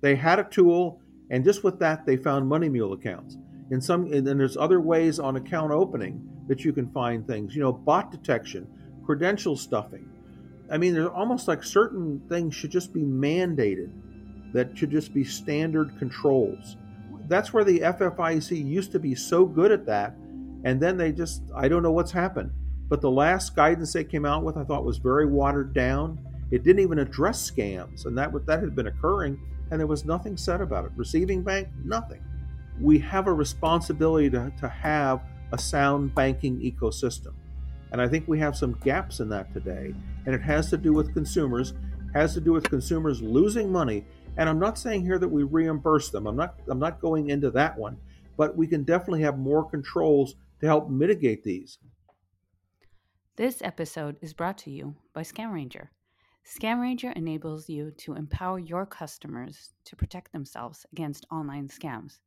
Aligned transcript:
they 0.00 0.14
had 0.14 0.38
a 0.38 0.44
tool, 0.44 1.00
and 1.30 1.44
just 1.44 1.64
with 1.64 1.78
that, 1.78 2.06
they 2.06 2.16
found 2.16 2.48
money 2.48 2.68
mule 2.68 2.92
accounts. 2.92 3.36
In 3.70 3.80
some, 3.80 4.12
and 4.12 4.26
there's 4.26 4.56
other 4.56 4.80
ways 4.80 5.18
on 5.18 5.36
account 5.36 5.72
opening 5.72 6.26
that 6.48 6.64
you 6.64 6.72
can 6.72 6.90
find 6.90 7.26
things. 7.26 7.54
You 7.54 7.62
know, 7.62 7.72
bot 7.72 8.10
detection, 8.10 8.66
credential 9.04 9.56
stuffing. 9.56 10.08
I 10.70 10.78
mean, 10.78 10.94
there's 10.94 11.08
almost 11.08 11.48
like 11.48 11.62
certain 11.62 12.20
things 12.28 12.54
should 12.54 12.70
just 12.70 12.92
be 12.92 13.02
mandated 13.02 13.90
that 14.52 14.76
should 14.76 14.90
just 14.90 15.14
be 15.14 15.24
standard 15.24 15.96
controls. 15.98 16.76
That's 17.28 17.52
where 17.52 17.64
the 17.64 17.80
FFIEC 17.80 18.66
used 18.66 18.90
to 18.92 18.98
be 18.98 19.14
so 19.14 19.44
good 19.44 19.70
at 19.70 19.86
that. 19.86 20.14
And 20.64 20.80
then 20.80 20.96
they 20.96 21.12
just, 21.12 21.42
I 21.54 21.68
don't 21.68 21.82
know 21.82 21.92
what's 21.92 22.10
happened. 22.10 22.50
But 22.88 23.00
the 23.00 23.10
last 23.10 23.54
guidance 23.54 23.92
they 23.92 24.02
came 24.02 24.24
out 24.24 24.42
with, 24.42 24.56
I 24.56 24.64
thought 24.64 24.84
was 24.84 24.98
very 24.98 25.26
watered 25.26 25.72
down. 25.72 26.18
It 26.50 26.64
didn't 26.64 26.82
even 26.82 26.98
address 26.98 27.48
scams, 27.48 28.06
and 28.06 28.18
that 28.18 28.32
that 28.46 28.60
had 28.60 28.74
been 28.74 28.88
occurring, 28.88 29.40
and 29.70 29.80
there 29.80 29.86
was 29.86 30.04
nothing 30.04 30.36
said 30.36 30.60
about 30.60 30.84
it. 30.84 30.92
Receiving 30.96 31.42
bank, 31.42 31.68
nothing. 31.84 32.22
We 32.80 32.98
have 33.00 33.26
a 33.26 33.32
responsibility 33.32 34.30
to, 34.30 34.52
to 34.60 34.68
have 34.68 35.22
a 35.52 35.58
sound 35.58 36.14
banking 36.14 36.58
ecosystem. 36.60 37.34
And 37.92 38.00
I 38.00 38.08
think 38.08 38.28
we 38.28 38.38
have 38.38 38.56
some 38.56 38.78
gaps 38.84 39.20
in 39.20 39.28
that 39.30 39.52
today. 39.52 39.94
And 40.26 40.34
it 40.34 40.42
has 40.42 40.70
to 40.70 40.76
do 40.76 40.92
with 40.92 41.12
consumers, 41.12 41.74
has 42.14 42.34
to 42.34 42.40
do 42.40 42.52
with 42.52 42.68
consumers 42.70 43.20
losing 43.20 43.70
money 43.70 44.04
and 44.36 44.48
I'm 44.48 44.58
not 44.58 44.78
saying 44.78 45.04
here 45.04 45.18
that 45.18 45.28
we 45.28 45.42
reimburse 45.42 46.10
them. 46.10 46.26
I'm 46.26 46.36
not 46.36 46.54
I'm 46.68 46.78
not 46.78 47.00
going 47.00 47.30
into 47.30 47.50
that 47.52 47.76
one, 47.76 47.98
but 48.36 48.56
we 48.56 48.66
can 48.66 48.84
definitely 48.84 49.22
have 49.22 49.38
more 49.38 49.68
controls 49.68 50.36
to 50.60 50.66
help 50.66 50.88
mitigate 50.88 51.44
these. 51.44 51.78
This 53.36 53.62
episode 53.62 54.16
is 54.20 54.34
brought 54.34 54.58
to 54.58 54.70
you 54.70 54.96
by 55.14 55.22
Scam 55.22 55.52
Ranger. 55.52 55.90
Scam 56.44 56.80
Ranger 56.80 57.10
enables 57.12 57.68
you 57.68 57.92
to 57.98 58.14
empower 58.14 58.58
your 58.58 58.86
customers 58.86 59.72
to 59.84 59.96
protect 59.96 60.32
themselves 60.32 60.86
against 60.92 61.26
online 61.30 61.68
scams. 61.68 62.18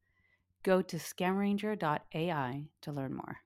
Go 0.63 0.81
to 0.81 0.98
scamranger.ai 0.98 2.63
to 2.82 2.91
learn 2.91 3.13
more. 3.13 3.37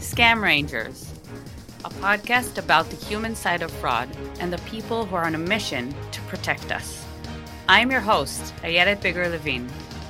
Scam 0.00 0.42
Rangers 0.42 1.12
a 1.86 1.90
podcast 1.90 2.58
about 2.58 2.90
the 2.90 2.96
human 2.96 3.36
side 3.36 3.62
of 3.62 3.70
fraud 3.70 4.08
and 4.40 4.52
the 4.52 4.58
people 4.68 5.06
who 5.06 5.14
are 5.14 5.24
on 5.24 5.36
a 5.36 5.38
mission 5.38 5.94
to 6.10 6.20
protect 6.22 6.72
us. 6.72 7.06
I'm 7.68 7.92
your 7.92 8.00
host, 8.00 8.52
Ayelet 8.62 9.00
Biger-Levin, 9.00 9.68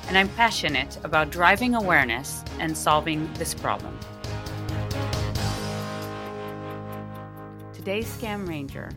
and 0.09 0.17
I'm 0.17 0.31
passionate 0.31 0.99
about 1.05 1.31
driving 1.31 1.75
awareness 1.75 2.43
and 2.61 2.75
solving 2.75 3.31
this 3.35 3.53
problem. 3.53 3.99
Today's 7.87 8.17
Scam 8.17 8.49
Ranger, 8.49 8.91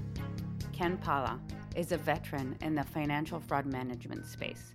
Ken 0.73 0.97
Palla, 0.97 1.39
is 1.75 1.91
a 1.91 1.97
veteran 1.97 2.57
in 2.61 2.73
the 2.73 2.83
financial 2.83 3.39
fraud 3.39 3.67
management 3.67 4.25
space. 4.25 4.73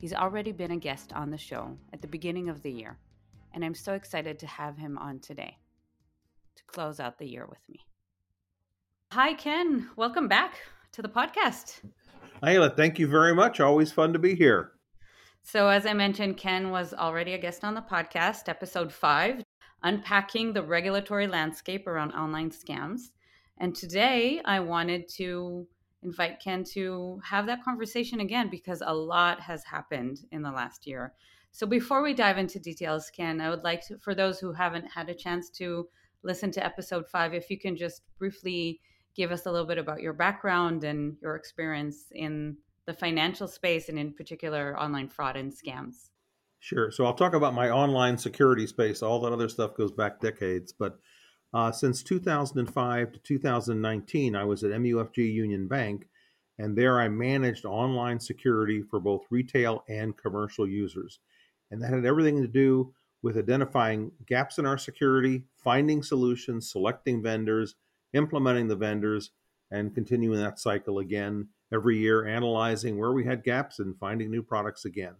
He's 0.00 0.12
already 0.12 0.50
been 0.50 0.72
a 0.72 0.76
guest 0.76 1.12
on 1.12 1.30
the 1.30 1.38
show 1.38 1.78
at 1.92 2.02
the 2.02 2.08
beginning 2.08 2.48
of 2.48 2.60
the 2.62 2.72
year, 2.72 2.98
and 3.54 3.64
I'm 3.64 3.76
so 3.76 3.92
excited 3.92 4.40
to 4.40 4.48
have 4.48 4.76
him 4.76 4.98
on 4.98 5.20
today 5.20 5.58
to 6.56 6.64
close 6.64 6.98
out 6.98 7.20
the 7.20 7.30
year 7.30 7.46
with 7.48 7.60
me. 7.68 7.86
Hi, 9.12 9.32
Ken. 9.32 9.90
Welcome 9.94 10.26
back 10.26 10.56
to 10.90 11.00
the 11.00 11.08
podcast. 11.08 11.82
Ayla, 12.42 12.76
thank 12.76 12.98
you 12.98 13.06
very 13.06 13.32
much. 13.32 13.60
Always 13.60 13.92
fun 13.92 14.12
to 14.12 14.18
be 14.18 14.34
here. 14.34 14.72
So, 15.44 15.68
as 15.68 15.86
I 15.86 15.92
mentioned, 15.92 16.36
Ken 16.36 16.70
was 16.70 16.92
already 16.92 17.34
a 17.34 17.38
guest 17.38 17.62
on 17.62 17.74
the 17.74 17.80
podcast, 17.80 18.48
episode 18.48 18.92
five, 18.92 19.44
unpacking 19.84 20.52
the 20.52 20.64
regulatory 20.64 21.28
landscape 21.28 21.86
around 21.86 22.10
online 22.10 22.50
scams. 22.50 23.10
And 23.62 23.76
today 23.76 24.40
I 24.44 24.58
wanted 24.58 25.08
to 25.18 25.68
invite 26.02 26.40
Ken 26.42 26.64
to 26.72 27.20
have 27.24 27.46
that 27.46 27.62
conversation 27.62 28.18
again 28.18 28.48
because 28.50 28.82
a 28.84 28.92
lot 28.92 29.38
has 29.38 29.62
happened 29.62 30.18
in 30.32 30.42
the 30.42 30.50
last 30.50 30.84
year. 30.84 31.14
So, 31.52 31.64
before 31.64 32.02
we 32.02 32.12
dive 32.12 32.38
into 32.38 32.58
details, 32.58 33.08
Ken, 33.14 33.40
I 33.40 33.50
would 33.50 33.62
like 33.62 33.86
to, 33.86 33.98
for 33.98 34.16
those 34.16 34.40
who 34.40 34.52
haven't 34.52 34.90
had 34.90 35.08
a 35.08 35.14
chance 35.14 35.48
to 35.50 35.86
listen 36.24 36.50
to 36.50 36.64
episode 36.64 37.06
five, 37.06 37.34
if 37.34 37.50
you 37.50 37.58
can 37.58 37.76
just 37.76 38.02
briefly 38.18 38.80
give 39.14 39.30
us 39.30 39.46
a 39.46 39.52
little 39.52 39.66
bit 39.66 39.78
about 39.78 40.00
your 40.00 40.14
background 40.14 40.82
and 40.82 41.16
your 41.22 41.36
experience 41.36 42.06
in 42.10 42.56
the 42.86 42.94
financial 42.94 43.46
space 43.46 43.88
and 43.88 43.96
in 43.96 44.12
particular 44.12 44.76
online 44.76 45.08
fraud 45.08 45.36
and 45.36 45.52
scams. 45.52 46.08
Sure. 46.58 46.90
So 46.90 47.04
I'll 47.04 47.14
talk 47.14 47.34
about 47.34 47.54
my 47.54 47.70
online 47.70 48.18
security 48.18 48.66
space. 48.66 49.02
All 49.02 49.20
that 49.20 49.32
other 49.32 49.48
stuff 49.48 49.76
goes 49.76 49.92
back 49.92 50.20
decades. 50.20 50.72
But 50.72 50.98
uh, 51.54 51.70
since 51.70 52.02
2005 52.02 53.12
to 53.12 53.18
2019, 53.18 54.34
I 54.34 54.44
was 54.44 54.64
at 54.64 54.70
MUFG 54.70 55.32
Union 55.32 55.68
Bank, 55.68 56.08
and 56.58 56.76
there 56.76 57.00
I 57.00 57.08
managed 57.08 57.66
online 57.66 58.20
security 58.20 58.82
for 58.82 59.00
both 59.00 59.22
retail 59.30 59.84
and 59.88 60.16
commercial 60.16 60.66
users. 60.66 61.18
And 61.70 61.82
that 61.82 61.92
had 61.92 62.06
everything 62.06 62.40
to 62.40 62.48
do 62.48 62.94
with 63.22 63.36
identifying 63.36 64.12
gaps 64.26 64.58
in 64.58 64.66
our 64.66 64.78
security, 64.78 65.44
finding 65.56 66.02
solutions, 66.02 66.70
selecting 66.70 67.22
vendors, 67.22 67.74
implementing 68.14 68.68
the 68.68 68.76
vendors, 68.76 69.30
and 69.70 69.94
continuing 69.94 70.38
that 70.38 70.58
cycle 70.58 70.98
again 70.98 71.48
every 71.72 71.98
year, 71.98 72.26
analyzing 72.26 72.98
where 72.98 73.12
we 73.12 73.24
had 73.24 73.44
gaps 73.44 73.78
and 73.78 73.98
finding 73.98 74.30
new 74.30 74.42
products 74.42 74.84
again. 74.84 75.14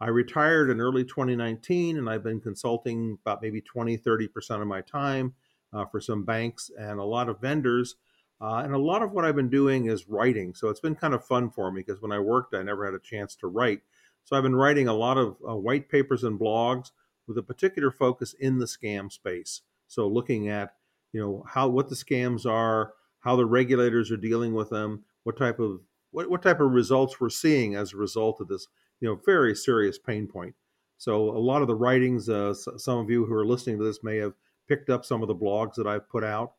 I 0.00 0.08
retired 0.08 0.70
in 0.70 0.80
early 0.80 1.04
2019 1.04 1.98
and 1.98 2.08
I've 2.08 2.24
been 2.24 2.40
consulting 2.40 3.18
about 3.24 3.42
maybe 3.42 3.60
20, 3.60 3.98
30% 3.98 4.62
of 4.62 4.66
my 4.66 4.80
time 4.80 5.34
uh, 5.72 5.84
for 5.86 6.00
some 6.00 6.24
banks 6.24 6.70
and 6.78 6.98
a 6.98 7.04
lot 7.04 7.28
of 7.28 7.40
vendors. 7.40 7.96
Uh, 8.40 8.62
and 8.64 8.74
a 8.74 8.78
lot 8.78 9.02
of 9.02 9.12
what 9.12 9.24
I've 9.24 9.36
been 9.36 9.50
doing 9.50 9.86
is 9.86 10.08
writing. 10.08 10.54
So 10.54 10.68
it's 10.68 10.80
been 10.80 10.94
kind 10.94 11.12
of 11.12 11.24
fun 11.24 11.50
for 11.50 11.70
me 11.70 11.82
because 11.86 12.00
when 12.00 12.12
I 12.12 12.18
worked, 12.18 12.54
I 12.54 12.62
never 12.62 12.84
had 12.84 12.94
a 12.94 12.98
chance 12.98 13.34
to 13.36 13.48
write. 13.48 13.82
So 14.24 14.36
I've 14.36 14.42
been 14.42 14.56
writing 14.56 14.88
a 14.88 14.94
lot 14.94 15.18
of 15.18 15.36
uh, 15.46 15.56
white 15.56 15.88
papers 15.88 16.24
and 16.24 16.40
blogs 16.40 16.90
with 17.26 17.36
a 17.36 17.42
particular 17.42 17.90
focus 17.90 18.34
in 18.40 18.58
the 18.58 18.64
scam 18.64 19.12
space. 19.12 19.62
So 19.88 20.08
looking 20.08 20.48
at, 20.48 20.74
you 21.12 21.20
know, 21.20 21.44
how 21.46 21.68
what 21.68 21.88
the 21.88 21.94
scams 21.94 22.46
are, 22.46 22.94
how 23.20 23.36
the 23.36 23.44
regulators 23.44 24.10
are 24.10 24.16
dealing 24.16 24.54
with 24.54 24.70
them, 24.70 25.04
what 25.24 25.36
type 25.36 25.58
of 25.58 25.80
what, 26.12 26.30
what 26.30 26.42
type 26.42 26.60
of 26.60 26.72
results 26.72 27.20
we're 27.20 27.28
seeing 27.28 27.74
as 27.74 27.92
a 27.92 27.96
result 27.96 28.40
of 28.40 28.48
this, 28.48 28.66
you 29.00 29.08
know, 29.08 29.20
very 29.24 29.54
serious 29.54 29.98
pain 29.98 30.26
point. 30.26 30.54
So 30.98 31.30
a 31.30 31.38
lot 31.38 31.62
of 31.62 31.68
the 31.68 31.74
writings, 31.74 32.28
uh, 32.28 32.52
some 32.54 32.98
of 32.98 33.10
you 33.10 33.24
who 33.24 33.34
are 33.34 33.46
listening 33.46 33.78
to 33.78 33.84
this 33.84 34.02
may 34.02 34.16
have 34.18 34.34
picked 34.70 34.88
up 34.88 35.04
some 35.04 35.20
of 35.20 35.26
the 35.26 35.34
blogs 35.34 35.74
that 35.74 35.88
I've 35.88 36.08
put 36.08 36.22
out 36.22 36.52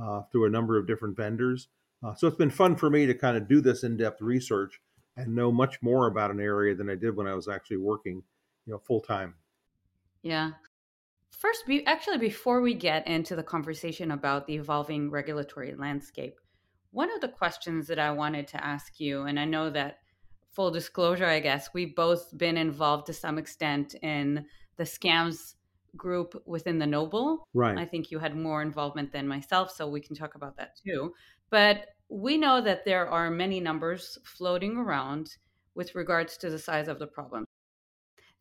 uh, 0.00 0.20
through 0.30 0.44
a 0.44 0.50
number 0.50 0.78
of 0.78 0.86
different 0.86 1.16
vendors. 1.16 1.68
Uh, 2.04 2.14
so 2.14 2.26
it's 2.26 2.36
been 2.36 2.50
fun 2.50 2.76
for 2.76 2.90
me 2.90 3.06
to 3.06 3.14
kind 3.14 3.38
of 3.38 3.48
do 3.48 3.62
this 3.62 3.82
in-depth 3.82 4.20
research 4.20 4.82
and 5.16 5.34
know 5.34 5.50
much 5.50 5.80
more 5.80 6.06
about 6.06 6.30
an 6.30 6.40
area 6.40 6.74
than 6.74 6.90
I 6.90 6.94
did 6.94 7.16
when 7.16 7.26
I 7.26 7.34
was 7.34 7.48
actually 7.48 7.78
working, 7.78 8.22
you 8.66 8.72
know, 8.74 8.78
full 8.78 9.00
time. 9.00 9.34
Yeah. 10.22 10.50
First, 11.30 11.66
be, 11.66 11.86
actually, 11.86 12.18
before 12.18 12.60
we 12.60 12.74
get 12.74 13.06
into 13.06 13.34
the 13.34 13.42
conversation 13.42 14.10
about 14.10 14.46
the 14.46 14.56
evolving 14.56 15.10
regulatory 15.10 15.74
landscape, 15.74 16.38
one 16.90 17.10
of 17.14 17.22
the 17.22 17.28
questions 17.28 17.86
that 17.86 17.98
I 17.98 18.10
wanted 18.10 18.46
to 18.48 18.62
ask 18.62 19.00
you, 19.00 19.22
and 19.22 19.40
I 19.40 19.46
know 19.46 19.70
that 19.70 20.00
full 20.52 20.70
disclosure, 20.70 21.26
I 21.26 21.40
guess, 21.40 21.70
we've 21.72 21.96
both 21.96 22.36
been 22.36 22.58
involved 22.58 23.06
to 23.06 23.14
some 23.14 23.38
extent 23.38 23.94
in 24.02 24.44
the 24.76 24.84
scams 24.84 25.54
group 25.96 26.40
within 26.46 26.78
the 26.78 26.86
Knoble. 26.86 27.38
Right. 27.54 27.78
I 27.78 27.84
think 27.84 28.10
you 28.10 28.18
had 28.18 28.36
more 28.36 28.62
involvement 28.62 29.12
than 29.12 29.28
myself, 29.28 29.70
so 29.70 29.88
we 29.88 30.00
can 30.00 30.16
talk 30.16 30.34
about 30.34 30.56
that 30.56 30.76
too. 30.84 31.14
But 31.50 31.86
we 32.08 32.36
know 32.36 32.60
that 32.60 32.84
there 32.84 33.08
are 33.08 33.30
many 33.30 33.60
numbers 33.60 34.18
floating 34.24 34.76
around 34.76 35.36
with 35.74 35.94
regards 35.94 36.36
to 36.38 36.50
the 36.50 36.58
size 36.58 36.88
of 36.88 36.98
the 36.98 37.06
problem. 37.06 37.44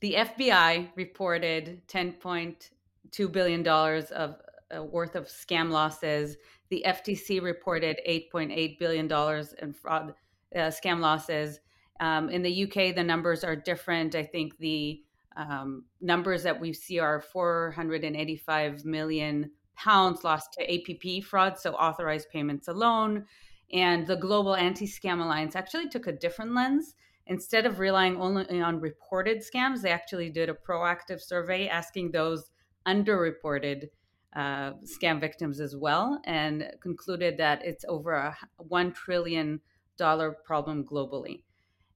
The 0.02 0.16
FBI 0.16 0.90
reported 0.96 1.81
10.2 1.88 3.31
billion 3.31 3.64
dollars 3.64 4.12
of 4.12 4.35
uh, 4.75 4.84
worth 4.84 5.16
of 5.16 5.28
scam 5.28 5.70
losses. 5.70 6.38
The 6.70 6.84
FTC 6.85 7.41
reported 7.41 8.00
8.8 8.08 8.80
billion 8.80 9.08
dollars 9.08 9.53
in 9.62 9.74
fraud 9.74 10.14
uh, 10.56 10.59
scam 10.59 10.99
losses. 10.99 11.59
Um, 11.99 12.29
in 12.29 12.41
the 12.41 12.64
UK, 12.64 12.96
the 12.96 13.03
numbers 13.03 13.44
are 13.44 13.56
different. 13.56 14.16
I 14.16 14.23
think 14.23 14.58
the 14.58 15.02
um, 15.35 15.85
numbers 16.02 16.44
that 16.44 16.59
we 16.59 16.74
see 16.74 17.00
are 17.00 17.22
485 17.22 18.85
million 18.85 19.52
pounds 19.76 20.24
lost 20.24 20.53
to 20.53 20.74
APP 20.74 21.24
fraud, 21.24 21.58
so 21.58 21.74
authorized 21.74 22.30
payments 22.30 22.68
alone. 22.68 23.26
And 23.72 24.06
the 24.06 24.16
Global 24.16 24.56
Anti 24.56 24.85
Scam 24.85 25.22
Alliance 25.22 25.56
actually 25.56 25.90
took 25.90 26.08
a 26.08 26.12
different 26.12 26.53
lens 26.53 26.96
instead 27.28 27.66
of 27.66 27.80
relying 27.80 28.18
only 28.18 28.62
on 28.62 28.80
reported 28.80 29.40
scams, 29.40 29.82
they 29.82 29.91
actually 29.91 30.30
did 30.30 30.50
a 30.50 30.53
proactive 30.53 31.22
survey 31.22 31.68
asking 31.68 32.12
those 32.12 32.52
underreported 32.88 33.88
uh, 34.35 34.74
scam 34.84 35.20
victims 35.20 35.59
as 35.59 35.76
well, 35.76 36.20
and 36.26 36.70
concluded 36.82 37.38
that 37.38 37.64
it's 37.64 37.85
over 37.88 38.14
a 38.14 38.35
one 38.58 38.91
trillion 38.91 39.62
dollar 39.97 40.32
problem 40.32 40.84
globally. 40.84 41.44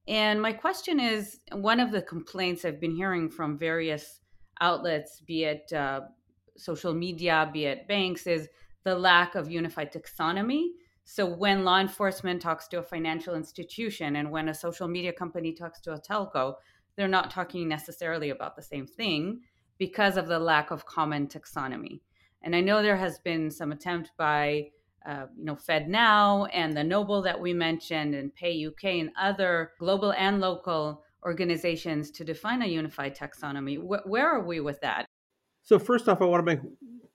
And 0.08 0.42
my 0.42 0.54
question 0.54 1.00
is 1.00 1.40
one 1.52 1.80
of 1.80 1.92
the 1.92 2.02
complaints 2.02 2.64
I've 2.64 2.80
been 2.80 2.96
hearing 2.96 3.30
from 3.30 3.58
various 3.58 4.22
outlets, 4.62 5.22
be 5.26 5.44
it 5.44 5.72
uh, 5.74 6.02
social 6.56 6.94
media, 6.94 7.50
be 7.52 7.66
it 7.66 7.88
banks, 7.88 8.26
is 8.26 8.48
the 8.84 8.96
lack 8.96 9.36
of 9.36 9.52
unified 9.52 9.92
taxonomy. 9.92 10.68
So 11.04 11.26
when 11.26 11.64
law 11.64 11.80
enforcement 11.80 12.42
talks 12.42 12.68
to 12.70 12.80
a 12.80 12.84
financial 12.84 13.36
institution 13.36 14.16
and 14.16 14.32
when 14.32 14.50
a 14.50 14.54
social 14.54 14.88
media 14.88 15.14
company 15.14 15.54
talks 15.54 15.80
to 15.82 15.94
a 15.94 16.02
telco, 16.02 16.56
they're 16.96 17.08
not 17.08 17.32
talking 17.32 17.68
necessarily 17.68 18.30
about 18.30 18.56
the 18.56 18.62
same 18.62 18.88
thing 18.88 19.42
because 19.78 20.18
of 20.18 20.28
the 20.28 20.40
lack 20.40 20.72
of 20.72 20.86
common 20.86 21.28
taxonomy. 21.28 22.02
And 22.42 22.56
I 22.56 22.62
know 22.62 22.82
there 22.82 22.98
has 22.98 23.20
been 23.20 23.52
some 23.52 23.72
attempt 23.72 24.12
by 24.18 24.70
uh, 25.08 25.28
you 25.38 25.46
know 25.46 25.56
FedNow 25.56 26.50
and 26.54 26.76
the 26.76 26.82
Knoble 26.82 27.24
that 27.24 27.40
we 27.40 27.54
mentioned 27.54 28.14
and 28.14 28.34
Pay 28.36 28.66
UK 28.66 28.84
and 28.86 29.12
other 29.20 29.72
global 29.80 30.12
and 30.12 30.42
local 30.42 31.04
organizations 31.24 32.12
to 32.12 32.24
define 32.24 32.62
a 32.62 32.68
unified 32.68 33.16
taxonomy. 33.16 33.78
Wh- 33.78 34.06
where 34.08 34.28
are 34.28 34.46
we 34.46 34.60
with 34.60 34.82
that? 34.82 35.06
So 35.64 35.80
first 35.80 36.08
off, 36.08 36.22
I 36.22 36.26
want 36.26 36.46
to 36.46 36.56
make 36.56 36.60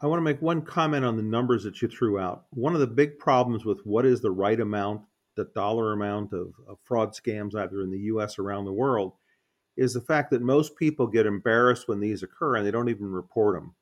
I 0.00 0.06
want 0.06 0.19
to 0.19 0.25
make 0.25 0.43
one 0.43 0.62
comment 0.62 1.05
on 1.05 1.17
the 1.17 1.23
numbers 1.23 1.62
that 1.65 1.81
you 1.81 1.89
threw 1.89 2.19
out. 2.19 2.47
One 2.50 2.75
of 2.75 2.81
the 2.81 2.87
big 2.87 3.19
problems 3.19 3.65
with 3.65 3.81
what 3.85 4.05
is 4.05 4.21
the 4.21 4.33
right 4.33 4.59
amount, 4.59 5.03
the 5.37 5.49
dollar 5.55 5.93
amount 5.93 6.33
of, 6.33 6.55
of 6.69 6.79
fraud 6.83 7.15
scams, 7.15 7.55
either 7.55 7.83
in 7.83 7.91
the 7.91 7.99
U.S. 7.99 8.38
or 8.38 8.43
around 8.43 8.65
the 8.65 8.73
world, 8.73 9.12
is 9.77 9.95
the 9.95 10.00
fact 10.00 10.31
that 10.31 10.43
most 10.43 10.77
people 10.77 11.06
get 11.06 11.25
embarrassed 11.25 11.87
when 11.87 12.00
these 12.00 12.23
occur 12.23 12.56
and 12.56 12.67
they 12.67 12.71
don't 12.71 12.88
even 12.88 13.12
report 13.12 13.55
them. 13.55 13.75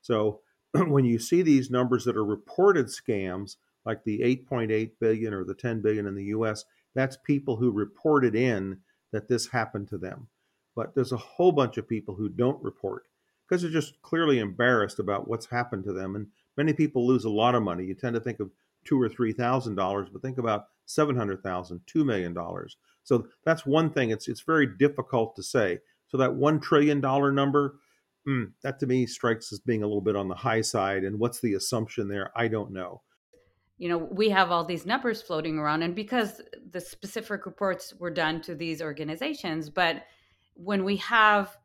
So 0.00 0.40
when 0.88 1.04
you 1.04 1.18
see 1.18 1.42
these 1.42 1.70
numbers 1.70 2.04
that 2.04 2.16
are 2.16 2.24
reported 2.24 2.86
scams, 2.86 3.56
like 3.84 4.04
the 4.04 4.20
8.8 4.20 4.92
billion 5.00 5.32
or 5.32 5.44
the 5.44 5.54
10 5.54 5.80
billion 5.80 6.06
in 6.06 6.14
the 6.14 6.24
U.S., 6.24 6.64
that's 6.94 7.16
people 7.16 7.56
who 7.56 7.70
reported 7.70 8.34
in 8.34 8.78
that 9.12 9.28
this 9.28 9.48
happened 9.48 9.88
to 9.88 9.98
them. 9.98 10.28
But 10.76 10.94
there's 10.94 11.12
a 11.12 11.16
whole 11.16 11.52
bunch 11.52 11.76
of 11.76 11.88
people 11.88 12.14
who 12.14 12.28
don't 12.28 12.62
report 12.62 13.04
because 13.48 13.62
they're 13.62 13.70
just 13.70 14.00
clearly 14.02 14.38
embarrassed 14.38 14.98
about 14.98 15.28
what's 15.28 15.46
happened 15.46 15.84
to 15.84 15.92
them. 15.92 16.14
And 16.14 16.28
many 16.56 16.72
people 16.72 17.06
lose 17.06 17.24
a 17.24 17.30
lot 17.30 17.54
of 17.54 17.62
money. 17.62 17.84
You 17.84 17.94
tend 17.94 18.14
to 18.14 18.20
think 18.20 18.40
of 18.40 18.50
two 18.84 19.00
or 19.00 19.08
three 19.08 19.32
thousand 19.32 19.74
dollars, 19.74 20.08
but 20.12 20.22
think 20.22 20.38
about 20.38 20.66
seven 20.86 21.16
hundred 21.16 21.42
thousand, 21.42 21.80
two 21.86 22.04
million 22.04 22.32
dollars. 22.32 22.76
So 23.02 23.26
that's 23.44 23.66
one 23.66 23.90
thing. 23.90 24.10
It's 24.10 24.28
it's 24.28 24.42
very 24.42 24.66
difficult 24.66 25.36
to 25.36 25.42
say. 25.42 25.80
So 26.08 26.16
that 26.18 26.34
one 26.34 26.60
trillion 26.60 27.00
dollar 27.00 27.32
number, 27.32 27.76
mm, 28.28 28.52
that 28.62 28.78
to 28.80 28.86
me 28.86 29.06
strikes 29.06 29.52
as 29.52 29.60
being 29.60 29.82
a 29.82 29.86
little 29.86 30.00
bit 30.00 30.16
on 30.16 30.28
the 30.28 30.34
high 30.34 30.60
side. 30.60 31.04
And 31.04 31.18
what's 31.18 31.40
the 31.40 31.54
assumption 31.54 32.08
there? 32.08 32.30
I 32.36 32.48
don't 32.48 32.72
know. 32.72 33.02
You 33.78 33.88
know, 33.88 33.98
we 33.98 34.28
have 34.28 34.50
all 34.50 34.64
these 34.64 34.84
numbers 34.84 35.22
floating 35.22 35.58
around, 35.58 35.82
and 35.82 35.94
because 35.94 36.42
the 36.70 36.82
specific 36.82 37.46
reports 37.46 37.94
were 37.98 38.10
done 38.10 38.42
to 38.42 38.54
these 38.54 38.82
organizations, 38.82 39.70
but 39.70 40.02
when 40.54 40.84
we 40.84 40.96
have 40.96 41.56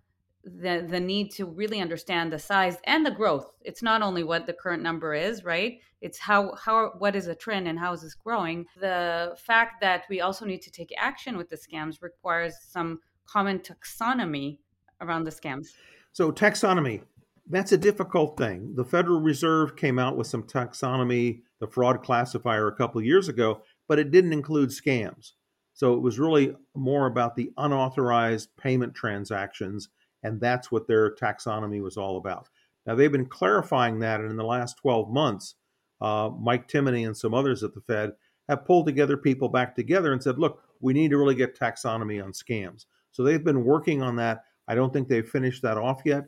the 0.46 0.86
the 0.88 1.00
need 1.00 1.32
to 1.32 1.46
really 1.46 1.82
understand 1.82 2.32
the 2.32 2.38
size 2.38 2.78
and 2.86 3.06
the 3.06 3.12
growth. 3.12 3.52
It's 3.62 3.82
not 3.82 4.04
only 4.04 4.24
what 4.24 4.46
the 4.46 4.54
current 4.54 4.84
number 4.84 5.16
is, 5.16 5.44
right? 5.44 5.80
It's 6.02 6.20
how 6.20 6.54
how 6.56 6.92
what 7.00 7.16
is 7.16 7.28
a 7.28 7.36
trend 7.36 7.68
and 7.68 7.80
how 7.80 7.94
is 7.94 8.04
this 8.04 8.14
growing. 8.14 8.68
The 8.80 9.36
fact 9.40 9.82
that 9.82 10.04
we 10.08 10.22
also 10.22 10.46
need 10.46 10.62
to 10.62 10.72
take 10.72 10.94
action 10.98 11.36
with 11.36 11.50
the 11.50 11.58
scams 11.58 12.02
requires 12.02 12.56
some 12.62 13.00
common 13.26 13.60
taxonomy 13.60 14.60
around 15.02 15.24
the 15.24 15.32
scams. 15.32 15.70
So 16.16 16.32
taxonomy, 16.32 17.02
that's 17.50 17.74
a 17.74 17.78
difficult 17.78 18.38
thing. 18.38 18.74
The 18.78 18.86
Federal 18.86 19.20
Reserve 19.20 19.76
came 19.76 20.00
out 20.00 20.16
with 20.16 20.28
some 20.28 20.44
taxonomy, 20.44 21.42
the 21.60 21.68
fraud 21.68 22.02
classifier 22.04 22.70
a 22.70 22.76
couple 22.78 23.02
years 23.02 23.28
ago, 23.28 23.64
but 23.90 24.00
it 24.00 24.12
didn't 24.12 24.32
include 24.32 24.70
scams. 24.70 25.34
So 25.74 25.94
it 25.94 26.02
was 26.02 26.18
really 26.18 26.56
more 26.74 27.08
about 27.08 27.36
the 27.36 27.52
unauthorized 27.58 28.48
payment 28.56 28.96
transactions 28.96 29.90
and 30.24 30.40
that's 30.40 30.72
what 30.72 30.88
their 30.88 31.14
taxonomy 31.16 31.84
was 31.84 31.98
all 31.98 32.16
about. 32.16 32.48
Now, 32.86 32.96
they've 32.96 33.12
been 33.12 33.26
clarifying 33.26 34.00
that, 34.00 34.22
and 34.22 34.32
in 34.32 34.38
the 34.38 34.46
last 34.46 34.78
12 34.78 35.12
months, 35.12 35.56
uh, 36.00 36.30
Mike 36.40 36.70
Timoney 36.70 37.06
and 37.06 37.18
some 37.18 37.34
others 37.34 37.62
at 37.62 37.74
the 37.74 37.82
Fed 37.82 38.14
have 38.48 38.64
pulled 38.64 38.86
together 38.86 39.18
people 39.18 39.50
back 39.50 39.76
together 39.76 40.14
and 40.14 40.24
said, 40.24 40.40
look, 40.40 40.64
we 40.80 40.94
need 40.94 41.12
to 41.12 41.18
really 41.18 41.36
get 41.36 41.60
taxonomy 41.60 42.24
on 42.24 42.32
scams. 42.32 42.86
So 43.12 43.22
they've 43.22 43.44
been 43.44 43.66
working 43.66 44.02
on 44.02 44.16
that. 44.16 44.46
I 44.68 44.76
don't 44.76 44.92
think 44.92 45.08
they've 45.08 45.28
finished 45.28 45.62
that 45.64 45.78
off 45.78 46.02
yet. 46.06 46.26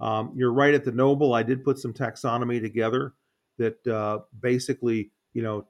Um, 0.00 0.32
you're 0.34 0.52
right 0.52 0.74
at 0.74 0.84
the 0.84 0.92
Knoble. 0.92 1.36
I 1.36 1.42
did 1.42 1.64
put 1.64 1.78
some 1.78 1.92
taxonomy 1.92 2.60
together 2.60 3.14
that 3.58 3.86
uh, 3.86 4.20
basically, 4.40 5.10
you 5.34 5.42
know, 5.42 5.66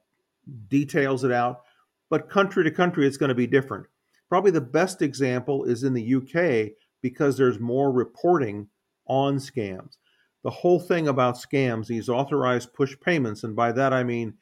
details 0.67 1.23
it 1.23 1.31
out. 1.31 1.61
But 2.09 2.29
country 2.29 2.63
to 2.63 2.71
country, 2.71 3.07
it's 3.07 3.17
going 3.17 3.29
to 3.29 3.35
be 3.35 3.47
different. 3.47 3.87
Probably 4.29 4.51
the 4.51 4.61
best 4.61 5.01
example 5.01 5.65
is 5.65 5.83
in 5.83 5.93
the 5.93 6.15
UK, 6.15 6.73
because 7.01 7.37
there's 7.37 7.59
more 7.59 7.91
reporting 7.91 8.67
on 9.07 9.37
scams. 9.37 9.97
The 10.43 10.49
whole 10.49 10.79
thing 10.79 11.07
about 11.07 11.35
scams, 11.35 11.87
these 11.87 12.09
authorized 12.09 12.73
push 12.73 12.95
payments, 12.99 13.43
and 13.43 13.55
by 13.55 13.71
that 13.73 13.93
I 13.93 14.03
mean 14.03 14.35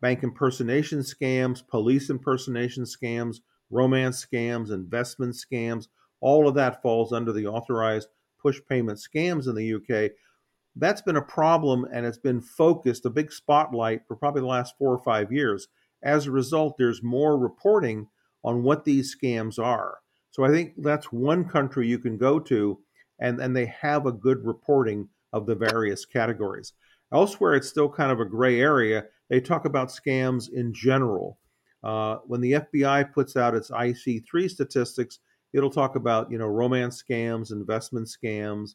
bank 0.00 0.22
impersonation 0.22 1.00
scams, 1.00 1.66
police 1.66 2.10
impersonation 2.10 2.84
scams, 2.84 3.38
romance 3.70 4.24
scams, 4.24 4.70
investment 4.70 5.34
scams, 5.34 5.88
all 6.20 6.48
of 6.48 6.54
that 6.54 6.82
falls 6.82 7.12
under 7.12 7.32
the 7.32 7.46
authorized 7.46 8.08
push 8.40 8.60
payment 8.68 8.98
scams 8.98 9.48
in 9.48 9.54
the 9.54 9.74
UK. 9.74 10.12
That's 10.76 11.02
been 11.02 11.16
a 11.16 11.22
problem 11.22 11.86
and 11.92 12.04
it's 12.04 12.18
been 12.18 12.40
focused, 12.40 13.06
a 13.06 13.10
big 13.10 13.32
spotlight 13.32 14.02
for 14.06 14.16
probably 14.16 14.42
the 14.42 14.46
last 14.46 14.74
four 14.78 14.92
or 14.92 15.02
five 15.02 15.32
years. 15.32 15.68
As 16.02 16.26
a 16.26 16.30
result, 16.30 16.76
there's 16.78 17.02
more 17.02 17.38
reporting 17.38 18.08
on 18.44 18.62
what 18.62 18.84
these 18.84 19.16
scams 19.16 19.58
are. 19.58 19.98
So 20.30 20.44
I 20.44 20.50
think 20.50 20.74
that's 20.76 21.10
one 21.10 21.48
country 21.48 21.88
you 21.88 21.98
can 21.98 22.18
go 22.18 22.38
to, 22.40 22.78
and, 23.18 23.40
and 23.40 23.56
they 23.56 23.66
have 23.66 24.06
a 24.06 24.12
good 24.12 24.44
reporting 24.44 25.08
of 25.32 25.46
the 25.46 25.54
various 25.54 26.04
categories. 26.04 26.74
Elsewhere, 27.12 27.54
it's 27.54 27.68
still 27.68 27.88
kind 27.88 28.12
of 28.12 28.20
a 28.20 28.24
gray 28.24 28.60
area. 28.60 29.04
They 29.30 29.40
talk 29.40 29.64
about 29.64 29.88
scams 29.88 30.52
in 30.52 30.74
general. 30.74 31.38
Uh, 31.82 32.18
when 32.26 32.40
the 32.40 32.52
FBI 32.52 33.12
puts 33.12 33.36
out 33.36 33.54
its 33.54 33.70
IC3 33.70 34.50
statistics, 34.50 35.20
it'll 35.52 35.70
talk 35.70 35.96
about 35.96 36.30
you 36.30 36.38
know 36.38 36.46
romance 36.46 37.02
scams, 37.02 37.52
investment 37.52 38.08
scams, 38.08 38.70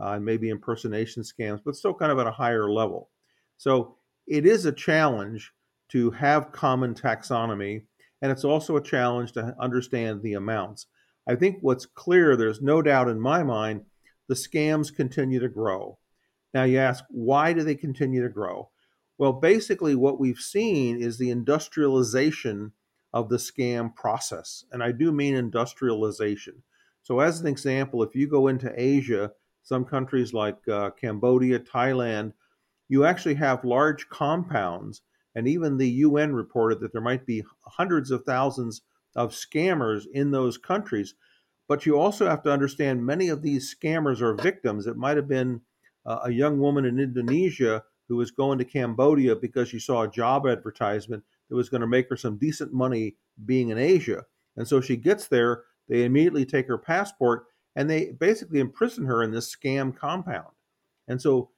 uh, 0.00 0.12
and 0.12 0.24
maybe 0.24 0.50
impersonation 0.50 1.22
scams, 1.22 1.60
but 1.64 1.76
still 1.76 1.94
kind 1.94 2.12
of 2.12 2.18
at 2.18 2.26
a 2.26 2.32
higher 2.32 2.70
level. 2.70 3.10
So 3.56 3.96
it 4.26 4.46
is 4.46 4.64
a 4.66 4.72
challenge 4.72 5.52
to 5.90 6.10
have 6.10 6.52
common 6.52 6.94
taxonomy, 6.94 7.82
and 8.20 8.32
it's 8.32 8.44
also 8.44 8.76
a 8.76 8.82
challenge 8.82 9.32
to 9.32 9.54
understand 9.60 10.22
the 10.22 10.34
amounts. 10.34 10.86
I 11.28 11.34
think 11.34 11.58
what's 11.60 11.86
clear, 11.86 12.36
there's 12.36 12.62
no 12.62 12.82
doubt 12.82 13.08
in 13.08 13.20
my 13.20 13.42
mind, 13.42 13.82
the 14.28 14.34
scams 14.34 14.94
continue 14.94 15.40
to 15.40 15.48
grow. 15.48 15.98
Now, 16.54 16.64
you 16.64 16.78
ask, 16.78 17.04
why 17.10 17.52
do 17.52 17.62
they 17.62 17.74
continue 17.74 18.22
to 18.22 18.28
grow? 18.28 18.70
Well, 19.18 19.32
basically, 19.32 19.94
what 19.94 20.20
we've 20.20 20.38
seen 20.38 21.00
is 21.00 21.18
the 21.18 21.30
industrialization 21.30 22.72
of 23.16 23.30
the 23.30 23.38
scam 23.38 23.96
process. 23.96 24.66
And 24.72 24.82
I 24.82 24.92
do 24.92 25.10
mean 25.10 25.34
industrialization. 25.34 26.62
So, 27.02 27.20
as 27.20 27.40
an 27.40 27.46
example, 27.46 28.02
if 28.02 28.14
you 28.14 28.28
go 28.28 28.48
into 28.48 28.70
Asia, 28.76 29.32
some 29.62 29.86
countries 29.86 30.34
like 30.34 30.58
uh, 30.68 30.90
Cambodia, 30.90 31.60
Thailand, 31.60 32.34
you 32.88 33.06
actually 33.06 33.36
have 33.36 33.64
large 33.64 34.06
compounds. 34.10 35.00
And 35.34 35.48
even 35.48 35.78
the 35.78 35.88
UN 35.88 36.34
reported 36.34 36.80
that 36.80 36.92
there 36.92 37.00
might 37.00 37.24
be 37.24 37.42
hundreds 37.62 38.10
of 38.10 38.24
thousands 38.24 38.82
of 39.14 39.32
scammers 39.32 40.04
in 40.12 40.30
those 40.30 40.58
countries. 40.58 41.14
But 41.68 41.86
you 41.86 41.98
also 41.98 42.28
have 42.28 42.42
to 42.42 42.52
understand 42.52 43.06
many 43.06 43.30
of 43.30 43.40
these 43.40 43.74
scammers 43.74 44.20
are 44.20 44.34
victims. 44.34 44.86
It 44.86 44.98
might 44.98 45.16
have 45.16 45.28
been 45.28 45.62
uh, 46.04 46.18
a 46.24 46.30
young 46.30 46.58
woman 46.58 46.84
in 46.84 46.98
Indonesia 46.98 47.82
who 48.08 48.16
was 48.16 48.30
going 48.30 48.58
to 48.58 48.64
Cambodia 48.66 49.36
because 49.36 49.70
she 49.70 49.78
saw 49.78 50.02
a 50.02 50.10
job 50.10 50.46
advertisement 50.46 51.24
that 51.48 51.56
was 51.56 51.68
going 51.68 51.80
to 51.80 51.86
make 51.86 52.08
her 52.08 52.16
some 52.16 52.38
decent 52.38 52.72
money 52.72 53.16
being 53.44 53.70
in 53.70 53.78
Asia. 53.78 54.24
And 54.56 54.66
so 54.66 54.80
she 54.80 54.96
gets 54.96 55.28
there, 55.28 55.64
they 55.88 56.04
immediately 56.04 56.44
take 56.44 56.66
her 56.66 56.78
passport 56.78 57.46
and 57.74 57.88
they 57.88 58.12
basically 58.12 58.60
imprison 58.60 59.04
her 59.04 59.22
in 59.22 59.30
this 59.30 59.54
scam 59.54 59.94
compound. 59.94 60.52
And 61.08 61.20
so 61.20 61.50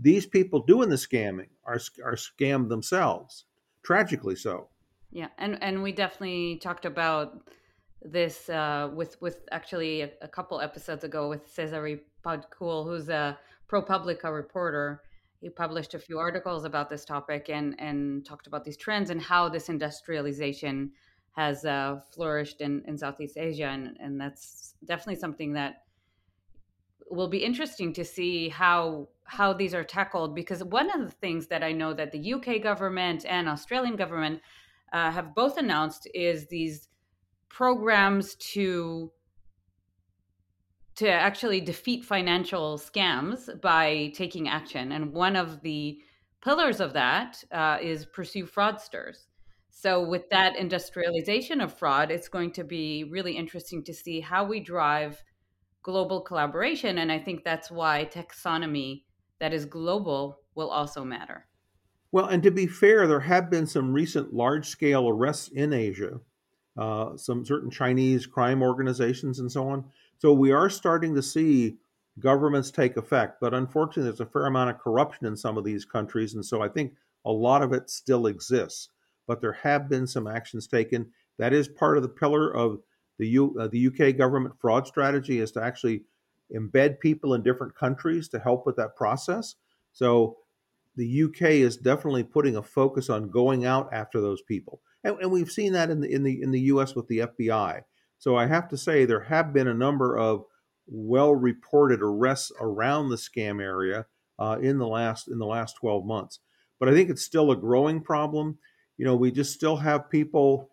these 0.00 0.26
people 0.26 0.60
doing 0.60 0.88
the 0.88 0.96
scamming 0.96 1.50
are, 1.64 1.78
are 2.04 2.16
scammed 2.16 2.68
themselves, 2.68 3.44
tragically 3.82 4.36
so. 4.36 4.68
Yeah, 5.12 5.28
and 5.38 5.62
and 5.62 5.82
we 5.82 5.92
definitely 5.92 6.56
talked 6.56 6.84
about 6.84 7.48
this 8.02 8.48
uh, 8.48 8.90
with 8.92 9.20
with 9.20 9.48
actually 9.52 10.02
a, 10.02 10.10
a, 10.20 10.28
couple 10.28 10.60
episodes 10.60 11.04
ago 11.04 11.28
with 11.28 11.54
Cezary 11.54 12.00
Podkul, 12.24 12.84
who's 12.84 13.08
a 13.08 13.38
ProPublica 13.70 14.34
reporter. 14.34 15.02
He 15.40 15.50
published 15.50 15.94
a 15.94 15.98
few 15.98 16.18
articles 16.18 16.64
about 16.64 16.88
this 16.90 17.04
topic 17.04 17.48
and 17.48 17.74
and 17.78 18.24
talked 18.24 18.46
about 18.46 18.64
these 18.64 18.76
trends 18.76 19.10
and 19.10 19.20
how 19.20 19.48
this 19.48 19.68
industrialization 19.68 20.92
has 21.36 21.64
uh, 21.66 22.00
flourished 22.14 22.62
in, 22.62 22.82
in 22.86 22.96
Southeast 22.96 23.36
Asia, 23.36 23.66
and 23.66 23.96
and 24.00 24.20
that's 24.20 24.74
definitely 24.84 25.16
something 25.16 25.52
that 25.52 25.82
will 27.10 27.28
be 27.28 27.44
interesting 27.44 27.92
to 27.92 28.04
see 28.04 28.48
how 28.48 29.08
how 29.24 29.52
these 29.52 29.74
are 29.74 29.84
tackled 29.84 30.34
because 30.34 30.62
one 30.64 30.90
of 30.90 31.04
the 31.04 31.12
things 31.12 31.48
that 31.48 31.62
I 31.62 31.72
know 31.72 31.92
that 31.94 32.12
the 32.12 32.34
UK 32.34 32.62
government 32.62 33.24
and 33.28 33.48
Australian 33.48 33.96
government 33.96 34.40
uh, 34.92 35.10
have 35.10 35.34
both 35.34 35.58
announced 35.58 36.08
is 36.14 36.46
these 36.46 36.88
programs 37.48 38.34
to 38.36 39.10
to 40.96 41.10
actually 41.10 41.60
defeat 41.60 42.04
financial 42.04 42.78
scams 42.78 43.60
by 43.60 44.12
taking 44.14 44.48
action. 44.48 44.92
And 44.92 45.12
one 45.12 45.36
of 45.36 45.60
the 45.60 45.98
pillars 46.42 46.80
of 46.80 46.94
that 46.94 47.42
uh, 47.52 47.78
is 47.80 48.06
pursue 48.06 48.46
fraudsters. 48.46 49.26
So, 49.70 50.02
with 50.02 50.30
that 50.30 50.56
industrialization 50.56 51.60
of 51.60 51.78
fraud, 51.78 52.10
it's 52.10 52.28
going 52.28 52.52
to 52.52 52.64
be 52.64 53.04
really 53.04 53.36
interesting 53.36 53.84
to 53.84 53.92
see 53.92 54.20
how 54.20 54.44
we 54.44 54.58
drive 54.58 55.22
global 55.82 56.22
collaboration. 56.22 56.98
And 56.98 57.12
I 57.12 57.18
think 57.18 57.44
that's 57.44 57.70
why 57.70 58.08
taxonomy 58.10 59.02
that 59.38 59.52
is 59.52 59.66
global 59.66 60.40
will 60.54 60.70
also 60.70 61.04
matter. 61.04 61.46
Well, 62.10 62.26
and 62.26 62.42
to 62.42 62.50
be 62.50 62.66
fair, 62.66 63.06
there 63.06 63.20
have 63.20 63.50
been 63.50 63.66
some 63.66 63.92
recent 63.92 64.32
large 64.32 64.66
scale 64.66 65.08
arrests 65.08 65.48
in 65.48 65.74
Asia, 65.74 66.20
uh, 66.78 67.16
some 67.16 67.44
certain 67.44 67.70
Chinese 67.70 68.26
crime 68.26 68.62
organizations 68.62 69.38
and 69.38 69.52
so 69.52 69.68
on. 69.68 69.84
So 70.18 70.32
we 70.32 70.52
are 70.52 70.70
starting 70.70 71.14
to 71.14 71.22
see 71.22 71.76
governments 72.18 72.70
take 72.70 72.96
effect. 72.96 73.40
But 73.40 73.54
unfortunately, 73.54 74.04
there's 74.04 74.20
a 74.20 74.26
fair 74.26 74.46
amount 74.46 74.70
of 74.70 74.78
corruption 74.78 75.26
in 75.26 75.36
some 75.36 75.58
of 75.58 75.64
these 75.64 75.84
countries. 75.84 76.34
And 76.34 76.44
so 76.44 76.62
I 76.62 76.68
think 76.68 76.94
a 77.24 77.32
lot 77.32 77.62
of 77.62 77.72
it 77.72 77.90
still 77.90 78.26
exists. 78.26 78.88
But 79.26 79.40
there 79.40 79.52
have 79.52 79.88
been 79.88 80.06
some 80.06 80.26
actions 80.26 80.66
taken. 80.66 81.10
That 81.38 81.52
is 81.52 81.68
part 81.68 81.96
of 81.96 82.02
the 82.02 82.08
pillar 82.08 82.54
of 82.54 82.80
the, 83.18 83.28
U, 83.28 83.56
uh, 83.58 83.68
the 83.68 83.88
UK 83.88 84.16
government 84.16 84.54
fraud 84.58 84.86
strategy 84.86 85.40
is 85.40 85.52
to 85.52 85.62
actually 85.62 86.04
embed 86.54 87.00
people 87.00 87.34
in 87.34 87.42
different 87.42 87.74
countries 87.74 88.28
to 88.28 88.38
help 88.38 88.66
with 88.66 88.76
that 88.76 88.96
process. 88.96 89.56
So 89.92 90.36
the 90.96 91.24
UK 91.24 91.42
is 91.42 91.76
definitely 91.76 92.24
putting 92.24 92.56
a 92.56 92.62
focus 92.62 93.10
on 93.10 93.30
going 93.30 93.64
out 93.64 93.92
after 93.92 94.20
those 94.20 94.42
people, 94.42 94.80
and, 95.04 95.18
and, 95.20 95.30
we've 95.30 95.50
seen 95.50 95.72
that 95.74 95.90
in 95.90 96.00
the 96.00 96.10
in 96.10 96.22
the 96.22 96.42
in 96.42 96.50
the 96.50 96.60
US 96.60 96.94
with 96.94 97.06
the 97.08 97.18
FBI. 97.18 97.82
So 98.18 98.36
I 98.36 98.46
have 98.46 98.68
to 98.68 98.76
say 98.76 99.04
there 99.04 99.20
have 99.20 99.52
been 99.52 99.68
a 99.68 99.74
number 99.74 100.16
of 100.16 100.44
well-reported 100.86 102.00
arrests 102.02 102.52
around 102.60 103.08
the 103.08 103.16
scam 103.16 103.60
area 103.60 104.06
uh, 104.38 104.58
in 104.60 104.78
the 104.78 104.86
last 104.86 105.28
in 105.28 105.38
the 105.38 105.46
last 105.46 105.76
12 105.76 106.04
months. 106.04 106.40
But 106.78 106.88
I 106.88 106.92
think 106.92 107.10
it's 107.10 107.22
still 107.22 107.50
a 107.50 107.56
growing 107.56 108.00
problem. 108.00 108.58
You 108.96 109.04
know, 109.04 109.16
we 109.16 109.30
just 109.30 109.52
still 109.52 109.76
have 109.76 110.10
people. 110.10 110.70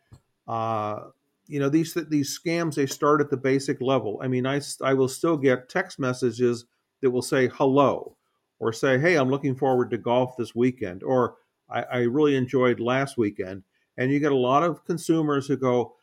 Uh, 0.47 0.99
you 1.47 1.59
know, 1.59 1.69
these 1.69 1.93
these 2.09 2.39
scams 2.39 2.75
they 2.75 2.85
start 2.85 3.21
at 3.21 3.29
the 3.29 3.37
basic 3.37 3.81
level. 3.81 4.19
I 4.21 4.27
mean, 4.27 4.45
I 4.45 4.61
I 4.81 4.93
will 4.93 5.09
still 5.09 5.37
get 5.37 5.69
text 5.69 5.99
messages 5.99 6.65
that 7.01 7.11
will 7.11 7.21
say 7.21 7.49
hello 7.53 8.15
or 8.59 8.71
say, 8.71 8.97
hey, 8.97 9.15
I'm 9.15 9.29
looking 9.29 9.55
forward 9.55 9.89
to 9.91 9.97
golf 9.97 10.37
this 10.37 10.55
weekend, 10.55 11.03
or 11.03 11.35
I, 11.69 11.83
I 11.83 11.97
really 11.99 12.35
enjoyed 12.35 12.79
last 12.79 13.17
weekend. 13.17 13.63
And 13.97 14.11
you 14.11 14.19
get 14.19 14.31
a 14.31 14.35
lot 14.35 14.63
of 14.63 14.85
consumers 14.85 15.47
who 15.47 15.57
go, 15.57 15.95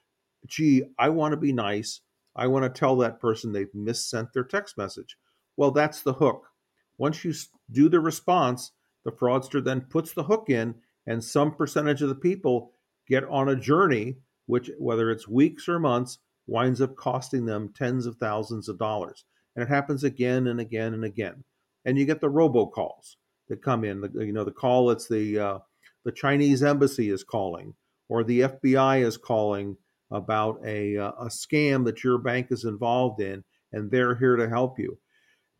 gee, 0.46 0.84
I 0.98 1.08
want 1.08 1.32
to 1.32 1.36
be 1.36 1.52
nice. 1.52 2.00
I 2.36 2.46
want 2.46 2.62
to 2.64 2.78
tell 2.78 2.96
that 2.96 3.20
person 3.20 3.52
they've 3.52 3.74
missent 3.74 4.32
their 4.32 4.44
text 4.44 4.78
message. 4.78 5.16
Well, 5.56 5.70
that's 5.70 6.02
the 6.02 6.12
hook. 6.12 6.46
Once 6.98 7.24
you 7.24 7.34
do 7.70 7.88
the 7.88 8.00
response, 8.00 8.72
the 9.04 9.12
fraudster 9.12 9.62
then 9.62 9.82
puts 9.82 10.12
the 10.12 10.22
hook 10.22 10.50
in, 10.50 10.74
and 11.06 11.22
some 11.22 11.54
percentage 11.54 12.02
of 12.02 12.08
the 12.08 12.14
people 12.14 12.72
get 13.08 13.24
on 13.24 13.48
a 13.48 13.56
journey, 13.56 14.16
which, 14.46 14.70
whether 14.78 15.10
it's 15.10 15.26
weeks 15.26 15.68
or 15.68 15.78
months, 15.78 16.18
winds 16.46 16.80
up 16.80 16.94
costing 16.96 17.46
them 17.46 17.72
tens 17.74 18.06
of 18.06 18.16
thousands 18.16 18.68
of 18.68 18.78
dollars. 18.78 19.24
And 19.56 19.62
it 19.62 19.68
happens 19.68 20.04
again 20.04 20.46
and 20.46 20.60
again 20.60 20.94
and 20.94 21.04
again 21.04 21.44
and 21.84 21.98
you 21.98 22.04
get 22.04 22.20
the 22.20 22.30
robocalls 22.30 23.16
that 23.48 23.62
come 23.62 23.84
in. 23.84 24.00
The, 24.00 24.10
you 24.26 24.32
know, 24.32 24.44
the 24.44 24.50
call 24.50 24.90
it's 24.90 25.08
the 25.08 25.38
uh, 25.38 25.58
the 26.04 26.12
Chinese 26.12 26.62
embassy 26.62 27.10
is 27.10 27.24
calling, 27.24 27.74
or 28.08 28.24
the 28.24 28.40
FBI 28.40 29.04
is 29.04 29.16
calling 29.16 29.76
about 30.10 30.60
a 30.64 30.96
uh, 30.96 31.12
a 31.12 31.26
scam 31.26 31.84
that 31.84 32.02
your 32.02 32.18
bank 32.18 32.48
is 32.50 32.64
involved 32.64 33.20
in, 33.20 33.44
and 33.72 33.90
they're 33.90 34.16
here 34.16 34.36
to 34.36 34.48
help 34.48 34.78
you. 34.78 34.98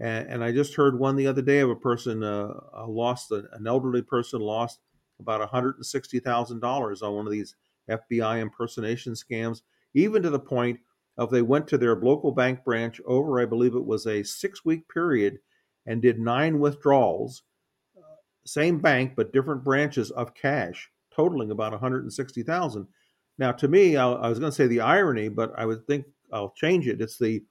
And, 0.00 0.28
and 0.28 0.44
I 0.44 0.52
just 0.52 0.74
heard 0.74 0.98
one 0.98 1.16
the 1.16 1.26
other 1.26 1.42
day 1.42 1.60
of 1.60 1.70
a 1.70 1.76
person 1.76 2.22
uh, 2.22 2.54
lost 2.86 3.30
an 3.30 3.66
elderly 3.66 4.02
person 4.02 4.40
lost 4.40 4.80
about 5.18 5.40
one 5.40 5.48
hundred 5.48 5.76
and 5.76 5.86
sixty 5.86 6.18
thousand 6.18 6.60
dollars 6.60 7.02
on 7.02 7.14
one 7.14 7.26
of 7.26 7.32
these 7.32 7.54
FBI 7.88 8.40
impersonation 8.40 9.14
scams, 9.14 9.62
even 9.94 10.22
to 10.22 10.30
the 10.30 10.38
point 10.38 10.78
of 11.16 11.30
they 11.30 11.42
went 11.42 11.68
to 11.68 11.78
their 11.78 11.96
local 11.96 12.32
bank 12.32 12.64
branch 12.64 13.00
over, 13.04 13.40
I 13.40 13.44
believe 13.44 13.74
it 13.74 13.84
was 13.84 14.06
a 14.06 14.22
six 14.22 14.64
week 14.64 14.88
period 14.88 15.38
and 15.86 16.00
did 16.00 16.18
nine 16.18 16.58
withdrawals, 16.58 17.42
same 18.46 18.78
bank 18.78 19.14
but 19.16 19.32
different 19.32 19.64
branches 19.64 20.10
of 20.12 20.34
cash, 20.34 20.90
totaling 21.14 21.50
about 21.50 21.72
160,000. 21.72 22.86
Now, 23.40 23.52
to 23.52 23.68
me, 23.68 23.96
I, 23.96 24.06
I 24.06 24.28
was 24.28 24.38
going 24.38 24.52
to 24.52 24.54
say 24.54 24.66
the 24.66 24.82
irony, 24.82 25.30
but 25.30 25.52
I 25.56 25.64
would 25.64 25.86
think 25.86 26.04
I'll 26.30 26.52
change 26.52 26.86
it. 26.86 27.00
It's 27.00 27.18
the 27.18 27.42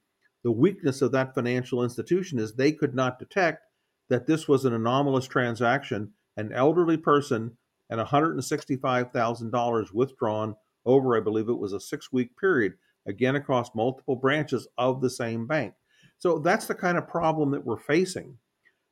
the 0.42 0.50
weakness 0.50 1.02
of 1.02 1.12
that 1.12 1.34
financial 1.34 1.82
institution 1.84 2.38
is 2.38 2.54
they 2.54 2.72
could 2.72 2.94
not 2.94 3.18
detect 3.18 3.60
that 4.08 4.26
this 4.26 4.48
was 4.48 4.64
an 4.64 4.72
anomalous 4.72 5.26
transaction, 5.26 6.12
an 6.38 6.50
elderly 6.54 6.96
person, 6.96 7.58
and 7.90 8.00
$165,000 8.00 9.92
withdrawn 9.92 10.56
over, 10.86 11.14
I 11.14 11.20
believe 11.20 11.50
it 11.50 11.58
was 11.58 11.74
a 11.74 11.80
six 11.80 12.10
week 12.10 12.30
period, 12.38 12.72
again 13.06 13.36
across 13.36 13.74
multiple 13.74 14.16
branches 14.16 14.66
of 14.78 15.02
the 15.02 15.10
same 15.10 15.46
bank. 15.46 15.74
So 16.16 16.38
that's 16.38 16.66
the 16.66 16.74
kind 16.74 16.96
of 16.96 17.06
problem 17.06 17.50
that 17.50 17.66
we're 17.66 17.76
facing. 17.76 18.38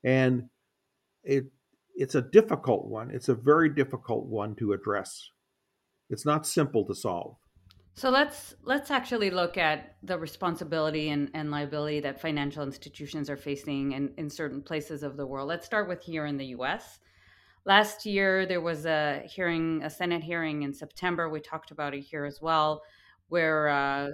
And 0.05 0.51
it 1.25 1.47
it's 1.95 2.15
a 2.15 2.23
difficult 2.23 2.87
one. 2.87 3.11
It's 3.11 3.29
a 3.29 3.35
very 3.35 3.69
difficult 3.71 4.27
one 4.27 4.55
to 4.57 4.73
address. 4.73 5.31
It's 6.11 6.25
not 6.25 6.47
simple 6.47 6.85
to 6.87 6.95
solve. 6.95 7.37
So 7.95 8.11
let's 8.11 8.55
let's 8.63 8.93
actually 8.93 9.31
look 9.31 9.59
at 9.59 9.97
the 10.05 10.17
responsibility 10.17 11.09
and, 11.11 11.31
and 11.35 11.51
liability 11.51 11.99
that 12.01 12.21
financial 12.21 12.63
institutions 12.63 13.29
are 13.29 13.37
facing 13.37 13.91
in, 13.91 14.15
in 14.17 14.31
certain 14.31 14.63
places 14.63 15.03
of 15.03 15.17
the 15.17 15.27
world. 15.27 15.49
Let's 15.49 15.67
start 15.67 15.89
with 15.89 16.01
here 16.03 16.25
in 16.25 16.37
the 16.37 16.47
US. 16.59 17.01
Last 17.65 18.07
year 18.07 18.47
there 18.47 18.61
was 18.61 18.87
a 18.87 19.25
hearing, 19.27 19.83
a 19.83 19.91
Senate 19.91 20.23
hearing 20.23 20.63
in 20.63 20.73
September. 20.73 21.29
We 21.29 21.41
talked 21.41 21.73
about 21.73 21.93
it 21.93 22.03
here 22.03 22.25
as 22.25 22.41
well, 22.41 22.83
where 23.31 23.69
uh, 23.69 24.11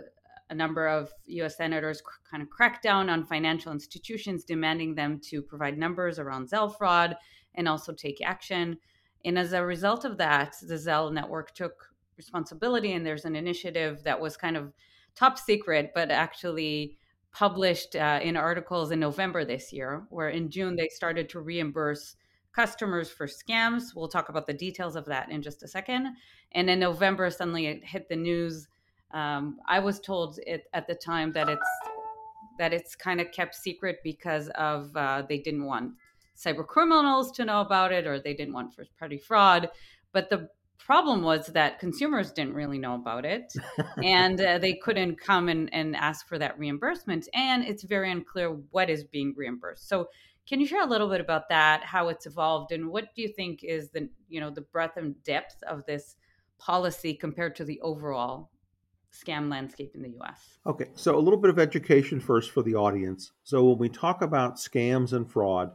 a 0.48 0.54
number 0.54 0.86
of 0.88 1.12
US 1.26 1.56
senators 1.56 2.02
kind 2.30 2.42
of 2.42 2.50
cracked 2.50 2.82
down 2.82 3.10
on 3.10 3.24
financial 3.24 3.70
institutions, 3.70 4.44
demanding 4.44 4.94
them 4.94 5.20
to 5.28 5.42
provide 5.42 5.76
numbers 5.76 6.18
around 6.18 6.48
Zelle 6.48 6.74
fraud 6.74 7.16
and 7.54 7.68
also 7.68 7.92
take 7.92 8.20
action. 8.24 8.78
And 9.24 9.38
as 9.38 9.52
a 9.52 9.64
result 9.64 10.04
of 10.04 10.18
that, 10.18 10.56
the 10.62 10.74
Zelle 10.74 11.12
network 11.12 11.54
took 11.54 11.90
responsibility, 12.16 12.92
and 12.92 13.04
there's 13.04 13.24
an 13.24 13.36
initiative 13.36 14.02
that 14.04 14.20
was 14.20 14.36
kind 14.36 14.56
of 14.56 14.72
top 15.14 15.38
secret, 15.38 15.92
but 15.94 16.10
actually 16.10 16.98
published 17.32 17.96
uh, 17.96 18.20
in 18.22 18.36
articles 18.36 18.90
in 18.90 19.00
November 19.00 19.44
this 19.44 19.72
year, 19.72 20.04
where 20.10 20.28
in 20.28 20.50
June 20.50 20.76
they 20.76 20.88
started 20.88 21.28
to 21.30 21.40
reimburse 21.40 22.16
customers 22.52 23.10
for 23.10 23.26
scams. 23.26 23.94
We'll 23.96 24.08
talk 24.08 24.28
about 24.28 24.46
the 24.46 24.52
details 24.52 24.94
of 24.94 25.06
that 25.06 25.30
in 25.30 25.42
just 25.42 25.62
a 25.64 25.68
second. 25.68 26.14
And 26.52 26.70
in 26.70 26.78
November, 26.78 27.28
suddenly 27.30 27.66
it 27.66 27.84
hit 27.84 28.08
the 28.08 28.16
news 28.16 28.68
um, 29.14 29.58
I 29.68 29.78
was 29.78 30.00
told 30.00 30.40
it, 30.44 30.64
at 30.74 30.88
the 30.88 30.94
time 30.94 31.32
that 31.32 31.48
it's 31.48 31.68
that 32.58 32.72
it's 32.72 32.94
kind 32.94 33.20
of 33.20 33.32
kept 33.32 33.54
secret 33.54 33.98
because 34.04 34.48
of 34.50 34.94
uh, 34.96 35.22
they 35.28 35.38
didn't 35.38 35.64
want 35.64 35.92
cyber 36.36 36.66
criminals 36.66 37.32
to 37.32 37.44
know 37.44 37.60
about 37.60 37.92
it 37.92 38.06
or 38.06 38.18
they 38.18 38.34
didn't 38.34 38.54
want 38.54 38.74
first 38.74 38.96
party 38.98 39.18
fraud. 39.18 39.68
But 40.12 40.30
the 40.30 40.48
problem 40.78 41.22
was 41.22 41.46
that 41.46 41.78
consumers 41.78 42.32
didn't 42.32 42.54
really 42.54 42.78
know 42.78 42.94
about 42.94 43.24
it 43.24 43.52
and 44.02 44.40
uh, 44.40 44.58
they 44.58 44.74
couldn't 44.74 45.20
come 45.20 45.48
and, 45.48 45.72
and 45.72 45.96
ask 45.96 46.28
for 46.28 46.38
that 46.38 46.58
reimbursement. 46.58 47.28
And 47.34 47.64
it's 47.64 47.84
very 47.84 48.10
unclear 48.10 48.50
what 48.70 48.90
is 48.90 49.04
being 49.04 49.34
reimbursed. 49.36 49.88
So 49.88 50.08
can 50.46 50.60
you 50.60 50.66
share 50.66 50.82
a 50.82 50.86
little 50.86 51.08
bit 51.08 51.20
about 51.20 51.48
that, 51.48 51.84
how 51.84 52.08
it's 52.08 52.26
evolved, 52.26 52.70
and 52.72 52.88
what 52.88 53.14
do 53.16 53.22
you 53.22 53.28
think 53.28 53.64
is 53.64 53.90
the 53.90 54.10
you 54.28 54.40
know 54.40 54.50
the 54.50 54.60
breadth 54.60 54.96
and 54.96 55.22
depth 55.24 55.62
of 55.62 55.86
this 55.86 56.16
policy 56.58 57.14
compared 57.14 57.56
to 57.56 57.64
the 57.64 57.80
overall 57.80 58.50
scam 59.10 59.50
landscape 59.50 59.92
in 59.94 60.02
the 60.02 60.14
US. 60.20 60.58
Okay, 60.66 60.86
so 60.94 61.16
a 61.16 61.20
little 61.20 61.38
bit 61.38 61.50
of 61.50 61.58
education 61.58 62.20
first 62.20 62.50
for 62.50 62.62
the 62.62 62.74
audience. 62.74 63.32
So 63.44 63.64
when 63.64 63.78
we 63.78 63.88
talk 63.88 64.22
about 64.22 64.56
scams 64.56 65.12
and 65.12 65.30
fraud, 65.30 65.72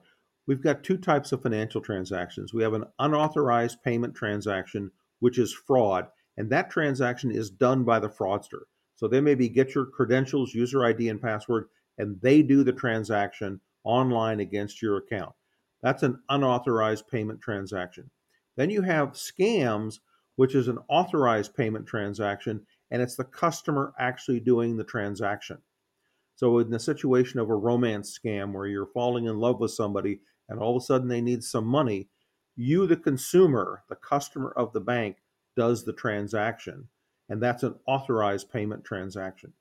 we've 0.49 0.63
got 0.63 0.83
two 0.83 0.97
types 0.97 1.31
of 1.31 1.43
financial 1.43 1.79
transactions. 1.79 2.55
We 2.55 2.63
have 2.63 2.73
an 2.73 2.85
unauthorized 2.97 3.83
payment 3.83 4.15
transaction, 4.15 4.89
which 5.19 5.37
is 5.37 5.53
fraud, 5.53 6.07
and 6.37 6.49
that 6.49 6.71
transaction 6.71 7.29
is 7.29 7.51
done 7.51 7.83
by 7.83 7.99
the 7.99 8.09
fraudster. 8.09 8.61
So 8.95 9.07
they 9.07 9.21
maybe 9.21 9.47
get 9.47 9.75
your 9.75 9.85
credentials, 9.85 10.55
user 10.55 10.83
ID, 10.83 11.07
and 11.07 11.21
password, 11.21 11.65
and 11.99 12.19
they 12.23 12.41
do 12.41 12.63
the 12.63 12.73
transaction 12.73 13.61
online 13.83 14.39
against 14.39 14.81
your 14.81 14.97
account. 14.97 15.33
That's 15.83 16.01
an 16.01 16.19
unauthorized 16.29 17.07
payment 17.07 17.41
transaction. 17.41 18.09
Then 18.57 18.71
you 18.71 18.81
have 18.81 19.09
scams, 19.09 19.99
which 20.35 20.55
is 20.55 20.67
an 20.67 20.79
authorized 20.89 21.55
payment 21.55 21.85
transaction, 21.85 22.65
and 22.89 23.03
it's 23.03 23.15
the 23.15 23.23
customer 23.23 23.93
actually 23.99 24.39
doing 24.39 24.77
the 24.77 24.83
transaction. 24.83 25.59
So, 26.37 26.57
in 26.57 26.71
the 26.71 26.79
situation 26.79 27.39
of 27.39 27.49
a 27.49 27.55
romance 27.55 28.17
scam 28.17 28.53
where 28.53 28.65
you're 28.65 28.87
falling 28.87 29.25
in 29.25 29.37
love 29.37 29.59
with 29.59 29.71
somebody 29.71 30.21
and 30.49 30.59
all 30.59 30.75
of 30.75 30.81
a 30.81 30.85
sudden 30.85 31.07
they 31.07 31.21
need 31.21 31.43
some 31.43 31.65
money, 31.65 32.09
you, 32.55 32.87
the 32.87 32.97
consumer, 32.97 33.83
the 33.87 33.95
customer 33.95 34.51
of 34.57 34.73
the 34.73 34.81
bank, 34.81 35.17
does 35.55 35.85
the 35.85 35.93
transaction. 35.93 36.87
And 37.29 37.41
that's 37.41 37.63
an 37.63 37.75
authorized 37.85 38.51
payment 38.51 38.83
transaction. 38.83 39.53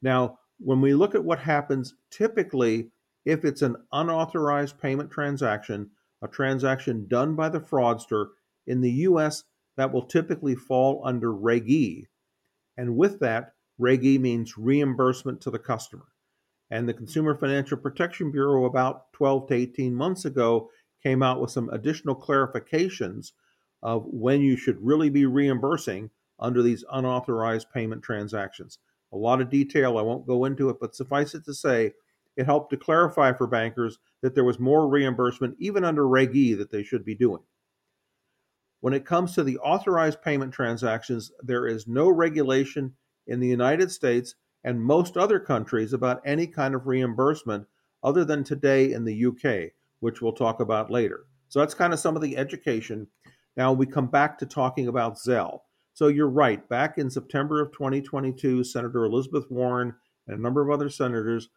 Now, 0.00 0.38
when 0.58 0.80
we 0.80 0.94
look 0.94 1.14
at 1.14 1.24
what 1.24 1.40
happens, 1.40 1.94
typically, 2.10 2.90
if 3.24 3.44
it's 3.44 3.62
an 3.62 3.76
unauthorized 3.92 4.78
payment 4.80 5.10
transaction, 5.10 5.90
a 6.22 6.28
transaction 6.28 7.06
done 7.08 7.34
by 7.34 7.48
the 7.48 7.60
fraudster, 7.60 8.28
in 8.66 8.80
the 8.82 8.90
US, 8.90 9.44
that 9.76 9.92
will 9.92 10.02
typically 10.02 10.54
fall 10.54 11.00
under 11.04 11.32
Reg 11.32 11.68
E. 11.70 12.06
And 12.76 12.96
with 12.96 13.18
that, 13.20 13.54
Reg 13.78 14.04
E 14.04 14.18
means 14.18 14.58
reimbursement 14.58 15.40
to 15.40 15.50
the 15.50 15.58
customer. 15.58 16.06
And 16.70 16.88
the 16.88 16.94
Consumer 16.94 17.36
Financial 17.36 17.78
Protection 17.78 18.30
Bureau, 18.30 18.66
about 18.66 19.12
12 19.14 19.48
to 19.48 19.54
18 19.54 19.94
months 19.94 20.24
ago, 20.24 20.70
came 21.02 21.22
out 21.22 21.40
with 21.40 21.50
some 21.50 21.70
additional 21.70 22.14
clarifications 22.14 23.32
of 23.82 24.04
when 24.06 24.40
you 24.40 24.56
should 24.56 24.76
really 24.80 25.08
be 25.08 25.24
reimbursing 25.24 26.10
under 26.40 26.62
these 26.62 26.84
unauthorized 26.92 27.68
payment 27.72 28.02
transactions. 28.02 28.78
A 29.12 29.16
lot 29.16 29.40
of 29.40 29.50
detail, 29.50 29.96
I 29.96 30.02
won't 30.02 30.26
go 30.26 30.44
into 30.44 30.68
it, 30.68 30.76
but 30.80 30.94
suffice 30.94 31.34
it 31.34 31.44
to 31.46 31.54
say, 31.54 31.94
it 32.36 32.46
helped 32.46 32.70
to 32.70 32.76
clarify 32.76 33.32
for 33.32 33.46
bankers 33.46 33.98
that 34.20 34.34
there 34.34 34.44
was 34.44 34.60
more 34.60 34.86
reimbursement, 34.86 35.56
even 35.58 35.84
under 35.84 36.06
Reg 36.06 36.36
E, 36.36 36.54
that 36.54 36.70
they 36.70 36.82
should 36.82 37.04
be 37.04 37.14
doing. 37.14 37.42
When 38.80 38.94
it 38.94 39.06
comes 39.06 39.34
to 39.34 39.42
the 39.42 39.58
authorized 39.58 40.22
payment 40.22 40.52
transactions, 40.52 41.32
there 41.42 41.66
is 41.66 41.88
no 41.88 42.08
regulation 42.08 42.94
in 43.26 43.40
the 43.40 43.48
United 43.48 43.90
States 43.90 44.36
and 44.64 44.82
most 44.82 45.16
other 45.16 45.38
countries 45.38 45.92
about 45.92 46.20
any 46.24 46.46
kind 46.46 46.74
of 46.74 46.86
reimbursement 46.86 47.66
other 48.02 48.24
than 48.24 48.44
today 48.44 48.92
in 48.92 49.04
the 49.04 49.26
UK, 49.26 49.72
which 50.00 50.20
we'll 50.20 50.32
talk 50.32 50.60
about 50.60 50.90
later. 50.90 51.26
So 51.48 51.60
that's 51.60 51.74
kind 51.74 51.92
of 51.92 51.98
some 51.98 52.16
of 52.16 52.22
the 52.22 52.36
education. 52.36 53.06
Now 53.56 53.72
we 53.72 53.86
come 53.86 54.08
back 54.08 54.38
to 54.38 54.46
talking 54.46 54.88
about 54.88 55.16
Zelle. 55.16 55.60
So 55.94 56.08
you're 56.08 56.28
right. 56.28 56.66
Back 56.68 56.98
in 56.98 57.10
September 57.10 57.60
of 57.60 57.72
2022, 57.72 58.62
Senator 58.64 59.04
Elizabeth 59.04 59.50
Warren 59.50 59.94
and 60.26 60.38
a 60.38 60.42
number 60.42 60.62
of 60.62 60.70
other 60.70 60.90
senators 60.90 61.48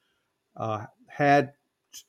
uh, 0.57 0.85
had 1.07 1.53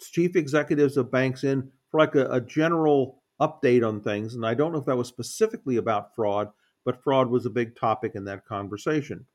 chief 0.00 0.36
executives 0.36 0.96
of 0.96 1.10
banks 1.10 1.44
in 1.44 1.70
for 1.90 2.00
like 2.00 2.14
a, 2.14 2.26
a 2.30 2.40
general 2.40 3.22
update 3.40 3.86
on 3.86 4.00
things. 4.00 4.34
And 4.34 4.46
I 4.46 4.54
don't 4.54 4.72
know 4.72 4.78
if 4.78 4.86
that 4.86 4.96
was 4.96 5.08
specifically 5.08 5.76
about 5.76 6.14
fraud, 6.14 6.48
but 6.84 7.02
fraud 7.02 7.28
was 7.28 7.44
a 7.44 7.50
big 7.50 7.76
topic 7.76 8.12
in 8.14 8.24
that 8.24 8.46
conversation. 8.46 9.26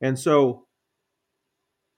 And 0.00 0.18
so, 0.18 0.66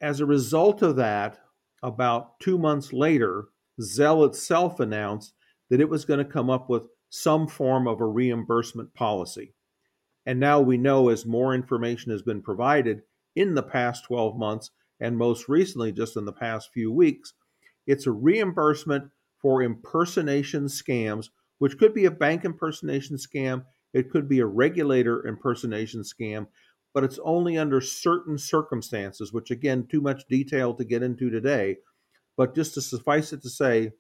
as 0.01 0.21
a 0.21 0.27
result 0.27 0.83
of 0.83 0.97
that, 0.97 1.39
about 1.83 2.39
two 2.41 2.59
months 2.59 2.93
later, 2.93 3.49
Zelle 3.81 4.27
itself 4.27 4.81
announced 4.81 5.35
that 5.71 5.81
it 5.81 5.89
was 5.89 6.05
going 6.05 6.19
to 6.19 6.25
come 6.25 6.51
up 6.51 6.69
with 6.69 6.85
some 7.11 7.47
form 7.47 7.87
of 7.87 8.01
a 8.01 8.07
reimbursement 8.07 8.95
policy. 8.95 9.55
And 10.25 10.41
now 10.41 10.61
we 10.61 10.77
know 10.77 11.09
as 11.09 11.25
more 11.25 11.55
information 11.55 12.11
has 12.11 12.23
been 12.23 12.43
provided 12.43 13.03
in 13.35 13.55
the 13.55 13.63
past 13.63 14.05
12 14.05 14.37
months, 14.37 14.71
and 14.99 15.17
most 15.17 15.49
recently, 15.49 15.93
just 15.93 16.17
in 16.17 16.25
the 16.25 16.33
past 16.33 16.71
few 16.73 16.91
weeks, 16.91 17.35
it's 17.87 18.07
a 18.07 18.13
reimbursement 18.13 19.11
for 19.41 19.63
impersonation 19.63 20.65
scams, 20.67 21.29
which 21.59 21.79
could 21.79 21.95
be 21.95 22.07
a 22.07 22.11
bank 22.11 22.45
impersonation 22.45 23.17
scam, 23.17 23.65
it 23.93 24.11
could 24.11 24.29
be 24.29 24.41
a 24.41 24.47
regulator 24.47 25.27
impersonation 25.27 26.03
scam, 26.03 26.49
but 26.97 27.05
it's 27.05 27.21
only 27.25 27.59
under 27.59 27.79
certain 27.79 28.39
circumstances, 28.39 29.31
which 29.31 29.51
again, 29.51 29.87
too 29.87 30.01
much 30.01 30.27
detail 30.31 30.73
to 30.73 30.83
get 30.83 31.03
into 31.03 31.29
today. 31.29 31.77
But 32.39 32.55
just 32.55 32.73
to 32.73 32.81
suffice 32.81 33.35
it 33.35 33.43
to 33.43 33.51
say, 33.51 33.91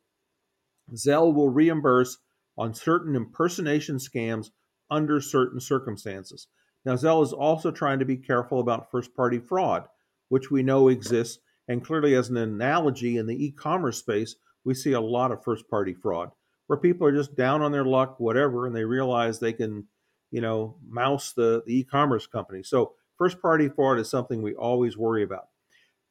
Zelle 0.95 1.35
will 1.35 1.51
reimburse 1.51 2.17
on 2.57 2.73
certain 2.73 3.15
impersonation 3.15 3.97
scams 3.99 4.47
under 4.91 5.21
certain 5.21 5.61
circumstances. 5.61 6.49
Now, 6.87 6.95
Zelle 6.95 7.23
is 7.23 7.35
also 7.35 7.71
trying 7.71 7.99
to 7.99 8.07
be 8.07 8.17
careful 8.17 8.61
about 8.61 8.91
first 8.91 9.15
party 9.15 9.41
fraud, 9.41 9.87
which 10.31 10.51
we 10.51 10.63
know 10.63 10.89
exists. 10.89 11.39
And 11.69 11.85
clearly, 11.85 12.15
as 12.15 12.31
an 12.31 12.39
analogy 12.39 13.19
in 13.19 13.27
the 13.27 13.45
e 13.45 13.53
commerce 13.53 13.99
space, 13.99 14.37
we 14.65 14.73
see 14.73 14.93
a 14.93 15.01
lot 15.03 15.33
of 15.33 15.45
first 15.45 15.69
party 15.69 15.93
fraud 15.93 16.31
where 16.67 16.79
people 16.79 17.07
are 17.07 17.15
just 17.15 17.37
down 17.37 17.61
on 17.61 17.73
their 17.73 17.85
luck, 17.85 18.19
whatever, 18.19 18.67
and 18.67 18.75
they 18.75 18.87
realize 18.87 19.39
they 19.39 19.53
can, 19.53 19.87
you 20.31 20.41
know, 20.41 20.77
mouse 20.89 21.33
the, 21.33 21.63
the 21.67 21.79
e-commerce 21.81 22.27
company. 22.27 22.63
So 22.63 22.93
first 23.17 23.41
party 23.41 23.69
fraud 23.69 23.99
is 23.99 24.11
something 24.11 24.43
we 24.43 24.55
always 24.55 24.97
worry 24.97 25.23
about. 25.23 25.49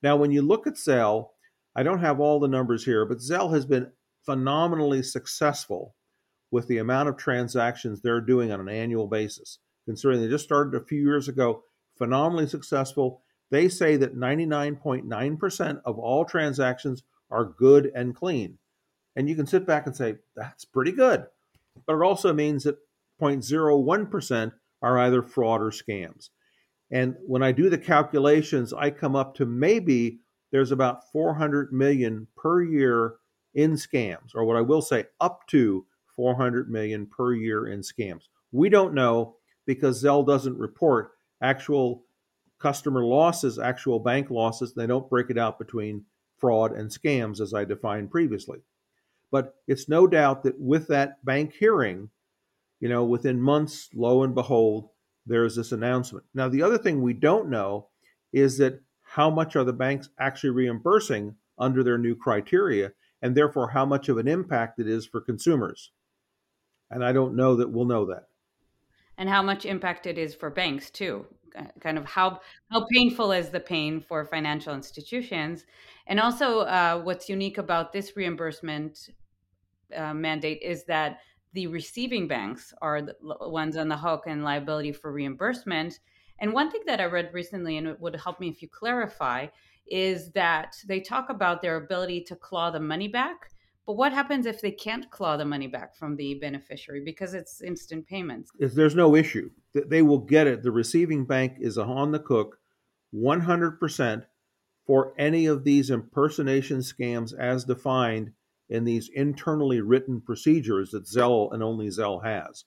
Now, 0.01 0.15
when 0.15 0.31
you 0.31 0.41
look 0.41 0.67
at 0.67 0.75
Zelle, 0.75 1.29
I 1.75 1.83
don't 1.83 1.99
have 1.99 2.19
all 2.19 2.39
the 2.39 2.47
numbers 2.47 2.85
here, 2.85 3.05
but 3.05 3.17
Zelle 3.17 3.53
has 3.53 3.65
been 3.65 3.91
phenomenally 4.25 5.03
successful 5.03 5.95
with 6.51 6.67
the 6.67 6.77
amount 6.77 7.09
of 7.09 7.17
transactions 7.17 8.01
they're 8.01 8.21
doing 8.21 8.51
on 8.51 8.59
an 8.59 8.69
annual 8.69 9.07
basis. 9.07 9.59
Considering 9.85 10.21
they 10.21 10.29
just 10.29 10.45
started 10.45 10.75
a 10.75 10.85
few 10.85 11.01
years 11.01 11.27
ago, 11.27 11.63
phenomenally 11.97 12.47
successful. 12.47 13.21
They 13.51 13.69
say 13.69 13.97
that 13.97 14.17
99.9% 14.17 15.81
of 15.85 15.99
all 15.99 16.25
transactions 16.25 17.03
are 17.29 17.45
good 17.45 17.91
and 17.93 18.15
clean. 18.15 18.57
And 19.15 19.29
you 19.29 19.35
can 19.35 19.45
sit 19.45 19.65
back 19.65 19.85
and 19.85 19.95
say, 19.95 20.15
that's 20.35 20.65
pretty 20.65 20.91
good. 20.91 21.25
But 21.85 21.95
it 21.95 22.01
also 22.03 22.33
means 22.33 22.63
that 22.63 22.77
0.01% 23.21 24.51
are 24.81 24.99
either 24.99 25.23
fraud 25.23 25.61
or 25.61 25.71
scams. 25.71 26.29
And 26.91 27.15
when 27.25 27.43
I 27.43 27.51
do 27.51 27.69
the 27.69 27.77
calculations, 27.77 28.73
I 28.73 28.91
come 28.91 29.15
up 29.15 29.35
to 29.35 29.45
maybe 29.45 30.19
there's 30.51 30.71
about 30.71 31.11
400 31.11 31.73
million 31.73 32.27
per 32.37 32.61
year 32.63 33.15
in 33.53 33.73
scams, 33.73 34.35
or 34.35 34.45
what 34.45 34.57
I 34.57 34.61
will 34.61 34.81
say, 34.81 35.05
up 35.19 35.47
to 35.47 35.85
400 36.15 36.69
million 36.69 37.07
per 37.07 37.33
year 37.33 37.67
in 37.67 37.81
scams. 37.81 38.23
We 38.51 38.69
don't 38.69 38.93
know 38.93 39.37
because 39.65 40.03
Zelle 40.03 40.25
doesn't 40.25 40.57
report 40.57 41.11
actual 41.41 42.03
customer 42.59 43.03
losses, 43.03 43.59
actual 43.59 43.99
bank 43.99 44.29
losses. 44.29 44.73
They 44.73 44.87
don't 44.87 45.09
break 45.09 45.29
it 45.29 45.37
out 45.37 45.59
between 45.59 46.05
fraud 46.37 46.73
and 46.73 46.89
scams 46.89 47.41
as 47.41 47.53
I 47.53 47.65
defined 47.65 48.11
previously. 48.11 48.59
But 49.31 49.55
it's 49.67 49.89
no 49.89 50.07
doubt 50.07 50.43
that 50.43 50.59
with 50.59 50.87
that 50.87 51.23
bank 51.25 51.53
hearing, 51.53 52.09
you 52.79 52.89
know, 52.89 53.03
within 53.03 53.41
months, 53.41 53.89
lo 53.93 54.23
and 54.23 54.35
behold, 54.35 54.89
there's 55.25 55.55
this 55.55 55.71
announcement. 55.71 56.25
Now, 56.33 56.49
the 56.49 56.61
other 56.61 56.77
thing 56.77 57.01
we 57.01 57.13
don't 57.13 57.49
know 57.49 57.87
is 58.31 58.57
that 58.57 58.81
how 59.01 59.29
much 59.29 59.55
are 59.55 59.63
the 59.63 59.73
banks 59.73 60.09
actually 60.19 60.51
reimbursing 60.51 61.35
under 61.57 61.83
their 61.83 61.97
new 61.97 62.15
criteria, 62.15 62.91
and 63.21 63.35
therefore 63.35 63.69
how 63.69 63.85
much 63.85 64.09
of 64.09 64.17
an 64.17 64.27
impact 64.27 64.79
it 64.79 64.87
is 64.87 65.05
for 65.05 65.21
consumers. 65.21 65.91
And 66.91 67.03
I 67.03 67.13
don't 67.13 67.35
know 67.35 67.55
that 67.55 67.71
we'll 67.71 67.85
know 67.85 68.05
that. 68.05 68.27
And 69.17 69.29
how 69.29 69.41
much 69.41 69.65
impact 69.65 70.05
it 70.05 70.17
is 70.17 70.35
for 70.35 70.49
banks 70.49 70.89
too. 70.89 71.25
Kind 71.79 71.97
of 71.97 72.03
how 72.05 72.41
how 72.69 72.85
painful 72.91 73.31
is 73.31 73.49
the 73.49 73.61
pain 73.61 74.01
for 74.01 74.25
financial 74.25 74.73
institutions, 74.73 75.65
and 76.05 76.19
also 76.19 76.59
uh, 76.59 77.01
what's 77.01 77.29
unique 77.29 77.57
about 77.57 77.93
this 77.93 78.17
reimbursement 78.17 79.09
uh, 79.95 80.13
mandate 80.13 80.61
is 80.61 80.83
that 80.85 81.19
the 81.55 81.67
receiving 81.67 82.27
banks 82.27 82.73
are 82.81 83.01
the 83.01 83.15
ones 83.23 83.77
on 83.77 83.87
the 83.87 83.97
hook 83.97 84.25
and 84.27 84.43
liability 84.43 84.91
for 84.91 85.11
reimbursement. 85.11 85.99
And 86.37 86.51
one 86.51 86.69
thing 86.69 86.81
that 86.85 86.99
I 86.99 87.05
read 87.05 87.33
recently, 87.33 87.77
and 87.77 87.87
it 87.87 87.99
would 88.01 88.15
help 88.17 88.41
me 88.41 88.49
if 88.49 88.61
you 88.61 88.67
clarify, 88.67 89.47
is 89.87 90.31
that 90.31 90.75
they 90.85 90.99
talk 90.99 91.29
about 91.29 91.61
their 91.61 91.77
ability 91.77 92.25
to 92.25 92.35
claw 92.35 92.71
the 92.71 92.79
money 92.81 93.07
back. 93.07 93.51
But 93.87 93.93
what 93.93 94.11
happens 94.11 94.45
if 94.45 94.59
they 94.59 94.71
can't 94.71 95.09
claw 95.11 95.37
the 95.37 95.45
money 95.45 95.67
back 95.67 95.95
from 95.95 96.17
the 96.17 96.33
beneficiary 96.35 97.03
because 97.05 97.33
it's 97.33 97.61
instant 97.61 98.05
payments? 98.05 98.51
If 98.59 98.73
There's 98.73 98.95
no 98.95 99.15
issue. 99.15 99.51
They 99.73 100.01
will 100.01 100.19
get 100.19 100.47
it. 100.47 100.61
The 100.61 100.71
receiving 100.71 101.23
bank 101.25 101.53
is 101.59 101.77
on 101.77 102.11
the 102.11 102.19
cook 102.19 102.57
100% 103.13 104.25
for 104.85 105.13
any 105.17 105.45
of 105.45 105.63
these 105.63 105.89
impersonation 105.89 106.79
scams 106.79 107.33
as 107.37 107.63
defined 107.63 108.31
in 108.69 108.83
these 108.83 109.09
internally 109.13 109.81
written 109.81 110.21
procedures 110.21 110.91
that 110.91 111.05
Zelle 111.05 111.53
and 111.53 111.61
only 111.61 111.87
Zelle 111.87 112.23
has. 112.23 112.65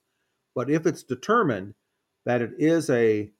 But 0.54 0.70
if 0.70 0.86
it's 0.86 1.02
determined 1.02 1.74
that 2.24 2.42
it 2.42 2.52
is 2.58 2.90
a 2.90 3.30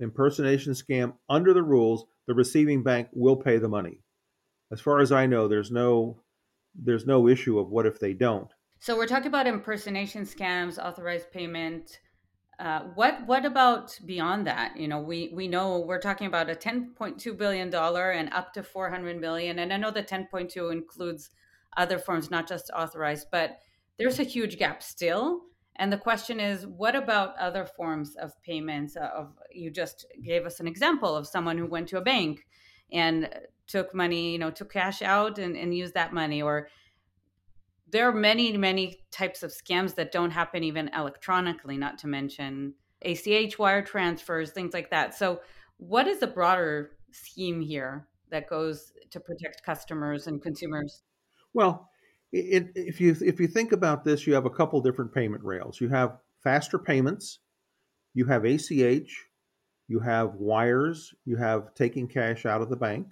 impersonation 0.00 0.72
scam 0.72 1.14
under 1.28 1.52
the 1.52 1.62
rules, 1.62 2.04
the 2.26 2.34
receiving 2.34 2.82
bank 2.82 3.08
will 3.12 3.36
pay 3.36 3.58
the 3.58 3.68
money. 3.68 4.00
As 4.70 4.80
far 4.80 5.00
as 5.00 5.12
I 5.12 5.26
know, 5.26 5.48
there's 5.48 5.70
no 5.70 6.22
there's 6.74 7.06
no 7.06 7.26
issue 7.26 7.58
of 7.58 7.70
what 7.70 7.86
if 7.86 7.98
they 7.98 8.12
don't. 8.12 8.52
So 8.80 8.96
we're 8.96 9.06
talking 9.06 9.26
about 9.26 9.46
impersonation 9.46 10.24
scams, 10.24 10.78
authorized 10.78 11.32
payment. 11.32 11.98
Uh, 12.60 12.80
what 12.94 13.26
what 13.26 13.44
about 13.44 13.98
beyond 14.04 14.46
that? 14.46 14.76
You 14.76 14.88
know, 14.88 15.00
we 15.00 15.32
we 15.34 15.48
know 15.48 15.80
we're 15.80 16.00
talking 16.00 16.26
about 16.26 16.50
a 16.50 16.54
10.2 16.54 17.36
billion 17.36 17.70
dollar 17.70 18.10
and 18.10 18.32
up 18.32 18.52
to 18.54 18.62
400 18.62 19.20
million, 19.20 19.58
and 19.58 19.72
I 19.72 19.76
know 19.76 19.90
the 19.90 20.02
10.2 20.02 20.70
includes 20.72 21.30
other 21.76 21.98
forms, 21.98 22.30
not 22.30 22.48
just 22.48 22.70
authorized, 22.74 23.28
but 23.30 23.58
there's 23.98 24.18
a 24.18 24.24
huge 24.24 24.58
gap 24.58 24.82
still. 24.82 25.42
And 25.76 25.92
the 25.92 25.98
question 25.98 26.40
is, 26.40 26.66
what 26.66 26.96
about 26.96 27.36
other 27.38 27.64
forms 27.64 28.16
of 28.16 28.32
payments? 28.42 28.96
Uh, 28.96 29.10
of 29.14 29.38
you 29.52 29.70
just 29.70 30.06
gave 30.24 30.44
us 30.44 30.60
an 30.60 30.66
example 30.66 31.14
of 31.14 31.26
someone 31.26 31.56
who 31.56 31.66
went 31.66 31.88
to 31.88 31.98
a 31.98 32.02
bank 32.02 32.46
and 32.90 33.28
took 33.66 33.94
money, 33.94 34.32
you 34.32 34.38
know, 34.38 34.50
took 34.50 34.72
cash 34.72 35.02
out 35.02 35.38
and, 35.38 35.56
and 35.56 35.76
used 35.76 35.94
that 35.94 36.12
money. 36.12 36.42
Or 36.42 36.68
there 37.90 38.08
are 38.08 38.12
many, 38.12 38.56
many 38.56 39.00
types 39.10 39.42
of 39.42 39.52
scams 39.52 39.94
that 39.94 40.10
don't 40.10 40.30
happen 40.30 40.64
even 40.64 40.90
electronically, 40.96 41.76
not 41.76 41.98
to 41.98 42.08
mention 42.08 42.74
ACH 43.02 43.58
wire 43.58 43.82
transfers, 43.82 44.50
things 44.50 44.74
like 44.74 44.90
that. 44.90 45.14
So, 45.14 45.40
what 45.76 46.08
is 46.08 46.18
the 46.18 46.26
broader 46.26 46.96
scheme 47.12 47.60
here 47.60 48.08
that 48.30 48.48
goes 48.48 48.92
to 49.10 49.20
protect 49.20 49.62
customers 49.62 50.26
and 50.26 50.42
consumers? 50.42 51.02
Well, 51.54 51.88
it, 52.32 52.72
if 52.74 53.00
you 53.00 53.16
if 53.20 53.40
you 53.40 53.46
think 53.46 53.72
about 53.72 54.04
this, 54.04 54.26
you 54.26 54.34
have 54.34 54.46
a 54.46 54.50
couple 54.50 54.80
different 54.80 55.14
payment 55.14 55.42
rails. 55.44 55.80
You 55.80 55.88
have 55.88 56.18
faster 56.42 56.78
payments, 56.78 57.40
you 58.14 58.26
have 58.26 58.44
ACH, 58.44 59.26
you 59.88 60.00
have 60.00 60.34
wires, 60.34 61.14
you 61.24 61.36
have 61.36 61.74
taking 61.74 62.06
cash 62.06 62.46
out 62.46 62.60
of 62.60 62.68
the 62.68 62.76
bank. 62.76 63.08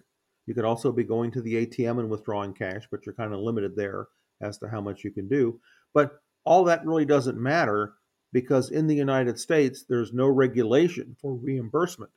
You 0.47 0.55
could 0.55 0.65
also 0.65 0.93
be 0.93 1.03
going 1.03 1.33
to 1.33 1.43
the 1.43 1.67
ATM 1.67 1.99
and 1.99 2.09
withdrawing 2.09 2.53
cash, 2.53 2.87
but 2.91 3.05
you're 3.05 3.15
kind 3.15 3.33
of 3.33 3.41
limited 3.41 3.75
there 3.75 4.07
as 4.41 4.59
to 4.59 4.69
how 4.69 4.81
much 4.81 5.03
you 5.03 5.11
can 5.11 5.29
do. 5.29 5.59
But 5.93 6.21
all 6.45 6.65
that 6.65 6.87
really 6.87 7.05
doesn't 7.05 7.41
matter 7.41 7.95
because 8.33 8.71
in 8.71 8.87
the 8.87 8.95
United 8.95 9.41
States, 9.41 9.85
there's 9.89 10.13
no 10.13 10.29
regulation 10.29 11.17
for 11.21 11.35
reimbursement 11.35 12.13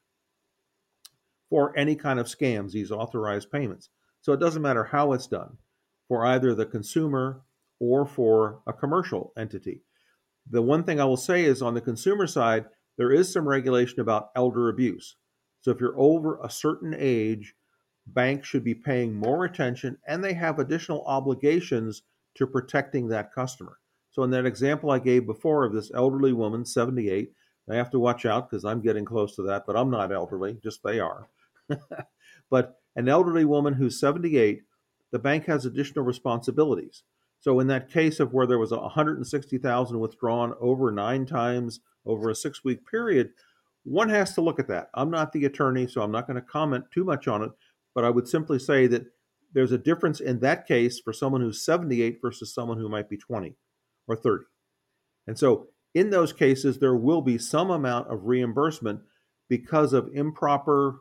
for 1.49 1.75
any 1.77 1.95
kind 1.95 2.19
of 2.19 2.27
scams, 2.27 2.71
these 2.71 2.91
authorized 2.91 3.51
payments. 3.51 3.89
So 4.21 4.34
it 4.34 4.39
doesn't 4.39 4.62
matter 4.62 4.84
how 4.84 5.13
it's 5.13 5.27
done 5.27 5.58
for 6.10 6.26
either 6.26 6.54
the 6.54 6.65
consumer 6.65 7.43
or 7.80 8.06
for 8.06 8.62
a 8.67 8.74
commercial 8.74 9.32
entity. 9.38 9.84
The 10.50 10.62
one 10.62 10.84
thing 10.84 11.00
I 11.00 11.06
will 11.06 11.15
say 11.15 11.45
is 11.45 11.62
on 11.62 11.76
the 11.76 11.82
consumer 11.82 12.28
side, 12.28 12.65
there 12.98 13.12
is 13.12 13.32
some 13.32 13.48
regulation 13.48 14.02
about 14.02 14.32
elder 14.36 14.67
abuse. 14.67 15.15
So 15.62 15.72
if 15.72 15.80
you're 15.80 15.98
over 15.98 16.39
a 16.43 16.50
certain 16.50 16.93
age, 16.98 17.54
banks 18.08 18.48
should 18.48 18.63
be 18.63 18.76
paying 18.76 19.13
more 19.13 19.45
attention 19.45 19.98
and 20.08 20.24
they 20.24 20.34
have 20.34 20.60
additional 20.60 21.06
obligations 21.06 22.02
to 22.36 22.48
protecting 22.48 23.08
that 23.08 23.34
customer. 23.34 23.78
So 24.12 24.24
in 24.24 24.32
that 24.32 24.45
example 24.45 24.91
I 24.91 25.00
gave 25.00 25.26
before 25.26 25.63
of 25.63 25.74
this 25.74 25.91
elderly 25.93 26.34
woman, 26.34 26.65
78, 26.65 27.32
I 27.69 27.76
have 27.76 27.91
to 27.91 28.00
watch 28.00 28.26
out 28.26 28.50
because 28.50 28.65
I'm 28.65 28.82
getting 28.82 29.06
close 29.06 29.36
to 29.36 29.43
that, 29.43 29.65
but 29.67 29.76
I'm 29.76 29.91
not 29.91 30.12
elderly, 30.12 30.58
just 30.63 30.82
they 30.84 31.00
are. 31.00 31.30
but 32.50 32.80
an 32.95 33.08
elderly 33.08 33.45
woman 33.45 33.76
who's 33.76 34.00
78, 34.00 34.63
the 35.12 35.19
bank 35.19 35.45
has 35.45 35.65
additional 35.65 36.06
responsibilities. 36.06 37.04
So 37.39 37.60
in 37.60 37.67
that 37.67 37.89
case 37.89 38.19
of 38.19 38.34
where 38.34 38.45
there 38.45 38.60
was 38.60 38.72
160,000 38.72 40.00
withdrawn 40.00 40.54
over 40.60 40.91
9 40.91 41.26
times 41.26 41.80
over 42.06 42.30
a 42.30 42.34
6-week 42.34 42.86
period, 42.89 43.30
one 43.84 44.10
has 44.10 44.34
to 44.34 44.41
look 44.41 44.60
at 44.60 44.67
that. 44.67 44.89
I'm 44.93 45.10
not 45.10 45.32
the 45.32 45.45
attorney, 45.45 45.88
so 45.88 46.02
I'm 46.02 46.12
not 46.12 46.28
going 46.28 46.36
to 46.36 46.41
comment 46.41 46.86
too 46.93 47.04
much 47.06 47.28
on 47.28 47.43
it, 47.43 47.52
but 47.95 48.04
I 48.04 48.10
would 48.10 48.28
simply 48.28 48.60
say 48.60 48.88
that 48.88 49.06
there's 49.54 49.72
a 49.72 49.78
difference 49.78 50.19
in 50.19 50.39
that 50.41 50.67
case 50.67 51.00
for 51.00 51.13
someone 51.13 51.41
who's 51.41 51.63
78 51.63 52.19
versus 52.22 52.54
someone 52.54 52.78
who 52.78 52.89
might 52.89 53.10
be 53.10 53.17
20 53.17 53.56
or 54.08 54.15
30. 54.15 54.43
And 55.26 55.39
so 55.39 55.67
in 55.95 56.10
those 56.10 56.34
cases, 56.34 56.78
there 56.78 56.95
will 56.95 57.22
be 57.22 57.38
some 57.38 57.72
amount 57.72 58.12
of 58.12 58.26
reimbursement 58.26 59.00
because 59.48 59.93
of 59.93 60.10
improper 60.13 61.00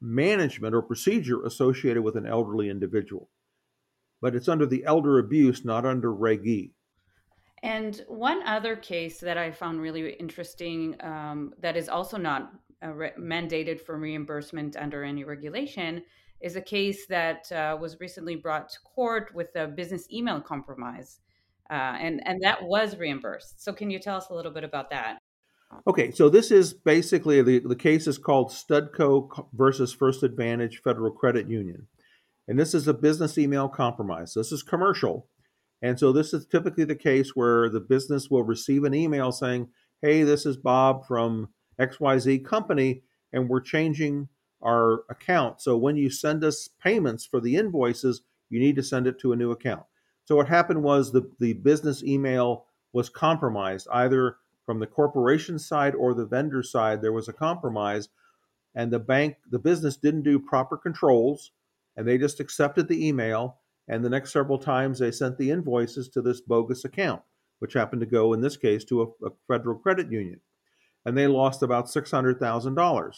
management 0.00 0.74
or 0.74 0.82
procedure 0.82 1.44
associated 1.44 2.02
with 2.02 2.16
an 2.16 2.26
elderly 2.26 2.70
individual. 2.70 3.28
But 4.20 4.34
it's 4.34 4.48
under 4.48 4.66
the 4.66 4.84
elder 4.84 5.18
abuse, 5.18 5.64
not 5.64 5.86
under 5.86 6.12
Reg 6.12 6.46
E. 6.46 6.72
And 7.62 8.02
one 8.08 8.42
other 8.46 8.76
case 8.76 9.20
that 9.20 9.36
I 9.36 9.50
found 9.50 9.80
really 9.80 10.12
interesting 10.14 10.96
um, 11.00 11.52
that 11.60 11.76
is 11.76 11.88
also 11.88 12.16
not 12.16 12.52
uh, 12.82 12.92
re- 12.92 13.12
mandated 13.18 13.80
for 13.80 13.98
reimbursement 13.98 14.76
under 14.76 15.04
any 15.04 15.24
regulation 15.24 16.02
is 16.40 16.56
a 16.56 16.62
case 16.62 17.06
that 17.06 17.50
uh, 17.52 17.76
was 17.78 18.00
recently 18.00 18.34
brought 18.34 18.70
to 18.70 18.78
court 18.80 19.34
with 19.34 19.54
a 19.56 19.66
business 19.66 20.10
email 20.10 20.40
compromise. 20.40 21.20
Uh, 21.70 21.96
and, 22.00 22.26
and 22.26 22.42
that 22.42 22.62
was 22.62 22.96
reimbursed. 22.96 23.62
So, 23.62 23.72
can 23.72 23.90
you 23.90 23.98
tell 23.98 24.16
us 24.16 24.30
a 24.30 24.34
little 24.34 24.50
bit 24.50 24.64
about 24.64 24.90
that? 24.90 25.19
Okay, 25.86 26.10
so 26.10 26.28
this 26.28 26.50
is 26.50 26.74
basically 26.74 27.42
the, 27.42 27.60
the 27.60 27.76
case 27.76 28.06
is 28.06 28.18
called 28.18 28.50
Studco 28.50 29.46
versus 29.52 29.92
First 29.92 30.22
Advantage 30.22 30.82
Federal 30.82 31.10
Credit 31.10 31.48
Union. 31.48 31.86
And 32.48 32.58
this 32.58 32.74
is 32.74 32.88
a 32.88 32.94
business 32.94 33.38
email 33.38 33.68
compromise. 33.68 34.34
This 34.34 34.52
is 34.52 34.62
commercial. 34.62 35.28
And 35.80 35.98
so 35.98 36.12
this 36.12 36.34
is 36.34 36.46
typically 36.46 36.84
the 36.84 36.96
case 36.96 37.34
where 37.34 37.68
the 37.68 37.80
business 37.80 38.28
will 38.28 38.42
receive 38.42 38.84
an 38.84 38.94
email 38.94 39.32
saying, 39.32 39.68
hey, 40.02 40.24
this 40.24 40.44
is 40.44 40.56
Bob 40.56 41.06
from 41.06 41.48
XYZ 41.80 42.44
company, 42.44 43.02
and 43.32 43.48
we're 43.48 43.60
changing 43.60 44.28
our 44.62 45.04
account. 45.08 45.62
So 45.62 45.76
when 45.76 45.96
you 45.96 46.10
send 46.10 46.44
us 46.44 46.68
payments 46.82 47.24
for 47.24 47.40
the 47.40 47.56
invoices, 47.56 48.22
you 48.50 48.60
need 48.60 48.76
to 48.76 48.82
send 48.82 49.06
it 49.06 49.18
to 49.20 49.32
a 49.32 49.36
new 49.36 49.50
account. 49.50 49.84
So 50.24 50.36
what 50.36 50.48
happened 50.48 50.82
was 50.82 51.12
the, 51.12 51.30
the 51.38 51.54
business 51.54 52.02
email 52.02 52.66
was 52.92 53.08
compromised, 53.08 53.86
either 53.92 54.36
from 54.70 54.78
the 54.78 54.86
corporation 54.86 55.58
side 55.58 55.96
or 55.96 56.14
the 56.14 56.24
vendor 56.24 56.62
side, 56.62 57.02
there 57.02 57.12
was 57.12 57.26
a 57.26 57.32
compromise, 57.32 58.08
and 58.72 58.92
the 58.92 59.00
bank, 59.00 59.34
the 59.50 59.58
business 59.58 59.96
didn't 59.96 60.22
do 60.22 60.38
proper 60.38 60.76
controls, 60.76 61.50
and 61.96 62.06
they 62.06 62.16
just 62.16 62.38
accepted 62.38 62.86
the 62.86 63.04
email. 63.04 63.56
And 63.88 64.04
the 64.04 64.08
next 64.08 64.32
several 64.32 64.58
times 64.58 65.00
they 65.00 65.10
sent 65.10 65.38
the 65.38 65.50
invoices 65.50 66.08
to 66.10 66.22
this 66.22 66.40
bogus 66.40 66.84
account, 66.84 67.22
which 67.58 67.72
happened 67.72 67.98
to 68.02 68.06
go 68.06 68.32
in 68.32 68.42
this 68.42 68.56
case 68.56 68.84
to 68.84 69.02
a, 69.02 69.26
a 69.26 69.30
federal 69.48 69.76
credit 69.76 70.12
union 70.12 70.40
and 71.04 71.18
they 71.18 71.26
lost 71.26 71.64
about 71.64 71.86
$600,000. 71.86 73.16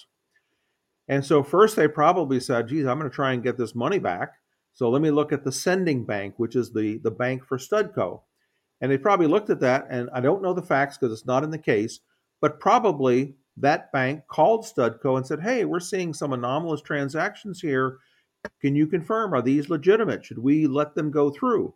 And 1.06 1.22
so 1.22 1.42
first 1.42 1.76
they 1.76 1.86
probably 1.86 2.40
said, 2.40 2.68
geez, 2.68 2.86
I'm 2.86 2.98
going 2.98 3.10
to 3.10 3.14
try 3.14 3.34
and 3.34 3.42
get 3.42 3.58
this 3.58 3.74
money 3.74 3.98
back. 3.98 4.30
So 4.72 4.88
let 4.88 5.02
me 5.02 5.10
look 5.10 5.32
at 5.32 5.44
the 5.44 5.52
sending 5.52 6.06
bank, 6.06 6.34
which 6.38 6.56
is 6.56 6.72
the, 6.72 6.98
the 7.02 7.10
bank 7.10 7.44
for 7.44 7.58
Studco. 7.58 8.22
And 8.82 8.90
they 8.90 8.98
probably 8.98 9.28
looked 9.28 9.48
at 9.48 9.60
that, 9.60 9.86
and 9.88 10.10
I 10.12 10.20
don't 10.20 10.42
know 10.42 10.52
the 10.52 10.60
facts 10.60 10.98
because 10.98 11.12
it's 11.12 11.26
not 11.26 11.44
in 11.44 11.50
the 11.50 11.56
case, 11.56 12.00
but 12.40 12.60
probably 12.60 13.36
that 13.56 13.92
bank 13.92 14.22
called 14.28 14.64
Studco 14.64 15.16
and 15.16 15.26
said, 15.26 15.40
hey, 15.40 15.64
we're 15.64 15.80
seeing 15.80 16.12
some 16.12 16.32
anomalous 16.32 16.82
transactions 16.82 17.60
here. 17.60 17.98
Can 18.60 18.74
you 18.74 18.88
confirm? 18.88 19.32
Are 19.34 19.42
these 19.42 19.70
legitimate? 19.70 20.24
Should 20.24 20.40
we 20.40 20.66
let 20.66 20.94
them 20.96 21.12
go 21.12 21.30
through? 21.30 21.74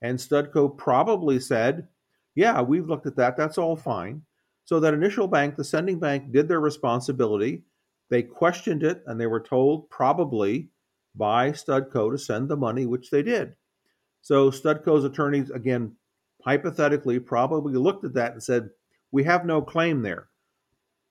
And 0.00 0.18
Studco 0.18 0.74
probably 0.74 1.38
said, 1.38 1.88
yeah, 2.34 2.62
we've 2.62 2.88
looked 2.88 3.06
at 3.06 3.16
that. 3.16 3.36
That's 3.36 3.58
all 3.58 3.76
fine. 3.76 4.22
So 4.64 4.80
that 4.80 4.94
initial 4.94 5.26
bank, 5.26 5.56
the 5.56 5.64
sending 5.64 5.98
bank, 5.98 6.32
did 6.32 6.48
their 6.48 6.60
responsibility. 6.60 7.64
They 8.10 8.22
questioned 8.22 8.82
it 8.84 9.02
and 9.06 9.20
they 9.20 9.26
were 9.26 9.40
told 9.40 9.90
probably 9.90 10.70
by 11.14 11.50
Studco 11.50 12.10
to 12.12 12.18
send 12.18 12.48
the 12.48 12.56
money, 12.56 12.86
which 12.86 13.10
they 13.10 13.22
did. 13.22 13.54
So 14.22 14.50
Studco's 14.50 15.04
attorneys, 15.04 15.50
again, 15.50 15.96
hypothetically, 16.44 17.18
probably 17.18 17.74
looked 17.74 18.04
at 18.04 18.14
that 18.14 18.32
and 18.32 18.42
said, 18.42 18.70
We 19.12 19.24
have 19.24 19.44
no 19.44 19.62
claim 19.62 20.02
there. 20.02 20.28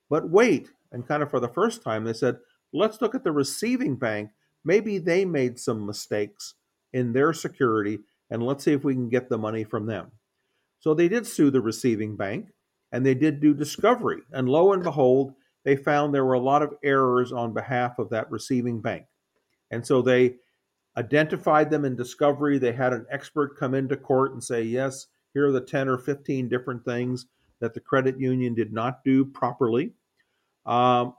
But 0.09 0.29
wait, 0.29 0.69
and 0.91 1.07
kind 1.07 1.21
of 1.21 1.29
for 1.29 1.39
the 1.39 1.49
first 1.49 1.83
time, 1.83 2.03
they 2.03 2.13
said, 2.13 2.37
Let's 2.73 3.01
look 3.01 3.15
at 3.15 3.23
the 3.23 3.31
receiving 3.31 3.95
bank. 3.95 4.31
Maybe 4.63 4.97
they 4.97 5.25
made 5.25 5.59
some 5.59 5.85
mistakes 5.85 6.55
in 6.93 7.13
their 7.13 7.33
security, 7.33 7.99
and 8.29 8.43
let's 8.43 8.63
see 8.63 8.73
if 8.73 8.83
we 8.83 8.93
can 8.93 9.09
get 9.09 9.29
the 9.29 9.37
money 9.37 9.63
from 9.63 9.85
them. 9.85 10.11
So 10.79 10.93
they 10.93 11.07
did 11.07 11.25
sue 11.25 11.49
the 11.49 11.61
receiving 11.61 12.15
bank 12.15 12.47
and 12.91 13.05
they 13.05 13.13
did 13.13 13.39
do 13.39 13.53
discovery. 13.53 14.21
And 14.31 14.47
lo 14.47 14.73
and 14.73 14.83
behold, 14.83 15.33
they 15.65 15.75
found 15.75 16.13
there 16.13 16.25
were 16.25 16.33
a 16.33 16.39
lot 16.39 16.61
of 16.61 16.75
errors 16.83 17.31
on 17.31 17.53
behalf 17.53 17.99
of 17.99 18.09
that 18.09 18.31
receiving 18.31 18.81
bank. 18.81 19.05
And 19.71 19.85
so 19.85 20.01
they 20.01 20.35
identified 20.95 21.69
them 21.69 21.83
in 21.83 21.95
discovery. 21.95 22.57
They 22.57 22.71
had 22.71 22.93
an 22.93 23.05
expert 23.11 23.59
come 23.59 23.73
into 23.73 23.97
court 23.97 24.31
and 24.31 24.43
say, 24.43 24.63
yes, 24.63 25.07
here 25.37 25.47
are 25.47 25.51
the 25.51 25.61
10 25.61 25.87
or 25.87 25.99
15 25.99 26.49
different 26.49 26.83
things 26.83 27.27
that 27.61 27.75
the 27.75 27.79
credit 27.79 28.19
union 28.19 28.55
did 28.55 28.73
not 28.73 29.03
do 29.03 29.23
properly. 29.23 29.93
Um, 30.65 31.13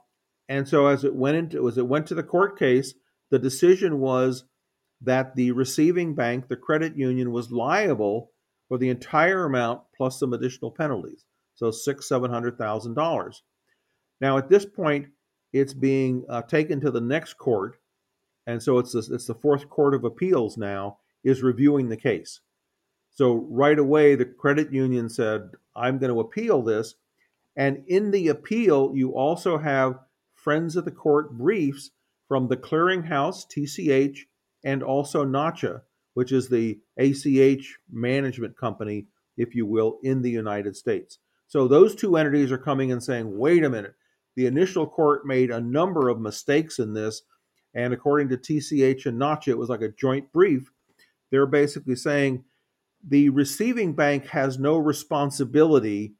and 0.49 0.67
so 0.67 0.87
as 0.87 1.05
it 1.05 1.15
went 1.15 1.37
into 1.37 1.69
as 1.69 1.77
it 1.77 1.87
went 1.87 2.07
to 2.07 2.15
the 2.15 2.23
court 2.23 2.59
case, 2.59 2.93
the 3.29 3.39
decision 3.39 3.99
was 3.99 4.43
that 5.01 5.35
the 5.35 5.51
receiving 5.51 6.15
bank, 6.15 6.49
the 6.49 6.57
credit 6.57 6.97
union, 6.97 7.31
was 7.31 7.49
liable 7.49 8.31
for 8.67 8.77
the 8.77 8.89
entire 8.89 9.45
amount 9.45 9.83
plus 9.95 10.19
some 10.19 10.33
additional 10.33 10.71
penalties 10.71 11.23
so 11.55 11.71
six, 11.71 12.07
seven 12.07 12.29
hundred 12.29 12.57
thousand 12.57 12.95
dollars. 12.95 13.43
Now 14.19 14.37
at 14.37 14.49
this 14.49 14.65
point, 14.65 15.07
it's 15.51 15.73
being 15.73 16.25
uh, 16.29 16.41
taken 16.41 16.81
to 16.81 16.91
the 16.91 17.01
next 17.01 17.33
court, 17.35 17.77
and 18.47 18.61
so 18.61 18.79
it's 18.79 18.91
the, 18.91 19.07
it's 19.13 19.27
the 19.27 19.35
fourth 19.35 19.69
court 19.69 19.93
of 19.93 20.03
appeals 20.03 20.57
now 20.57 20.97
is 21.23 21.41
reviewing 21.41 21.89
the 21.89 21.97
case. 21.97 22.39
So 23.19 23.45
right 23.49 23.77
away, 23.77 24.15
the 24.15 24.23
credit 24.23 24.71
union 24.71 25.09
said, 25.09 25.49
"I'm 25.75 25.97
going 25.97 26.13
to 26.13 26.21
appeal 26.21 26.61
this," 26.61 26.95
and 27.53 27.83
in 27.85 28.11
the 28.11 28.29
appeal, 28.29 28.93
you 28.95 29.13
also 29.13 29.57
have 29.57 29.99
friends 30.33 30.77
of 30.77 30.85
the 30.85 30.91
court 30.91 31.37
briefs 31.37 31.91
from 32.29 32.47
the 32.47 32.55
clearinghouse 32.55 33.45
TCH 33.45 34.19
and 34.63 34.81
also 34.81 35.25
NACHA, 35.25 35.81
which 36.13 36.31
is 36.31 36.47
the 36.47 36.79
ACH 36.95 37.77
management 37.91 38.55
company, 38.55 39.07
if 39.35 39.53
you 39.53 39.65
will, 39.65 39.99
in 40.01 40.21
the 40.21 40.31
United 40.31 40.77
States. 40.77 41.19
So 41.45 41.67
those 41.67 41.95
two 41.95 42.15
entities 42.15 42.53
are 42.53 42.57
coming 42.57 42.89
and 42.89 43.03
saying, 43.03 43.37
wait 43.37 43.65
a 43.65 43.69
minute, 43.69 43.95
the 44.37 44.45
initial 44.45 44.87
court 44.87 45.25
made 45.25 45.51
a 45.51 45.59
number 45.59 46.07
of 46.07 46.21
mistakes 46.21 46.79
in 46.79 46.93
this. 46.93 47.23
And 47.73 47.93
according 47.93 48.29
to 48.29 48.37
TCH 48.37 49.07
and 49.07 49.19
NACHA, 49.19 49.49
it 49.49 49.57
was 49.57 49.67
like 49.67 49.81
a 49.81 49.91
joint 49.91 50.31
brief. 50.31 50.71
They're 51.31 51.45
basically 51.45 51.97
saying 51.97 52.45
the 53.07 53.29
receiving 53.29 53.93
bank 53.93 54.27
has 54.27 54.59
no 54.59 54.77
responsibility 54.77 56.13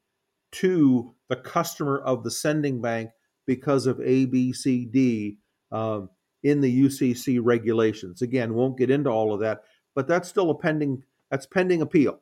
to 0.51 1.13
the 1.27 1.35
customer 1.35 1.99
of 1.99 2.23
the 2.23 2.31
sending 2.31 2.81
bank 2.81 3.11
because 3.45 3.85
of 3.85 3.97
ABCD 3.97 5.37
um, 5.71 6.09
in 6.43 6.61
the 6.61 6.85
UCC 6.85 7.39
regulations. 7.41 8.21
Again, 8.21 8.53
won't 8.53 8.77
get 8.77 8.89
into 8.89 9.09
all 9.09 9.33
of 9.33 9.41
that, 9.41 9.63
but 9.95 10.07
that's 10.07 10.29
still 10.29 10.49
a 10.49 10.57
pending 10.57 11.03
that's 11.29 11.45
pending 11.45 11.81
appeal. 11.81 12.19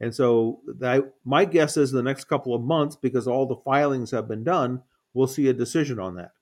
And 0.00 0.14
so 0.14 0.60
that, 0.66 1.14
my 1.24 1.44
guess 1.44 1.76
is 1.76 1.92
the 1.92 2.02
next 2.02 2.24
couple 2.24 2.54
of 2.54 2.62
months, 2.62 2.96
because 2.96 3.28
all 3.28 3.46
the 3.46 3.56
filings 3.56 4.10
have 4.10 4.26
been 4.26 4.42
done, 4.42 4.82
we'll 5.14 5.28
see 5.28 5.48
a 5.48 5.52
decision 5.52 6.00
on 6.00 6.16
that. 6.16 6.32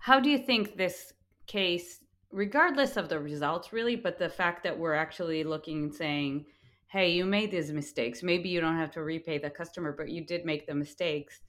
How 0.00 0.20
do 0.20 0.28
you 0.28 0.38
think 0.38 0.76
this 0.76 1.14
case, 1.46 2.00
regardless 2.32 2.96
of 2.96 3.08
the 3.08 3.20
results, 3.20 3.72
really, 3.72 3.96
but 3.96 4.18
the 4.18 4.28
fact 4.28 4.64
that 4.64 4.78
we're 4.78 4.94
actually 4.94 5.44
looking 5.44 5.84
and 5.84 5.94
saying, 5.94 6.46
hey, 6.88 7.10
you 7.10 7.24
made 7.24 7.50
these 7.50 7.72
mistakes. 7.72 8.22
Maybe 8.22 8.48
you 8.48 8.60
don't 8.60 8.76
have 8.76 8.90
to 8.92 9.02
repay 9.02 9.38
the 9.38 9.50
customer, 9.50 9.94
but 9.96 10.10
you 10.10 10.24
did 10.24 10.44
make 10.44 10.66
the 10.66 10.74
mistakes. 10.74 11.40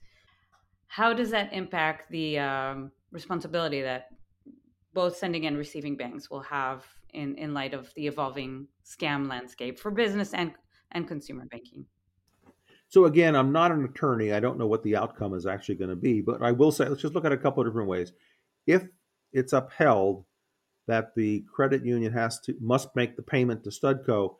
How 0.86 1.12
does 1.12 1.30
that 1.30 1.52
impact 1.52 2.10
the 2.10 2.38
um, 2.38 2.92
responsibility 3.10 3.82
that 3.82 4.08
both 4.92 5.16
sending 5.16 5.46
and 5.46 5.58
receiving 5.58 5.96
banks 5.96 6.30
will 6.30 6.40
have 6.42 6.84
in, 7.12 7.36
in 7.36 7.52
light 7.52 7.74
of 7.74 7.92
the 7.94 8.06
evolving 8.06 8.68
scam 8.84 9.28
landscape 9.28 9.78
for 9.78 9.90
business 9.90 10.34
and, 10.34 10.52
and 10.92 11.08
consumer 11.08 11.46
banking? 11.50 11.84
So 12.88 13.06
again, 13.06 13.34
I'm 13.34 13.50
not 13.50 13.72
an 13.72 13.84
attorney. 13.84 14.32
I 14.32 14.40
don't 14.40 14.58
know 14.58 14.66
what 14.66 14.82
the 14.82 14.96
outcome 14.96 15.34
is 15.34 15.46
actually 15.46 15.74
going 15.76 15.90
to 15.90 15.96
be, 15.96 16.20
but 16.20 16.42
I 16.42 16.52
will 16.52 16.70
say 16.70 16.88
let's 16.88 17.02
just 17.02 17.14
look 17.14 17.24
at 17.24 17.32
a 17.32 17.36
couple 17.36 17.62
of 17.62 17.68
different 17.68 17.88
ways. 17.88 18.12
If 18.66 18.84
it's 19.32 19.52
upheld 19.52 20.24
that 20.86 21.14
the 21.14 21.44
credit 21.52 21.84
union 21.84 22.12
has 22.12 22.40
to 22.40 22.54
must 22.60 22.94
make 22.94 23.16
the 23.16 23.22
payment 23.22 23.64
to 23.64 23.70
Studco, 23.70 24.36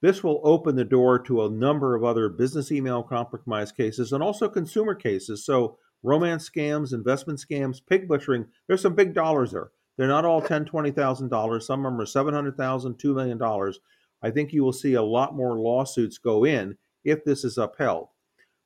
this 0.00 0.24
will 0.24 0.40
open 0.42 0.76
the 0.76 0.84
door 0.84 1.18
to 1.20 1.44
a 1.44 1.50
number 1.50 1.94
of 1.94 2.04
other 2.04 2.28
business 2.28 2.72
email 2.72 3.02
compromise 3.02 3.72
cases 3.72 4.12
and 4.12 4.22
also 4.22 4.48
consumer 4.48 4.94
cases. 4.94 5.46
So, 5.46 5.78
romance 6.02 6.50
scams, 6.50 6.92
investment 6.92 7.38
scams, 7.38 7.80
pig 7.84 8.08
butchering, 8.08 8.46
there's 8.66 8.82
some 8.82 8.96
big 8.96 9.14
dollars 9.14 9.52
there. 9.52 9.70
They're 9.96 10.08
not 10.08 10.24
all 10.24 10.42
$10,000, 10.42 10.68
$20,000. 10.68 11.62
Some 11.62 11.86
of 11.86 11.92
them 11.92 12.00
are 12.00 12.04
$700,000, 12.04 12.98
$2 12.98 13.14
million. 13.14 13.72
I 14.22 14.30
think 14.30 14.52
you 14.52 14.64
will 14.64 14.72
see 14.72 14.94
a 14.94 15.02
lot 15.02 15.36
more 15.36 15.58
lawsuits 15.58 16.18
go 16.18 16.44
in 16.44 16.76
if 17.04 17.24
this 17.24 17.44
is 17.44 17.58
upheld. 17.58 18.08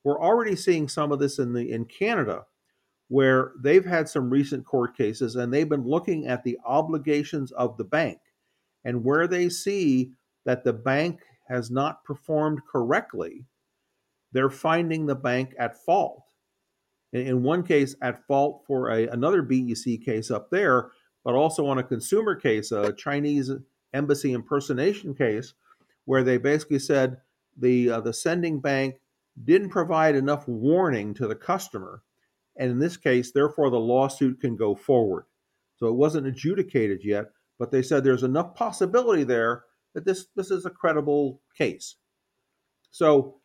We're 0.05 0.21
already 0.21 0.55
seeing 0.55 0.89
some 0.89 1.13
of 1.13 1.19
this 1.19 1.39
in 1.39 1.53
the 1.53 1.73
in 1.73 1.87
Canada 1.87 2.45
where 3.09 3.53
they've 3.61 3.85
had 3.85 4.09
some 4.09 4.31
recent 4.31 4.65
court 4.65 4.97
cases 4.97 5.37
and 5.37 5.53
they've 5.53 5.69
been 5.69 5.87
looking 5.87 6.27
at 6.27 6.43
the 6.43 6.59
obligations 6.65 7.53
of 7.53 7.77
the 7.77 7.85
bank 7.85 8.19
and 8.85 9.05
where 9.05 9.27
they 9.27 9.49
see 9.49 10.13
that 10.45 10.65
the 10.65 10.73
bank 10.73 11.21
has 11.49 11.71
not 11.71 12.05
performed 12.05 12.61
correctly, 12.71 13.45
they're 14.33 14.51
finding 14.51 15.07
the 15.07 15.15
bank 15.15 15.55
at 15.59 15.85
fault. 15.85 16.23
In 17.13 17.43
one 17.43 17.63
case, 17.63 17.95
at 18.03 18.27
fault 18.27 18.63
for 18.67 18.91
a, 18.91 19.07
another 19.09 19.43
BEC 19.43 20.01
case 20.05 20.31
up 20.31 20.51
there, 20.51 20.91
but 21.25 21.35
also 21.35 21.67
on 21.67 21.79
a 21.79 21.83
consumer 21.83 22.35
case, 22.35 22.73
a 22.73 22.93
Chinese 22.93 23.51
embassy 23.95 24.33
impersonation 24.33 25.15
case, 25.15 25.55
where 26.05 26.23
they 26.23 26.37
basically 26.37 26.79
said 26.79 27.19
the 27.57 27.91
uh, 27.91 28.01
the 28.01 28.13
sending 28.13 28.61
bank 28.61 28.97
didn't 29.45 29.71
provide 29.71 30.15
enough 30.15 30.47
warning 30.47 31.15
to 31.15 31.27
the 31.27 31.35
customer, 31.35 32.03
and 32.59 32.71
in 32.71 32.79
this 32.79 32.97
case, 32.97 33.33
therefore, 33.33 33.71
the 33.71 33.79
lawsuit 33.79 34.41
can 34.41 34.57
go 34.57 34.75
forward. 34.75 35.25
So 35.77 35.87
it 35.89 35.95
wasn't 35.95 36.27
adjudicated 36.27 37.01
yet, 37.05 37.27
but 37.59 37.71
they 37.71 37.83
said 37.83 38.03
there's 38.03 38.23
enough 38.23 38.55
possibility 38.55 39.25
there 39.25 39.65
that 39.95 40.05
this 40.05 40.27
this 40.37 40.51
is 40.51 40.65
a 40.65 40.71
credible 40.71 41.41
case. 41.57 41.97
So 42.91 43.41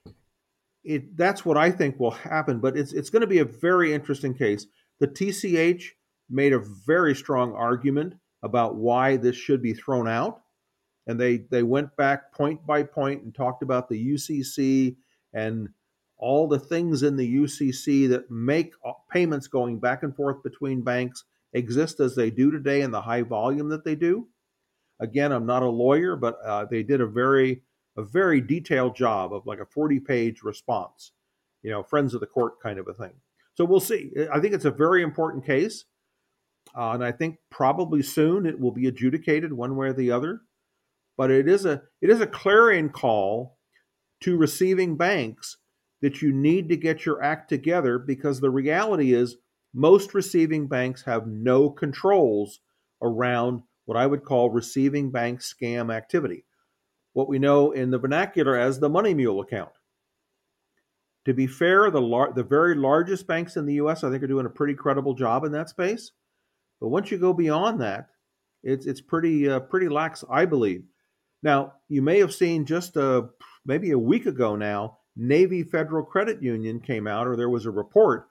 it 0.84 1.15
that's 1.17 1.45
what 1.45 1.58
I 1.58 1.71
think 1.71 2.00
will 2.00 2.12
happen, 2.12 2.60
but 2.60 2.78
it's 2.78 2.93
it's 2.93 3.10
going 3.10 3.21
to 3.21 3.28
be 3.28 3.39
a 3.39 3.45
very 3.45 3.93
interesting 3.93 4.34
case. 4.34 4.65
The 5.00 5.08
TCH 5.08 5.84
made 6.30 6.54
a 6.54 6.63
very 6.86 7.15
strong 7.15 7.54
argument 7.54 8.13
about 8.43 8.76
why 8.76 9.17
this 9.17 9.36
should 9.36 9.62
be 9.62 9.74
thrown 9.74 10.08
out, 10.08 10.41
and 11.08 11.19
they 11.19 11.38
they 11.52 11.63
went 11.63 11.95
back 11.97 12.34
point 12.34 12.65
by 12.65 12.84
point 12.84 13.24
and 13.24 13.36
talked 13.36 13.63
about 13.63 13.89
the 13.89 14.13
UCC 14.13 14.95
and 15.34 15.69
all 16.22 16.48
the 16.48 16.60
things 16.60 17.04
in 17.04 17.18
the 17.18 17.36
UCC 17.36 18.08
that 18.10 18.30
make 18.30 18.74
payments 19.12 19.48
going 19.48 19.80
back 19.80 20.04
and 20.04 20.16
forth 20.16 20.44
between 20.44 20.84
banks 20.84 21.24
exist 21.54 22.00
as 22.00 22.16
they 22.16 22.30
do 22.30 22.52
today 22.52 22.82
in 22.82 22.92
the 22.92 23.02
high 23.02 23.24
volume 23.24 23.70
that 23.70 23.84
they 23.84 23.96
do. 23.96 24.28
Again, 25.00 25.32
I'm 25.32 25.48
not 25.48 25.64
a 25.64 25.70
lawyer, 25.70 26.16
but 26.16 26.38
uh, 26.46 26.66
they 26.66 26.84
did 26.84 27.02
a 27.02 27.08
very 27.08 27.64
a 27.98 28.04
very 28.04 28.40
detailed 28.40 28.96
job 28.96 29.34
of 29.34 29.46
like 29.46 29.60
a 29.60 29.66
40 29.66 30.00
page 30.00 30.44
response, 30.44 31.12
you 31.62 31.72
know, 31.72 31.84
friends 31.84 32.14
of 32.14 32.22
the 32.22 32.28
court 32.28 32.62
kind 32.62 32.80
of 32.80 32.88
a 32.88 32.94
thing. 32.94 33.12
So 33.56 33.66
we'll 33.66 33.82
see. 33.82 34.12
I 34.32 34.40
think 34.40 34.54
it's 34.54 34.64
a 34.64 34.72
very 34.72 35.04
important 35.04 35.46
case. 35.46 35.84
Uh, 36.78 36.92
and 36.92 37.04
I 37.04 37.12
think 37.12 37.38
probably 37.50 38.02
soon 38.02 38.46
it 38.46 38.60
will 38.60 38.72
be 38.72 38.88
adjudicated 38.88 39.52
one 39.52 39.76
way 39.76 39.88
or 39.88 39.94
the 39.94 40.12
other. 40.12 40.42
But 41.18 41.32
it 41.32 41.50
is 41.50 41.66
a 41.66 41.82
it 42.00 42.10
is 42.10 42.22
a 42.22 42.28
clarion 42.28 42.90
call 42.90 43.58
to 44.22 44.38
receiving 44.38 44.96
banks 44.96 45.58
that 46.02 46.22
you 46.22 46.34
need 46.34 46.70
to 46.70 46.78
get 46.78 47.06
your 47.06 47.24
act 47.24 47.50
together 47.50 48.00
because 48.00 48.40
the 48.40 48.50
reality 48.50 49.14
is 49.14 49.38
most 49.74 50.14
receiving 50.14 50.68
banks 50.68 51.04
have 51.04 51.28
no 51.28 51.70
controls 51.70 52.60
around 53.02 53.64
what 53.86 53.98
I 53.98 54.06
would 54.06 54.26
call 54.26 54.50
receiving 54.50 55.12
bank 55.12 55.40
scam 55.40 55.94
activity, 55.94 56.46
what 57.14 57.30
we 57.30 57.40
know 57.40 57.72
in 57.72 57.92
the 57.92 58.00
vernacular 58.00 58.58
as 58.58 58.80
the 58.80 58.90
money 58.90 59.14
mule 59.14 59.42
account. 59.42 59.72
To 61.26 61.34
be 61.34 61.46
fair, 61.46 61.92
the, 61.92 62.02
lar- 62.02 62.34
the 62.34 62.44
very 62.44 62.76
largest 62.76 63.28
banks 63.28 63.56
in 63.56 63.66
the 63.66 63.76
US, 63.76 64.04
I 64.04 64.10
think, 64.10 64.24
are 64.24 64.28
doing 64.28 64.46
a 64.46 64.50
pretty 64.52 64.74
credible 64.74 65.14
job 65.14 65.44
in 65.44 65.52
that 65.52 65.70
space. 65.70 66.12
But 66.80 66.90
once 66.90 67.12
you 67.12 67.20
go 67.20 67.34
beyond 67.34 67.82
that, 67.82 68.08
it's, 68.64 68.86
it's 68.86 69.02
pretty, 69.02 69.48
uh, 69.48 69.60
pretty 69.60 69.88
lax, 69.88 70.24
I 70.30 70.46
believe. 70.46 70.84
Now, 71.44 71.74
you 71.90 72.02
may 72.02 72.20
have 72.20 72.34
seen 72.34 72.66
just 72.66 72.96
a, 72.96 73.18
uh, 73.18 73.22
maybe 73.66 73.92
a 73.92 74.00
week 74.00 74.26
ago 74.26 74.56
now, 74.56 74.98
Navy 75.15 75.63
Federal 75.63 76.06
Credit 76.06 76.41
Union 76.41 76.80
came 76.80 77.08
out, 77.08 77.28
or 77.28 77.36
there 77.36 77.50
was 77.50 77.65
a 77.65 77.71
report 77.71 78.28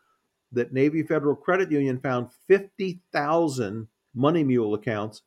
that 0.52 0.72
Navy 0.72 1.02
Federal 1.02 1.36
Credit 1.36 1.70
Union 1.70 2.00
found 2.00 2.32
50,000 2.48 3.88
money 4.14 4.44
mule 4.44 4.74
accounts 4.74 5.22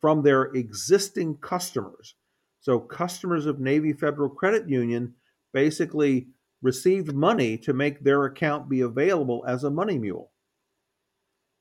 from 0.00 0.22
their 0.22 0.44
existing 0.44 1.36
customers. 1.36 2.14
So, 2.60 2.78
customers 2.78 3.46
of 3.46 3.60
Navy 3.60 3.92
Federal 3.92 4.28
Credit 4.28 4.68
Union 4.68 5.14
basically 5.52 6.28
received 6.60 7.14
money 7.14 7.56
to 7.58 7.72
make 7.72 8.00
their 8.00 8.24
account 8.24 8.68
be 8.68 8.80
available 8.80 9.44
as 9.46 9.64
a 9.64 9.70
money 9.70 9.98
mule. 9.98 10.30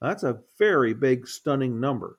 That's 0.02 0.24
a 0.24 0.40
very 0.58 0.94
big, 0.94 1.28
stunning 1.28 1.80
number. 1.80 2.18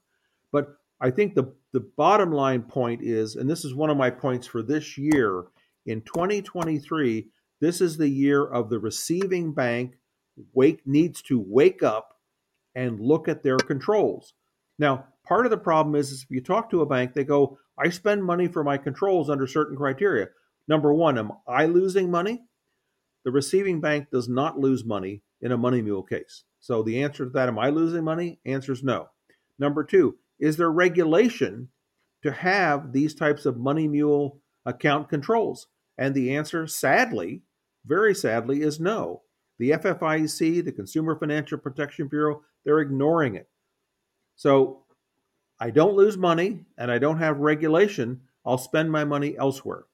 But 0.52 0.76
I 1.00 1.10
think 1.10 1.34
the, 1.34 1.52
the 1.72 1.80
bottom 1.80 2.32
line 2.32 2.62
point 2.62 3.02
is, 3.02 3.36
and 3.36 3.48
this 3.50 3.64
is 3.64 3.74
one 3.74 3.90
of 3.90 3.96
my 3.96 4.10
points 4.10 4.46
for 4.46 4.62
this 4.62 4.96
year, 4.96 5.44
in 5.86 6.02
2023, 6.02 7.28
this 7.60 7.80
is 7.80 7.96
the 7.96 8.08
year 8.08 8.44
of 8.44 8.70
the 8.70 8.78
receiving 8.78 9.52
bank 9.52 9.94
wake 10.52 10.86
needs 10.86 11.22
to 11.22 11.44
wake 11.46 11.82
up 11.82 12.16
and 12.74 13.00
look 13.00 13.28
at 13.28 13.42
their 13.42 13.56
controls. 13.56 14.34
Now, 14.78 15.06
part 15.26 15.46
of 15.46 15.50
the 15.50 15.58
problem 15.58 15.94
is, 15.94 16.10
is 16.10 16.22
if 16.22 16.30
you 16.30 16.40
talk 16.40 16.70
to 16.70 16.82
a 16.82 16.86
bank, 16.86 17.14
they 17.14 17.24
go, 17.24 17.58
I 17.78 17.90
spend 17.90 18.24
money 18.24 18.48
for 18.48 18.64
my 18.64 18.78
controls 18.78 19.30
under 19.30 19.46
certain 19.46 19.76
criteria. 19.76 20.28
Number 20.66 20.92
one, 20.92 21.18
am 21.18 21.32
I 21.46 21.66
losing 21.66 22.10
money? 22.10 22.42
The 23.24 23.30
receiving 23.30 23.80
bank 23.80 24.08
does 24.10 24.28
not 24.28 24.58
lose 24.58 24.84
money 24.84 25.22
in 25.40 25.52
a 25.52 25.58
money 25.58 25.82
mule 25.82 26.02
case. 26.02 26.44
So 26.60 26.82
the 26.82 27.02
answer 27.02 27.24
to 27.24 27.30
that, 27.30 27.48
am 27.48 27.58
I 27.58 27.70
losing 27.70 28.04
money? 28.04 28.40
Answer 28.44 28.72
is 28.72 28.82
no. 28.82 29.08
Number 29.58 29.84
two, 29.84 30.16
is 30.40 30.56
there 30.56 30.70
regulation 30.70 31.68
to 32.22 32.32
have 32.32 32.92
these 32.92 33.14
types 33.14 33.46
of 33.46 33.58
money 33.58 33.86
mule 33.86 34.40
account 34.66 35.08
controls? 35.08 35.68
And 35.98 36.14
the 36.14 36.36
answer, 36.36 36.66
sadly, 36.66 37.42
very 37.86 38.14
sadly, 38.14 38.62
is 38.62 38.80
no. 38.80 39.22
The 39.58 39.70
FFIEC, 39.70 40.64
the 40.64 40.72
Consumer 40.72 41.16
Financial 41.18 41.58
Protection 41.58 42.08
Bureau, 42.08 42.42
they're 42.64 42.80
ignoring 42.80 43.36
it. 43.36 43.48
So 44.36 44.84
I 45.60 45.70
don't 45.70 45.94
lose 45.94 46.16
money 46.16 46.64
and 46.78 46.90
I 46.90 46.98
don't 46.98 47.18
have 47.18 47.38
regulation, 47.38 48.20
I'll 48.44 48.58
spend 48.58 48.90
my 48.90 49.04
money 49.04 49.36
elsewhere. 49.38 49.84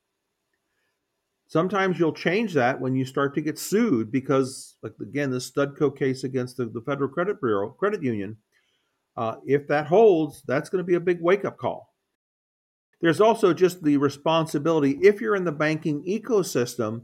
Sometimes 1.47 1.99
you'll 1.99 2.13
change 2.13 2.55
that 2.55 2.81
when 2.81 2.95
you 2.95 3.05
start 3.05 3.35
to 3.35 3.41
get 3.41 3.59
sued 3.59 4.13
because, 4.13 4.77
like 4.83 4.95
again, 5.03 5.31
the 5.31 5.39
Studco 5.39 5.97
case 5.97 6.25
against 6.25 6.57
the, 6.57 6.67
the 6.67 6.81
Federal 6.81 7.11
Credit 7.11 7.41
Bureau, 7.41 7.71
Credit 7.71 8.03
Union, 8.03 8.37
uh, 9.17 9.37
if 9.45 9.67
that 9.67 9.87
holds, 9.87 10.43
that's 10.47 10.71
going 10.71 10.83
to 10.83 10.87
be 10.87 10.95
a 10.95 11.01
big 11.01 11.21
wake 11.21 11.45
up 11.45 11.59
call. 11.59 11.90
There's 13.01 13.21
also 13.21 13.55
just 13.55 13.83
the 13.83 13.97
responsibility, 13.97 14.99
if 15.03 15.21
you're 15.21 15.37
in 15.37 15.45
the 15.45 15.53
banking 15.53 16.05
ecosystem, 16.05 17.03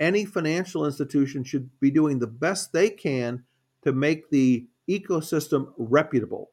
any 0.00 0.24
financial 0.24 0.84
institution 0.84 1.44
should 1.44 1.70
be 1.80 1.90
doing 1.90 2.18
the 2.18 2.26
best 2.26 2.72
they 2.72 2.90
can 2.90 3.44
to 3.82 3.92
make 3.92 4.30
the 4.30 4.66
ecosystem 4.90 5.72
reputable. 5.78 6.50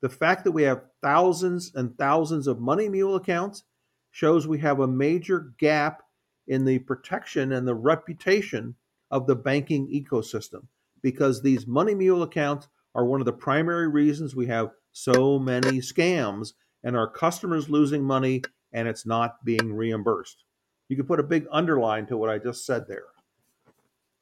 The 0.00 0.08
fact 0.08 0.44
that 0.44 0.52
we 0.52 0.64
have 0.64 0.82
thousands 1.00 1.72
and 1.74 1.96
thousands 1.96 2.48
of 2.48 2.60
money 2.60 2.88
mule 2.88 3.14
accounts 3.14 3.62
shows 4.10 4.46
we 4.46 4.58
have 4.58 4.80
a 4.80 4.88
major 4.88 5.52
gap 5.58 6.02
in 6.48 6.64
the 6.64 6.80
protection 6.80 7.52
and 7.52 7.66
the 7.66 7.74
reputation 7.74 8.74
of 9.10 9.26
the 9.26 9.36
banking 9.36 9.86
ecosystem 9.88 10.66
because 11.02 11.42
these 11.42 11.66
money 11.66 11.94
mule 11.94 12.22
accounts 12.22 12.68
are 12.94 13.04
one 13.04 13.20
of 13.20 13.26
the 13.26 13.32
primary 13.32 13.88
reasons 13.88 14.34
we 14.34 14.46
have 14.46 14.70
so 14.90 15.38
many 15.38 15.78
scams 15.78 16.52
and 16.84 16.96
our 16.96 17.08
customers 17.08 17.68
losing 17.68 18.02
money 18.02 18.42
and 18.72 18.88
it's 18.88 19.06
not 19.06 19.44
being 19.44 19.74
reimbursed. 19.74 20.44
You 20.88 20.96
could 20.96 21.06
put 21.06 21.20
a 21.20 21.24
big 21.24 21.46
underline 21.50 22.06
to 22.06 22.16
what 22.16 22.30
I 22.30 22.38
just 22.38 22.66
said 22.66 22.86
there. 22.88 23.06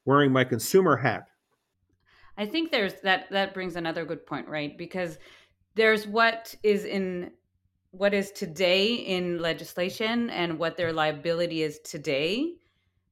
Wearing 0.05 0.31
my 0.31 0.43
consumer 0.43 0.97
hat. 0.97 1.27
I 2.37 2.45
think 2.45 2.71
there's 2.71 2.95
that 3.03 3.29
that 3.31 3.53
brings 3.53 3.75
another 3.75 4.05
good 4.05 4.25
point, 4.25 4.47
right? 4.47 4.77
Because 4.77 5.17
there's 5.75 6.07
what 6.07 6.55
is 6.63 6.85
in 6.85 7.31
what 7.91 8.13
is 8.13 8.31
today 8.31 8.93
in 8.93 9.39
legislation 9.39 10.29
and 10.29 10.57
what 10.57 10.77
their 10.77 10.93
liability 10.93 11.61
is 11.61 11.79
today 11.79 12.53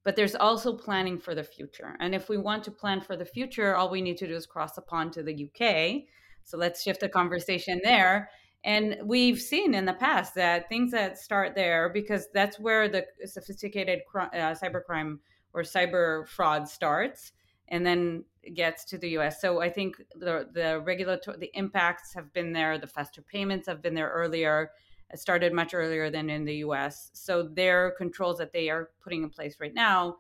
but 0.06 0.16
there's 0.16 0.36
also 0.36 0.74
planning 0.74 1.20
for 1.20 1.36
the 1.36 1.44
future 1.44 1.96
and 2.00 2.16
if 2.16 2.30
we 2.30 2.38
want 2.38 2.64
to 2.64 2.72
plan 2.72 3.02
for 3.02 3.18
the 3.18 3.26
future 3.26 3.76
all 3.76 3.90
we 3.90 4.02
need 4.02 4.18
to 4.18 4.28
do 4.28 4.34
is 4.34 4.46
cross 4.46 4.78
a 4.78 4.82
pond 4.82 5.12
to 5.12 5.22
the 5.22 5.50
uk 5.50 6.02
so 6.46 6.58
let's 6.58 6.82
shift 6.82 7.02
the 7.02 7.10
conversation 7.10 7.82
there 7.84 8.30
and 8.64 8.98
we've 9.04 9.40
seen 9.40 9.74
in 9.74 9.86
the 9.86 9.94
past 9.94 10.36
that 10.36 10.68
things 10.68 10.92
that 10.92 11.18
start 11.18 11.56
there 11.56 11.90
because 11.90 12.28
that's 12.34 12.60
where 12.60 12.90
the 12.90 13.06
sophisticated 13.26 14.02
uh, 14.14 14.54
cybercrime 14.54 15.20
or 15.54 15.62
cyber 15.62 16.28
fraud 16.28 16.68
starts 16.68 17.32
and 17.70 17.86
then 17.86 18.26
gets 18.54 18.84
to 18.86 18.98
the 18.98 19.10
US. 19.18 19.40
So 19.40 19.62
I 19.62 19.70
think 19.70 19.98
the 20.16 20.50
the 20.52 20.82
regulatory 20.82 21.38
the 21.38 21.52
impacts 21.54 22.14
have 22.14 22.34
been 22.34 22.52
there, 22.52 22.78
the 22.78 22.88
faster 22.88 23.22
payments 23.22 23.68
have 23.68 23.82
been 23.82 23.94
there 23.94 24.10
earlier. 24.10 24.72
It 25.12 25.20
started 25.20 25.54
much 25.54 25.74
earlier 25.74 26.10
than 26.10 26.30
in 26.30 26.44
the 26.46 26.56
US. 26.56 27.12
So 27.14 27.44
their 27.44 27.92
controls 27.92 28.40
that 28.40 28.52
they 28.52 28.70
are 28.70 28.90
putting 29.02 29.24
in 29.24 29.30
place 29.30 29.56
right 29.60 29.74
now, 29.74 30.18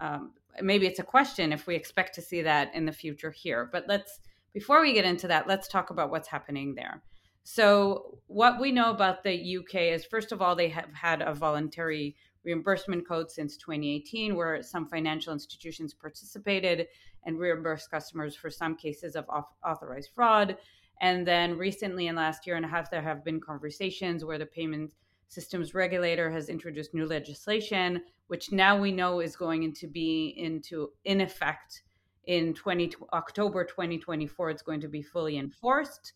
um, 0.00 0.32
maybe 0.60 0.86
it's 0.86 0.98
a 0.98 1.04
question 1.04 1.52
if 1.52 1.66
we 1.66 1.74
expect 1.74 2.14
to 2.14 2.22
see 2.22 2.42
that 2.42 2.74
in 2.74 2.86
the 2.86 2.92
future 2.92 3.30
here. 3.30 3.68
But 3.70 3.84
let's 3.88 4.20
before 4.54 4.80
we 4.80 4.94
get 4.94 5.04
into 5.04 5.28
that, 5.28 5.46
let's 5.46 5.68
talk 5.68 5.90
about 5.90 6.10
what's 6.10 6.28
happening 6.28 6.74
there. 6.74 7.02
So 7.44 8.18
what 8.26 8.58
we 8.58 8.72
know 8.72 8.90
about 8.90 9.22
the 9.22 9.58
UK 9.58 9.74
is 9.92 10.04
first 10.04 10.32
of 10.32 10.40
all 10.40 10.56
they 10.56 10.70
have 10.70 10.92
had 10.94 11.20
a 11.20 11.34
voluntary 11.34 12.16
reimbursement 12.42 13.06
code 13.06 13.30
since 13.30 13.56
2018, 13.58 14.34
where 14.34 14.62
some 14.62 14.86
financial 14.88 15.32
institutions 15.32 15.94
participated 15.94 16.86
and 17.24 17.38
reimbursed 17.38 17.90
customers 17.90 18.34
for 18.34 18.50
some 18.50 18.76
cases 18.76 19.14
of 19.14 19.26
authorized 19.64 20.10
fraud. 20.14 20.56
And 21.00 21.26
then 21.26 21.58
recently, 21.58 22.06
in 22.06 22.16
last 22.16 22.46
year 22.46 22.56
and 22.56 22.64
a 22.64 22.68
half, 22.68 22.90
there 22.90 23.02
have 23.02 23.24
been 23.24 23.40
conversations 23.40 24.24
where 24.24 24.38
the 24.38 24.46
payment 24.46 24.92
systems 25.28 25.74
regulator 25.74 26.30
has 26.30 26.48
introduced 26.48 26.94
new 26.94 27.06
legislation, 27.06 28.00
which 28.28 28.52
now 28.52 28.78
we 28.78 28.92
know 28.92 29.20
is 29.20 29.36
going 29.36 29.72
to 29.74 29.86
be 29.86 30.34
into 30.36 30.90
in 31.04 31.20
effect 31.20 31.82
in 32.26 32.54
20, 32.54 32.92
October 33.12 33.64
2024. 33.64 34.50
It's 34.50 34.62
going 34.62 34.80
to 34.80 34.88
be 34.88 35.02
fully 35.02 35.36
enforced 35.36 36.12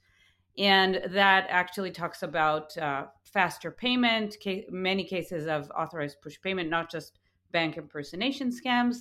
and 0.58 1.00
that 1.10 1.46
actually 1.48 1.92
talks 1.92 2.22
about 2.22 2.76
uh, 2.76 3.06
faster 3.22 3.70
payment, 3.70 4.36
ca- 4.42 4.66
many 4.70 5.04
cases 5.04 5.46
of 5.46 5.70
authorized 5.78 6.20
push 6.20 6.36
payment, 6.42 6.68
not 6.68 6.90
just 6.90 7.18
bank 7.52 7.76
impersonation 7.76 8.50
scams. 8.50 8.96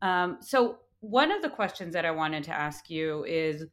Um, 0.00 0.38
so, 0.40 0.78
one 1.00 1.30
of 1.30 1.42
the 1.42 1.50
questions 1.50 1.92
that 1.92 2.04
I 2.04 2.10
wanted 2.10 2.42
to 2.44 2.52
ask 2.52 2.90
you 2.90 3.24
is, 3.24 3.66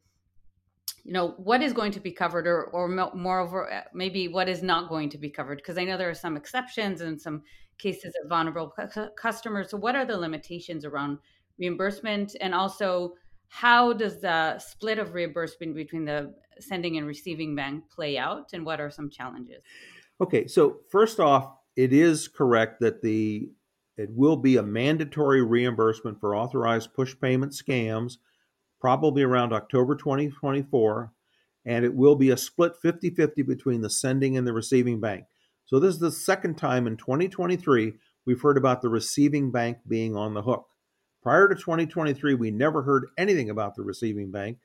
you 1.04 1.12
know, 1.12 1.30
what 1.38 1.62
is 1.62 1.72
going 1.72 1.92
to 1.92 2.00
be 2.00 2.12
covered, 2.12 2.46
or, 2.46 2.64
or 2.64 2.88
moreover, 2.88 3.72
uh, 3.72 3.82
maybe 3.94 4.28
what 4.28 4.48
is 4.48 4.62
not 4.62 4.88
going 4.88 5.08
to 5.10 5.18
be 5.18 5.30
covered? 5.30 5.58
Because 5.58 5.78
I 5.78 5.84
know 5.84 5.96
there 5.96 6.10
are 6.10 6.14
some 6.14 6.36
exceptions 6.36 7.00
and 7.00 7.20
some 7.20 7.42
cases 7.78 8.14
of 8.22 8.28
vulnerable 8.28 8.72
customers. 9.16 9.70
So, 9.70 9.78
what 9.78 9.96
are 9.96 10.04
the 10.04 10.16
limitations 10.16 10.84
around 10.84 11.18
reimbursement, 11.58 12.36
and 12.40 12.54
also 12.54 13.14
how 13.48 13.92
does 13.92 14.20
the 14.20 14.58
split 14.58 14.98
of 14.98 15.14
reimbursement 15.14 15.74
between 15.74 16.04
the 16.04 16.34
sending 16.60 16.96
and 16.96 17.06
receiving 17.06 17.54
bank 17.54 17.84
play 17.90 18.18
out, 18.18 18.52
and 18.52 18.64
what 18.64 18.80
are 18.80 18.90
some 18.90 19.10
challenges? 19.10 19.62
Okay, 20.20 20.46
so 20.46 20.78
first 20.90 21.20
off, 21.20 21.52
it 21.76 21.92
is 21.92 22.28
correct 22.28 22.80
that 22.80 23.02
the 23.02 23.50
it 23.96 24.10
will 24.12 24.36
be 24.36 24.56
a 24.56 24.62
mandatory 24.62 25.42
reimbursement 25.42 26.20
for 26.20 26.36
authorized 26.36 26.92
push 26.92 27.14
payment 27.18 27.52
scams, 27.52 28.18
probably 28.78 29.22
around 29.22 29.54
October 29.54 29.94
2024, 29.94 31.12
and 31.64 31.84
it 31.84 31.94
will 31.94 32.14
be 32.14 32.30
a 32.30 32.36
split 32.36 32.72
50 32.80 33.10
50 33.10 33.42
between 33.42 33.80
the 33.80 33.90
sending 33.90 34.36
and 34.36 34.46
the 34.46 34.52
receiving 34.52 35.00
bank. 35.00 35.24
So, 35.64 35.80
this 35.80 35.94
is 35.94 36.00
the 36.00 36.12
second 36.12 36.56
time 36.56 36.86
in 36.86 36.96
2023 36.96 37.94
we've 38.26 38.40
heard 38.40 38.58
about 38.58 38.82
the 38.82 38.88
receiving 38.88 39.50
bank 39.50 39.78
being 39.86 40.16
on 40.16 40.34
the 40.34 40.42
hook. 40.42 40.66
Prior 41.26 41.48
to 41.48 41.56
2023, 41.56 42.34
we 42.34 42.52
never 42.52 42.82
heard 42.82 43.08
anything 43.18 43.50
about 43.50 43.74
the 43.74 43.82
receiving 43.82 44.30
bank. 44.30 44.58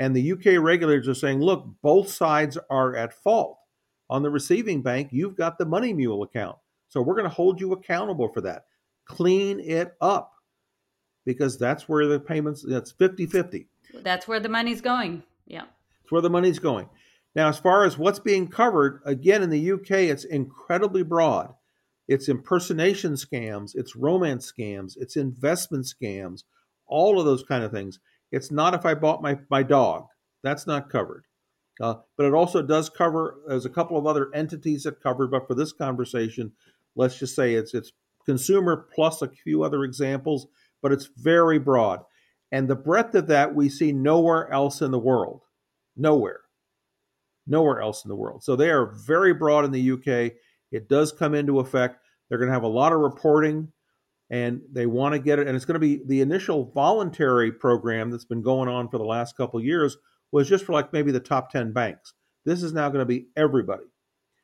And 0.00 0.12
the 0.12 0.32
UK 0.32 0.60
regulators 0.60 1.06
are 1.06 1.14
saying, 1.14 1.40
look, 1.40 1.64
both 1.82 2.08
sides 2.10 2.58
are 2.68 2.96
at 2.96 3.12
fault. 3.12 3.60
On 4.08 4.24
the 4.24 4.28
receiving 4.28 4.82
bank, 4.82 5.10
you've 5.12 5.36
got 5.36 5.56
the 5.56 5.66
money 5.66 5.92
mule 5.92 6.24
account. 6.24 6.56
So 6.88 7.00
we're 7.00 7.14
going 7.14 7.28
to 7.28 7.34
hold 7.36 7.60
you 7.60 7.74
accountable 7.74 8.28
for 8.32 8.40
that. 8.40 8.64
Clean 9.04 9.60
it 9.60 9.94
up 10.00 10.32
because 11.24 11.56
that's 11.56 11.88
where 11.88 12.08
the 12.08 12.18
payments, 12.18 12.64
that's 12.68 12.90
50 12.90 13.26
50. 13.26 13.68
That's 14.02 14.26
where 14.26 14.40
the 14.40 14.48
money's 14.48 14.80
going. 14.80 15.22
Yeah. 15.46 15.66
It's 16.02 16.10
where 16.10 16.22
the 16.22 16.28
money's 16.28 16.58
going. 16.58 16.88
Now, 17.36 17.48
as 17.48 17.58
far 17.58 17.84
as 17.84 17.96
what's 17.96 18.18
being 18.18 18.48
covered, 18.48 19.00
again, 19.04 19.44
in 19.44 19.50
the 19.50 19.72
UK, 19.74 19.92
it's 19.92 20.24
incredibly 20.24 21.04
broad. 21.04 21.54
It's 22.10 22.28
impersonation 22.28 23.12
scams, 23.12 23.76
it's 23.76 23.94
romance 23.94 24.52
scams, 24.52 24.96
it's 24.98 25.16
investment 25.16 25.86
scams, 25.86 26.42
all 26.88 27.20
of 27.20 27.24
those 27.24 27.44
kind 27.44 27.62
of 27.62 27.70
things. 27.70 28.00
It's 28.32 28.50
not 28.50 28.74
if 28.74 28.84
I 28.84 28.94
bought 28.94 29.22
my, 29.22 29.38
my 29.48 29.62
dog. 29.62 30.06
That's 30.42 30.66
not 30.66 30.90
covered. 30.90 31.26
Uh, 31.80 31.94
but 32.16 32.26
it 32.26 32.34
also 32.34 32.62
does 32.62 32.90
cover, 32.90 33.36
there's 33.46 33.64
a 33.64 33.70
couple 33.70 33.96
of 33.96 34.08
other 34.08 34.28
entities 34.34 34.82
that 34.82 35.00
covered, 35.00 35.30
but 35.30 35.46
for 35.46 35.54
this 35.54 35.72
conversation, 35.72 36.50
let's 36.96 37.16
just 37.16 37.36
say 37.36 37.54
it's 37.54 37.74
it's 37.74 37.92
consumer 38.26 38.88
plus 38.92 39.22
a 39.22 39.28
few 39.28 39.62
other 39.62 39.84
examples, 39.84 40.48
but 40.82 40.90
it's 40.90 41.08
very 41.16 41.60
broad. 41.60 42.00
And 42.50 42.66
the 42.66 42.74
breadth 42.74 43.14
of 43.14 43.28
that 43.28 43.54
we 43.54 43.68
see 43.68 43.92
nowhere 43.92 44.52
else 44.52 44.82
in 44.82 44.90
the 44.90 44.98
world. 44.98 45.42
Nowhere. 45.96 46.40
Nowhere 47.46 47.80
else 47.80 48.04
in 48.04 48.08
the 48.08 48.16
world. 48.16 48.42
So 48.42 48.56
they 48.56 48.70
are 48.70 48.86
very 49.06 49.32
broad 49.32 49.64
in 49.64 49.70
the 49.70 49.92
UK. 49.92 50.32
It 50.70 50.88
does 50.88 51.12
come 51.12 51.34
into 51.34 51.60
effect. 51.60 52.04
They're 52.28 52.38
going 52.38 52.48
to 52.48 52.54
have 52.54 52.62
a 52.62 52.68
lot 52.68 52.92
of 52.92 53.00
reporting 53.00 53.72
and 54.30 54.62
they 54.70 54.86
want 54.86 55.14
to 55.14 55.18
get 55.18 55.38
it. 55.38 55.46
And 55.46 55.56
it's 55.56 55.64
going 55.64 55.74
to 55.74 55.80
be 55.80 56.00
the 56.04 56.20
initial 56.20 56.70
voluntary 56.70 57.50
program 57.50 58.10
that's 58.10 58.24
been 58.24 58.42
going 58.42 58.68
on 58.68 58.88
for 58.88 58.98
the 58.98 59.04
last 59.04 59.36
couple 59.36 59.62
years 59.62 59.96
was 60.32 60.48
just 60.48 60.64
for 60.64 60.72
like 60.72 60.92
maybe 60.92 61.10
the 61.10 61.20
top 61.20 61.50
10 61.50 61.72
banks. 61.72 62.14
This 62.44 62.62
is 62.62 62.72
now 62.72 62.88
going 62.88 63.00
to 63.00 63.06
be 63.06 63.26
everybody. 63.36 63.84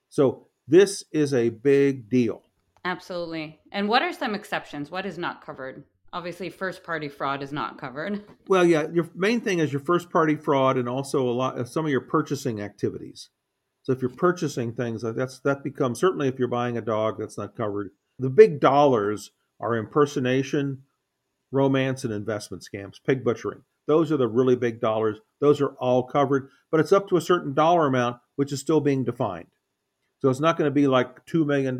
So 0.09 0.49
this 0.67 1.05
is 1.13 1.33
a 1.33 1.49
big 1.49 2.11
deal. 2.11 2.43
Absolutely. 2.85 3.61
And 3.73 3.89
what 3.89 4.03
are 4.03 4.13
some 4.13 4.35
exceptions? 4.35 4.91
What 4.91 5.07
is 5.07 5.19
not 5.19 5.45
covered? 5.45 5.85
Obviously, 6.13 6.51
first 6.51 6.83
party 6.83 7.09
fraud 7.09 7.43
is 7.43 7.53
not 7.53 7.79
covered. 7.79 8.25
Well, 8.49 8.65
yeah, 8.65 8.87
your 8.93 9.11
main 9.15 9.41
thing 9.41 9.59
is 9.59 9.73
your 9.73 9.83
first 9.83 10.09
party 10.11 10.37
fraud 10.37 10.79
and 10.79 10.89
also 10.89 11.29
a 11.29 11.33
lot 11.33 11.59
of 11.59 11.69
some 11.69 11.85
of 11.85 11.91
your 11.91 12.01
purchasing 12.01 12.61
activities. 12.61 13.29
So 13.87 13.93
if 13.93 14.03
you're 14.03 14.11
purchasing 14.11 14.73
things, 14.73 15.03
that's 15.03 15.39
that 15.39 15.63
becomes 15.63 16.01
certainly 16.01 16.27
if 16.27 16.41
you're 16.41 16.49
buying 16.49 16.77
a 16.77 16.81
dog, 16.81 17.19
that's 17.21 17.39
not 17.39 17.55
covered. 17.55 17.93
The 18.19 18.29
big 18.29 18.59
dollars 18.59 19.31
are 19.61 19.77
impersonation, 19.77 20.83
romance, 21.53 22.03
and 22.03 22.13
investment 22.13 22.65
scams, 22.65 22.97
pig 23.07 23.23
butchering. 23.23 23.63
Those 23.87 24.11
are 24.11 24.17
the 24.17 24.27
really 24.27 24.57
big 24.57 24.81
dollars. 24.81 25.19
Those 25.41 25.61
are 25.61 25.75
all 25.75 26.03
covered, 26.03 26.49
but 26.73 26.81
it's 26.81 26.91
up 26.91 27.09
to 27.11 27.17
a 27.17 27.21
certain 27.21 27.55
dollar 27.55 27.87
amount, 27.87 28.17
which 28.35 28.53
is 28.53 28.59
still 28.59 28.81
being 28.81 29.05
defined. 29.05 29.47
So 30.19 30.31
it's 30.31 30.41
not 30.41 30.57
going 30.57 30.69
to 30.69 30.75
be 30.75 30.89
like 30.89 31.25
$2 31.27 31.47
million. 31.47 31.79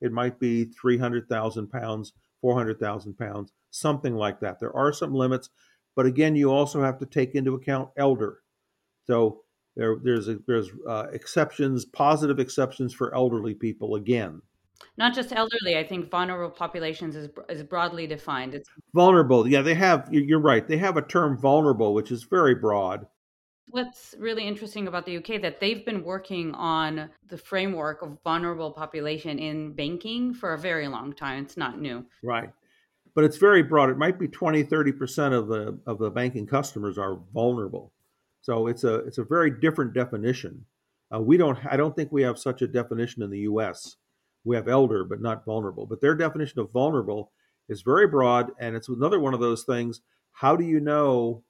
It 0.00 0.12
might 0.12 0.38
be 0.38 0.66
300,000 0.66 1.66
pounds, 1.66 2.12
400,000 2.42 3.18
pounds, 3.18 3.52
something 3.72 4.14
like 4.14 4.38
that. 4.38 4.60
There 4.60 4.76
are 4.76 4.92
some 4.92 5.12
limits, 5.12 5.50
but 5.96 6.06
again, 6.06 6.36
you 6.36 6.52
also 6.52 6.80
have 6.84 6.98
to 6.98 7.06
take 7.06 7.34
into 7.34 7.54
account 7.54 7.88
elder. 7.96 8.38
So 9.08 9.43
there, 9.76 9.96
there's 10.02 10.28
a, 10.28 10.38
there's 10.46 10.70
uh, 10.88 11.06
exceptions, 11.12 11.84
positive 11.84 12.38
exceptions 12.38 12.94
for 12.94 13.14
elderly 13.14 13.54
people 13.54 13.96
again. 13.96 14.40
Not 14.96 15.14
just 15.14 15.32
elderly. 15.32 15.76
I 15.76 15.84
think 15.84 16.10
vulnerable 16.10 16.54
populations 16.54 17.16
is 17.16 17.28
is 17.48 17.62
broadly 17.62 18.06
defined. 18.06 18.54
It's 18.54 18.68
vulnerable. 18.92 19.48
Yeah, 19.48 19.62
they 19.62 19.74
have. 19.74 20.08
You're 20.12 20.40
right. 20.40 20.66
They 20.66 20.76
have 20.76 20.96
a 20.96 21.02
term 21.02 21.38
vulnerable, 21.38 21.94
which 21.94 22.10
is 22.10 22.24
very 22.24 22.54
broad. 22.54 23.06
What's 23.70 24.14
really 24.18 24.46
interesting 24.46 24.86
about 24.86 25.06
the 25.06 25.16
UK 25.16 25.40
that 25.42 25.58
they've 25.58 25.84
been 25.84 26.04
working 26.04 26.54
on 26.54 27.10
the 27.28 27.38
framework 27.38 28.02
of 28.02 28.18
vulnerable 28.22 28.70
population 28.70 29.38
in 29.38 29.72
banking 29.72 30.34
for 30.34 30.52
a 30.54 30.58
very 30.58 30.86
long 30.86 31.12
time. 31.12 31.44
It's 31.44 31.56
not 31.56 31.80
new. 31.80 32.04
Right. 32.22 32.50
But 33.14 33.24
it's 33.24 33.38
very 33.38 33.62
broad. 33.62 33.90
It 33.90 33.98
might 33.98 34.18
be 34.18 34.28
20, 34.28 34.64
30% 34.64 35.32
of 35.32 35.48
the 35.48 35.78
of 35.86 35.98
the 35.98 36.10
banking 36.10 36.46
customers 36.46 36.98
are 36.98 37.18
vulnerable. 37.32 37.93
So 38.44 38.66
it's 38.66 38.84
a 38.84 38.96
it's 39.06 39.18
a 39.18 39.24
very 39.24 39.50
different 39.50 39.94
definition. 39.94 40.66
Uh, 41.14 41.20
we 41.20 41.36
don't 41.36 41.58
I 41.66 41.76
don't 41.76 41.96
think 41.96 42.12
we 42.12 42.22
have 42.22 42.38
such 42.38 42.62
a 42.62 42.68
definition 42.68 43.22
in 43.22 43.30
the 43.30 43.40
US 43.40 43.96
we 44.44 44.56
have 44.56 44.68
elder 44.68 45.04
but 45.04 45.20
not 45.20 45.44
vulnerable. 45.44 45.86
But 45.86 46.00
their 46.00 46.14
definition 46.14 46.60
of 46.60 46.70
vulnerable 46.70 47.32
is 47.68 47.82
very 47.82 48.06
broad, 48.06 48.52
and 48.60 48.76
it's 48.76 48.88
another 48.88 49.18
one 49.18 49.34
of 49.34 49.40
those 49.40 49.64
things. 49.64 50.02
How 50.32 50.54
do 50.54 50.64
you 50.64 50.80
know 50.80 51.42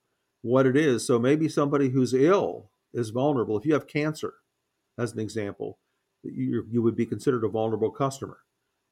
what 0.43 0.67
it 0.67 0.77
is? 0.77 1.07
So 1.07 1.19
maybe 1.19 1.49
somebody 1.49 1.89
who's 1.89 2.15
ill 2.15 2.71
is 2.93 3.11
vulnerable. 3.11 3.59
If 3.59 3.67
you 3.67 3.75
have 3.75 3.89
cancer, 3.89 4.35
as 4.97 5.13
an 5.13 5.19
example, 5.19 5.79
you, 6.23 6.67
you 6.71 6.83
would 6.83 6.95
be 6.95 7.07
considered 7.07 7.45
a 7.45 7.49
vulnerable 7.49 7.91
customer. 7.91 8.39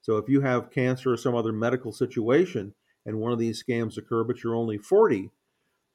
So 0.00 0.16
if 0.16 0.28
you 0.28 0.40
have 0.40 0.72
cancer 0.72 1.12
or 1.12 1.16
some 1.16 1.36
other 1.36 1.52
medical 1.52 1.92
situation 1.92 2.74
and 3.06 3.20
one 3.20 3.32
of 3.32 3.38
these 3.38 3.62
scams 3.62 3.96
occur, 3.96 4.24
but 4.24 4.42
you're 4.42 4.56
only 4.56 4.78
40, 4.78 5.30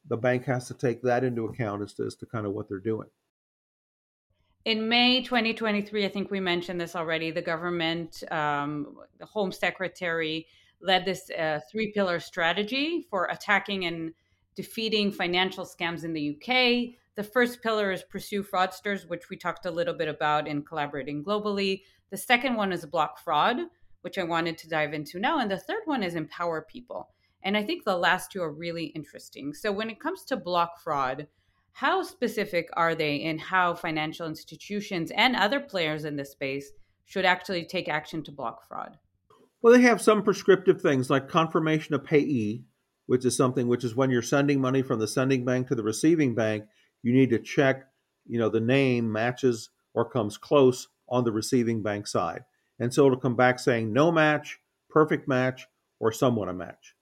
the 0.07 0.17
bank 0.17 0.45
has 0.45 0.67
to 0.67 0.73
take 0.73 1.01
that 1.03 1.23
into 1.23 1.45
account 1.45 1.81
as 1.81 1.93
to, 1.95 2.05
as 2.05 2.15
to 2.15 2.25
kind 2.25 2.45
of 2.45 2.53
what 2.53 2.69
they're 2.69 2.79
doing. 2.79 3.07
In 4.65 4.89
May 4.89 5.21
2023, 5.21 6.05
I 6.05 6.09
think 6.09 6.29
we 6.29 6.39
mentioned 6.39 6.79
this 6.79 6.95
already, 6.95 7.31
the 7.31 7.41
government, 7.41 8.21
um, 8.31 8.97
the 9.17 9.25
Home 9.25 9.51
Secretary 9.51 10.45
led 10.81 11.05
this 11.05 11.29
uh, 11.31 11.59
three 11.71 11.91
pillar 11.91 12.19
strategy 12.19 13.07
for 13.09 13.25
attacking 13.25 13.85
and 13.85 14.13
defeating 14.55 15.11
financial 15.11 15.65
scams 15.65 16.03
in 16.03 16.13
the 16.13 16.35
UK. 16.35 16.95
The 17.15 17.23
first 17.23 17.63
pillar 17.63 17.91
is 17.91 18.03
pursue 18.03 18.43
fraudsters, 18.43 19.07
which 19.07 19.29
we 19.29 19.37
talked 19.37 19.65
a 19.65 19.71
little 19.71 19.93
bit 19.93 20.07
about 20.07 20.47
in 20.47 20.63
collaborating 20.63 21.23
globally. 21.23 21.83
The 22.09 22.17
second 22.17 22.55
one 22.55 22.71
is 22.71 22.85
block 22.85 23.19
fraud, 23.19 23.57
which 24.01 24.17
I 24.17 24.23
wanted 24.23 24.57
to 24.59 24.69
dive 24.69 24.93
into 24.93 25.19
now. 25.19 25.39
And 25.39 25.49
the 25.49 25.57
third 25.57 25.81
one 25.85 26.03
is 26.03 26.15
empower 26.15 26.61
people. 26.61 27.09
And 27.47 27.55
I 27.55 27.63
think 27.63 27.85
the 27.85 27.95
last 27.95 28.29
two 28.29 28.41
are 28.41 28.51
really 28.51 28.87
interesting. 28.87 29.53
So 29.53 29.71
when 29.71 29.89
it 29.89 30.01
comes 30.01 30.25
to 30.25 30.35
block 30.35 30.81
fraud, 30.81 31.27
how 31.71 32.03
specific 32.03 32.67
are 32.73 32.93
they 32.93 33.15
in 33.15 33.37
how 33.37 33.73
financial 33.73 34.27
institutions 34.27 35.13
and 35.15 35.33
other 35.33 35.61
players 35.61 36.03
in 36.03 36.17
this 36.17 36.31
space 36.31 36.73
should 37.05 37.23
actually 37.23 37.63
take 37.63 37.87
action 37.87 38.21
to 38.25 38.33
block 38.33 38.67
fraud? 38.67 38.97
Well, 39.61 39.71
they 39.71 39.83
have 39.83 40.01
some 40.01 40.23
prescriptive 40.23 40.81
things 40.81 41.09
like 41.09 41.29
confirmation 41.29 41.95
of 41.95 42.03
payee, 42.03 42.65
which 43.05 43.23
is 43.23 43.37
something 43.37 43.69
which 43.69 43.85
is 43.85 43.95
when 43.95 44.09
you're 44.09 44.21
sending 44.21 44.59
money 44.59 44.81
from 44.81 44.99
the 44.99 45.07
sending 45.07 45.45
bank 45.45 45.69
to 45.69 45.75
the 45.75 45.83
receiving 45.83 46.35
bank, 46.35 46.65
you 47.01 47.13
need 47.13 47.29
to 47.29 47.39
check, 47.39 47.85
you 48.25 48.37
know, 48.37 48.49
the 48.49 48.59
name 48.59 49.09
matches 49.09 49.69
or 49.93 50.03
comes 50.03 50.37
close 50.37 50.89
on 51.07 51.23
the 51.23 51.31
receiving 51.31 51.81
bank 51.81 52.07
side. 52.07 52.43
And 52.77 52.93
so 52.93 53.05
it'll 53.05 53.17
come 53.17 53.37
back 53.37 53.57
saying 53.57 53.93
no 53.93 54.11
match, 54.11 54.59
perfect 54.89 55.29
match, 55.29 55.65
or 55.97 56.11
somewhat 56.11 56.49
a 56.49 56.53
match. 56.53 56.96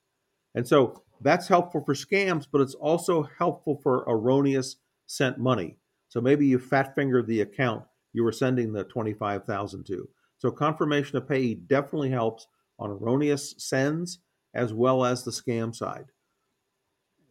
And 0.56 0.68
so 0.68 1.04
that's 1.22 1.48
helpful 1.48 1.84
for 1.86 1.94
scams, 1.94 2.48
but 2.52 2.62
it's 2.62 2.76
also 2.76 3.28
helpful 3.38 3.80
for 3.84 4.04
erroneous 4.08 4.78
sent 5.06 5.38
money. 5.38 5.78
So 6.08 6.22
maybe 6.22 6.48
you 6.48 6.58
fat 6.60 6.96
fingered 6.96 7.28
the 7.28 7.42
account 7.42 7.84
you 8.14 8.24
were 8.24 8.32
sending 8.32 8.72
the 8.72 8.86
25,000 8.86 9.86
to. 9.88 10.10
So 10.38 10.50
confirmation 10.50 11.18
of 11.18 11.28
payee 11.28 11.56
definitely 11.56 12.10
helps 12.10 12.48
on 12.80 12.90
erroneous 12.90 13.54
sends 13.58 14.20
as 14.54 14.74
well 14.74 15.04
as 15.04 15.24
the 15.24 15.32
scam 15.32 15.76
side. 15.76 16.06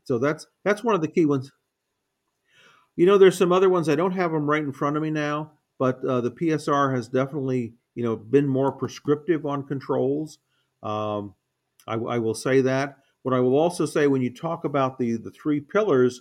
So 0.04 0.18
that's 0.18 0.46
that's 0.64 0.84
one 0.84 0.94
of 0.94 1.00
the 1.00 1.08
key 1.08 1.24
ones. 1.24 1.50
You 2.96 3.06
know, 3.06 3.16
there's 3.16 3.38
some 3.38 3.52
other 3.52 3.70
ones 3.70 3.88
I 3.88 3.94
don't 3.94 4.12
have 4.12 4.30
them 4.30 4.48
right 4.48 4.62
in 4.62 4.72
front 4.72 4.96
of 4.96 5.02
me 5.02 5.10
now, 5.10 5.52
but 5.78 6.04
uh, 6.04 6.20
the 6.20 6.30
PSR 6.30 6.94
has 6.94 7.08
definitely 7.08 7.74
you 7.94 8.04
know 8.04 8.16
been 8.16 8.46
more 8.46 8.72
prescriptive 8.72 9.46
on 9.46 9.66
controls. 9.66 10.38
Um, 10.82 11.34
I, 11.86 11.94
I 11.94 12.18
will 12.18 12.34
say 12.34 12.60
that. 12.60 12.98
What 13.24 13.34
I 13.34 13.40
will 13.40 13.56
also 13.56 13.86
say 13.86 14.06
when 14.06 14.20
you 14.20 14.32
talk 14.32 14.64
about 14.64 14.98
the 14.98 15.16
the 15.16 15.30
three 15.30 15.58
pillars, 15.58 16.20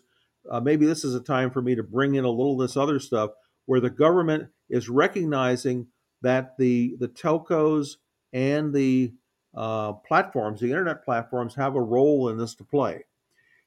uh, 0.49 0.61
maybe 0.61 0.85
this 0.85 1.03
is 1.03 1.13
a 1.13 1.19
time 1.19 1.51
for 1.51 1.61
me 1.61 1.75
to 1.75 1.83
bring 1.83 2.15
in 2.15 2.23
a 2.23 2.29
little 2.29 2.53
of 2.53 2.67
this 2.67 2.77
other 2.77 2.97
stuff 2.97 3.31
where 3.65 3.81
the 3.81 3.89
government 3.89 4.49
is 4.69 4.87
recognizing 4.87 5.87
that 6.21 6.57
the 6.57 6.95
the 6.99 7.09
telcos 7.09 7.97
and 8.31 8.73
the 8.73 9.13
uh, 9.53 9.91
platforms, 9.91 10.61
the 10.61 10.69
internet 10.69 11.03
platforms, 11.03 11.55
have 11.55 11.75
a 11.75 11.81
role 11.81 12.29
in 12.29 12.37
this 12.37 12.55
to 12.55 12.63
play. 12.63 13.03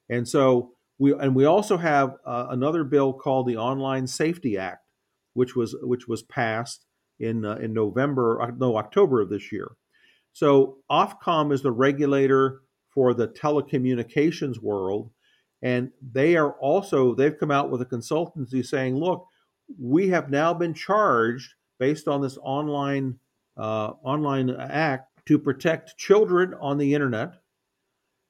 And 0.09 0.27
so 0.27 0.73
we 0.99 1.13
and 1.13 1.37
we 1.37 1.45
also 1.45 1.77
have 1.77 2.17
uh, 2.25 2.47
another 2.49 2.85
bill 2.85 3.13
called 3.13 3.47
the 3.47 3.59
Online 3.59 4.07
Safety 4.07 4.57
Act, 4.57 4.83
which 5.35 5.55
was 5.55 5.77
which 5.83 6.09
was 6.09 6.23
passed 6.23 6.87
in 7.21 7.45
uh, 7.45 7.57
in 7.57 7.75
November, 7.75 8.41
uh, 8.41 8.51
no 8.57 8.79
October 8.79 9.21
of 9.21 9.29
this 9.29 9.53
year. 9.53 9.73
So 10.33 10.79
Ofcom 10.91 11.53
is 11.53 11.61
the 11.61 11.71
regulator 11.71 12.63
for 12.97 13.13
the 13.13 13.29
telecommunications 13.29 14.59
world. 14.59 15.11
And 15.61 15.91
they 16.01 16.35
are 16.35 16.53
also, 16.53 17.15
they've 17.15 17.39
come 17.39 17.51
out 17.51 17.71
with 17.71 17.83
a 17.83 17.87
consultancy 17.87 18.65
saying, 18.65 18.97
look, 18.97 19.27
we 19.79 20.09
have 20.09 20.31
now 20.31 20.55
been 20.55 20.73
charged 20.73 21.53
based 21.79 22.09
on 22.09 22.23
this 22.23 22.39
online 22.43 23.19
uh, 23.59 23.93
online 24.03 24.51
act 24.51 25.11
to 25.27 25.39
protect 25.39 25.97
children 25.97 26.55
on 26.61 26.79
the 26.79 26.95
internet 26.95 27.35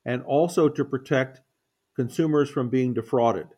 and 0.05 0.23
also 0.23 0.69
to 0.69 0.85
protect 0.85 1.41
consumers 1.97 2.49
from 2.49 2.69
being 2.69 2.95
defrauded. 2.95 3.49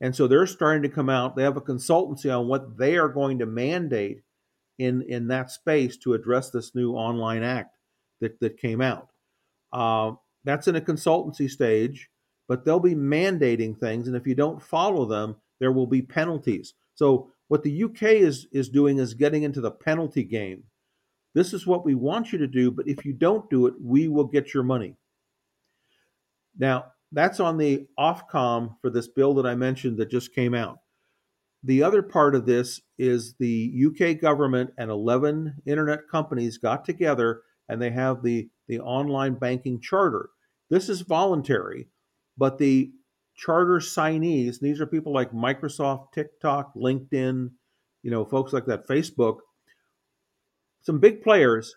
And 0.00 0.16
so 0.16 0.26
they're 0.26 0.46
starting 0.46 0.82
to 0.82 0.88
come 0.88 1.08
out. 1.08 1.36
They 1.36 1.44
have 1.44 1.56
a 1.56 1.60
consultancy 1.60 2.36
on 2.36 2.48
what 2.48 2.76
they 2.76 2.96
are 2.96 3.08
going 3.08 3.38
to 3.38 3.46
mandate 3.46 4.22
in 4.78 5.02
in 5.02 5.28
that 5.28 5.50
space 5.50 5.96
to 5.98 6.14
address 6.14 6.50
this 6.50 6.74
new 6.74 6.92
online 6.92 7.42
act 7.42 7.76
that, 8.20 8.38
that 8.40 8.58
came 8.58 8.80
out. 8.80 9.08
Uh, 9.72 10.12
that's 10.44 10.68
in 10.68 10.76
a 10.76 10.80
consultancy 10.80 11.48
stage, 11.48 12.08
but 12.48 12.64
they'll 12.64 12.80
be 12.80 12.94
mandating 12.94 13.78
things, 13.78 14.08
and 14.08 14.16
if 14.16 14.26
you 14.26 14.34
don't 14.34 14.62
follow 14.62 15.04
them, 15.04 15.36
there 15.60 15.72
will 15.72 15.86
be 15.86 16.02
penalties. 16.02 16.74
So 16.94 17.32
what 17.48 17.62
the 17.62 17.84
UK 17.84 18.02
is 18.02 18.46
is 18.52 18.68
doing 18.68 18.98
is 18.98 19.14
getting 19.14 19.42
into 19.42 19.60
the 19.60 19.70
penalty 19.70 20.24
game. 20.24 20.64
This 21.34 21.52
is 21.52 21.66
what 21.66 21.84
we 21.84 21.94
want 21.94 22.32
you 22.32 22.38
to 22.38 22.46
do, 22.46 22.70
but 22.70 22.88
if 22.88 23.04
you 23.04 23.12
don't 23.12 23.48
do 23.48 23.66
it, 23.66 23.74
we 23.80 24.08
will 24.08 24.24
get 24.24 24.52
your 24.52 24.62
money. 24.62 24.96
Now, 26.58 26.86
that's 27.12 27.40
on 27.40 27.56
the 27.56 27.86
Ofcom 27.98 28.76
for 28.80 28.90
this 28.90 29.08
bill 29.08 29.34
that 29.34 29.46
I 29.46 29.54
mentioned 29.54 29.98
that 29.98 30.10
just 30.10 30.34
came 30.34 30.54
out. 30.54 30.78
The 31.64 31.82
other 31.82 32.02
part 32.02 32.34
of 32.34 32.44
this 32.44 32.80
is 32.98 33.34
the 33.38 33.86
UK 33.86 34.20
government 34.20 34.72
and 34.78 34.90
11 34.90 35.62
internet 35.64 36.08
companies 36.10 36.58
got 36.58 36.84
together 36.84 37.42
and 37.68 37.80
they 37.80 37.90
have 37.90 38.22
the, 38.22 38.48
the 38.68 38.80
online 38.80 39.34
banking 39.34 39.80
charter. 39.80 40.30
This 40.70 40.88
is 40.88 41.02
voluntary, 41.02 41.88
but 42.36 42.58
the 42.58 42.92
charter 43.34 43.78
signees, 43.78 44.60
these 44.60 44.80
are 44.80 44.86
people 44.86 45.12
like 45.12 45.32
Microsoft, 45.32 46.12
TikTok, 46.12 46.74
LinkedIn, 46.74 47.50
you 48.02 48.10
know, 48.10 48.24
folks 48.24 48.52
like 48.52 48.66
that, 48.66 48.86
Facebook, 48.86 49.38
some 50.82 50.98
big 50.98 51.22
players. 51.22 51.74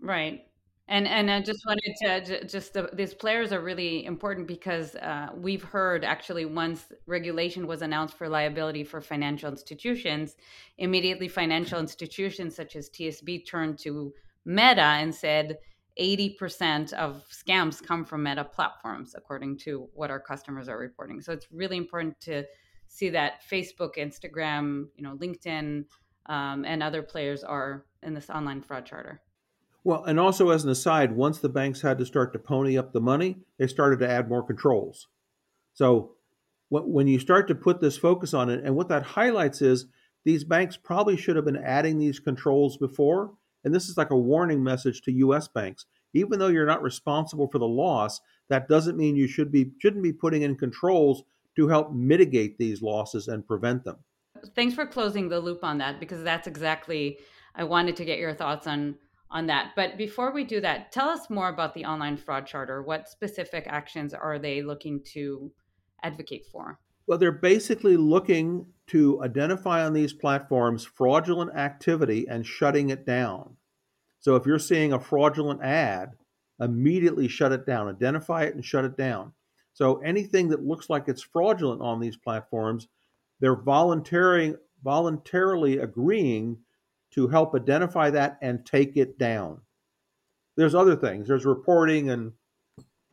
Right. 0.00 0.46
And 0.92 1.08
and 1.08 1.30
I 1.30 1.40
just 1.40 1.64
wanted 1.64 1.94
to 2.02 2.44
just 2.46 2.74
the, 2.74 2.90
these 2.92 3.14
players 3.14 3.50
are 3.50 3.62
really 3.62 4.04
important 4.04 4.46
because 4.46 4.94
uh, 4.96 5.28
we've 5.34 5.62
heard 5.62 6.04
actually 6.04 6.44
once 6.44 6.92
regulation 7.06 7.66
was 7.66 7.80
announced 7.80 8.18
for 8.18 8.28
liability 8.28 8.84
for 8.84 9.00
financial 9.00 9.50
institutions, 9.50 10.36
immediately 10.76 11.28
financial 11.28 11.80
institutions 11.80 12.54
such 12.54 12.76
as 12.76 12.90
TSB 12.90 13.46
turned 13.46 13.78
to 13.78 14.12
Meta 14.44 14.82
and 14.82 15.14
said 15.14 15.56
80% 15.98 16.92
of 16.92 17.24
scams 17.32 17.82
come 17.82 18.04
from 18.04 18.22
Meta 18.22 18.44
platforms, 18.44 19.14
according 19.16 19.56
to 19.60 19.88
what 19.94 20.10
our 20.10 20.20
customers 20.20 20.68
are 20.68 20.78
reporting. 20.78 21.22
So 21.22 21.32
it's 21.32 21.48
really 21.50 21.78
important 21.78 22.20
to 22.20 22.44
see 22.88 23.08
that 23.08 23.40
Facebook, 23.50 23.96
Instagram, 23.96 24.88
you 24.96 25.04
know, 25.04 25.16
LinkedIn, 25.16 25.86
um, 26.26 26.66
and 26.66 26.82
other 26.82 27.02
players 27.02 27.42
are 27.42 27.86
in 28.02 28.12
this 28.12 28.28
online 28.28 28.60
fraud 28.60 28.84
charter. 28.84 29.22
Well, 29.84 30.04
and 30.04 30.20
also 30.20 30.50
as 30.50 30.64
an 30.64 30.70
aside, 30.70 31.16
once 31.16 31.38
the 31.38 31.48
banks 31.48 31.80
had 31.80 31.98
to 31.98 32.06
start 32.06 32.32
to 32.32 32.38
pony 32.38 32.78
up 32.78 32.92
the 32.92 33.00
money, 33.00 33.38
they 33.58 33.66
started 33.66 33.98
to 34.00 34.08
add 34.08 34.28
more 34.28 34.42
controls. 34.42 35.08
So 35.74 36.12
when 36.68 37.06
you 37.06 37.18
start 37.18 37.48
to 37.48 37.54
put 37.54 37.80
this 37.80 37.98
focus 37.98 38.32
on 38.32 38.48
it, 38.48 38.64
and 38.64 38.76
what 38.76 38.88
that 38.88 39.02
highlights 39.02 39.60
is 39.60 39.86
these 40.24 40.44
banks 40.44 40.76
probably 40.76 41.16
should 41.16 41.36
have 41.36 41.44
been 41.44 41.56
adding 41.56 41.98
these 41.98 42.20
controls 42.20 42.76
before. 42.76 43.32
And 43.64 43.74
this 43.74 43.88
is 43.88 43.96
like 43.96 44.10
a 44.10 44.16
warning 44.16 44.62
message 44.62 45.02
to 45.02 45.12
US 45.12 45.48
banks. 45.48 45.86
Even 46.14 46.38
though 46.38 46.48
you're 46.48 46.66
not 46.66 46.82
responsible 46.82 47.48
for 47.48 47.58
the 47.58 47.66
loss, 47.66 48.20
that 48.48 48.68
doesn't 48.68 48.96
mean 48.96 49.16
you 49.16 49.26
should 49.26 49.50
be 49.50 49.72
shouldn't 49.78 50.02
be 50.02 50.12
putting 50.12 50.42
in 50.42 50.56
controls 50.56 51.24
to 51.56 51.68
help 51.68 51.92
mitigate 51.92 52.58
these 52.58 52.82
losses 52.82 53.28
and 53.28 53.46
prevent 53.46 53.84
them. 53.84 53.96
Thanks 54.54 54.74
for 54.74 54.86
closing 54.86 55.28
the 55.28 55.40
loop 55.40 55.64
on 55.64 55.78
that 55.78 56.00
because 56.00 56.22
that's 56.22 56.46
exactly 56.46 57.18
I 57.54 57.64
wanted 57.64 57.96
to 57.96 58.04
get 58.04 58.18
your 58.18 58.34
thoughts 58.34 58.66
on 58.66 58.96
on 59.32 59.46
that. 59.46 59.72
But 59.74 59.96
before 59.96 60.32
we 60.32 60.44
do 60.44 60.60
that, 60.60 60.92
tell 60.92 61.08
us 61.08 61.30
more 61.30 61.48
about 61.48 61.74
the 61.74 61.84
online 61.84 62.16
fraud 62.16 62.46
charter. 62.46 62.82
What 62.82 63.08
specific 63.08 63.64
actions 63.66 64.14
are 64.14 64.38
they 64.38 64.62
looking 64.62 65.02
to 65.14 65.50
advocate 66.02 66.46
for? 66.52 66.78
Well, 67.06 67.18
they're 67.18 67.32
basically 67.32 67.96
looking 67.96 68.66
to 68.88 69.22
identify 69.22 69.84
on 69.84 69.92
these 69.92 70.12
platforms 70.12 70.84
fraudulent 70.84 71.56
activity 71.56 72.26
and 72.28 72.46
shutting 72.46 72.90
it 72.90 73.04
down. 73.04 73.56
So 74.20 74.36
if 74.36 74.46
you're 74.46 74.58
seeing 74.58 74.92
a 74.92 75.00
fraudulent 75.00 75.62
ad, 75.62 76.12
immediately 76.60 77.26
shut 77.26 77.52
it 77.52 77.66
down, 77.66 77.88
identify 77.88 78.44
it 78.44 78.54
and 78.54 78.64
shut 78.64 78.84
it 78.84 78.96
down. 78.96 79.32
So 79.72 79.96
anything 79.98 80.48
that 80.48 80.64
looks 80.64 80.90
like 80.90 81.08
it's 81.08 81.22
fraudulent 81.22 81.80
on 81.80 81.98
these 81.98 82.16
platforms, 82.16 82.86
they're 83.40 83.56
voluntarily 83.56 84.54
voluntarily 84.84 85.78
agreeing 85.78 86.58
to 87.14 87.28
help 87.28 87.54
identify 87.54 88.10
that 88.10 88.38
and 88.42 88.64
take 88.64 88.96
it 88.96 89.18
down. 89.18 89.60
There's 90.56 90.74
other 90.74 90.96
things. 90.96 91.28
There's 91.28 91.44
reporting 91.44 92.10
and 92.10 92.32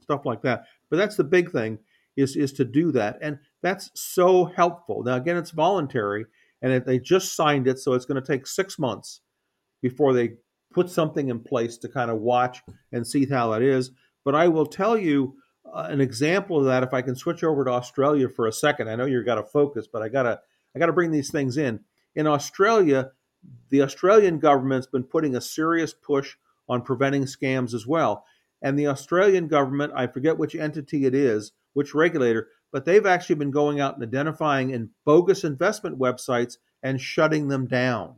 stuff 0.01 0.25
like 0.25 0.41
that. 0.41 0.65
But 0.89 0.97
that's 0.97 1.15
the 1.15 1.23
big 1.23 1.51
thing 1.51 1.79
is 2.17 2.35
is 2.35 2.53
to 2.53 2.65
do 2.65 2.91
that. 2.93 3.19
And 3.21 3.39
that's 3.61 3.91
so 3.93 4.45
helpful. 4.45 5.03
Now 5.03 5.15
again 5.15 5.37
it's 5.37 5.51
voluntary 5.51 6.25
and 6.61 6.83
they 6.85 6.99
just 6.99 7.35
signed 7.35 7.67
it 7.67 7.79
so 7.79 7.93
it's 7.93 8.05
going 8.05 8.21
to 8.21 8.27
take 8.27 8.45
6 8.45 8.79
months 8.79 9.21
before 9.81 10.13
they 10.13 10.33
put 10.73 10.89
something 10.89 11.29
in 11.29 11.39
place 11.39 11.77
to 11.77 11.87
kind 11.87 12.11
of 12.11 12.19
watch 12.19 12.61
and 12.91 13.07
see 13.07 13.25
how 13.25 13.51
that 13.51 13.61
is. 13.61 13.91
But 14.25 14.35
I 14.35 14.47
will 14.49 14.65
tell 14.65 14.97
you 14.97 15.35
uh, 15.65 15.87
an 15.89 16.01
example 16.01 16.59
of 16.59 16.65
that. 16.65 16.83
If 16.83 16.93
I 16.93 17.01
can 17.01 17.15
switch 17.15 17.43
over 17.43 17.63
to 17.63 17.71
Australia 17.71 18.27
for 18.27 18.47
a 18.47 18.51
second, 18.51 18.89
I 18.89 18.95
know 18.95 19.05
you've 19.05 19.25
got 19.25 19.35
to 19.35 19.43
focus, 19.43 19.87
but 19.91 20.01
I 20.01 20.09
gotta 20.09 20.39
I 20.75 20.79
gotta 20.79 20.93
bring 20.93 21.11
these 21.11 21.31
things 21.31 21.57
in. 21.57 21.79
In 22.15 22.27
Australia, 22.27 23.11
the 23.69 23.81
Australian 23.81 24.39
government's 24.39 24.87
been 24.87 25.03
putting 25.03 25.35
a 25.35 25.41
serious 25.41 25.93
push 25.93 26.35
on 26.67 26.81
preventing 26.81 27.23
scams 27.23 27.73
as 27.73 27.87
well. 27.87 28.25
And 28.61 28.77
the 28.77 28.87
Australian 28.87 29.47
government, 29.47 29.93
I 29.95 30.07
forget 30.07 30.37
which 30.37 30.55
entity 30.55 31.05
it 31.05 31.15
is, 31.15 31.53
which 31.73 31.95
regulator, 31.95 32.49
but 32.71 32.85
they've 32.85 33.05
actually 33.05 33.35
been 33.35 33.51
going 33.51 33.79
out 33.79 33.95
and 33.95 34.03
identifying 34.03 34.71
in 34.71 34.89
bogus 35.05 35.43
investment 35.43 35.97
websites 35.97 36.57
and 36.83 37.01
shutting 37.01 37.47
them 37.47 37.67
down. 37.67 38.15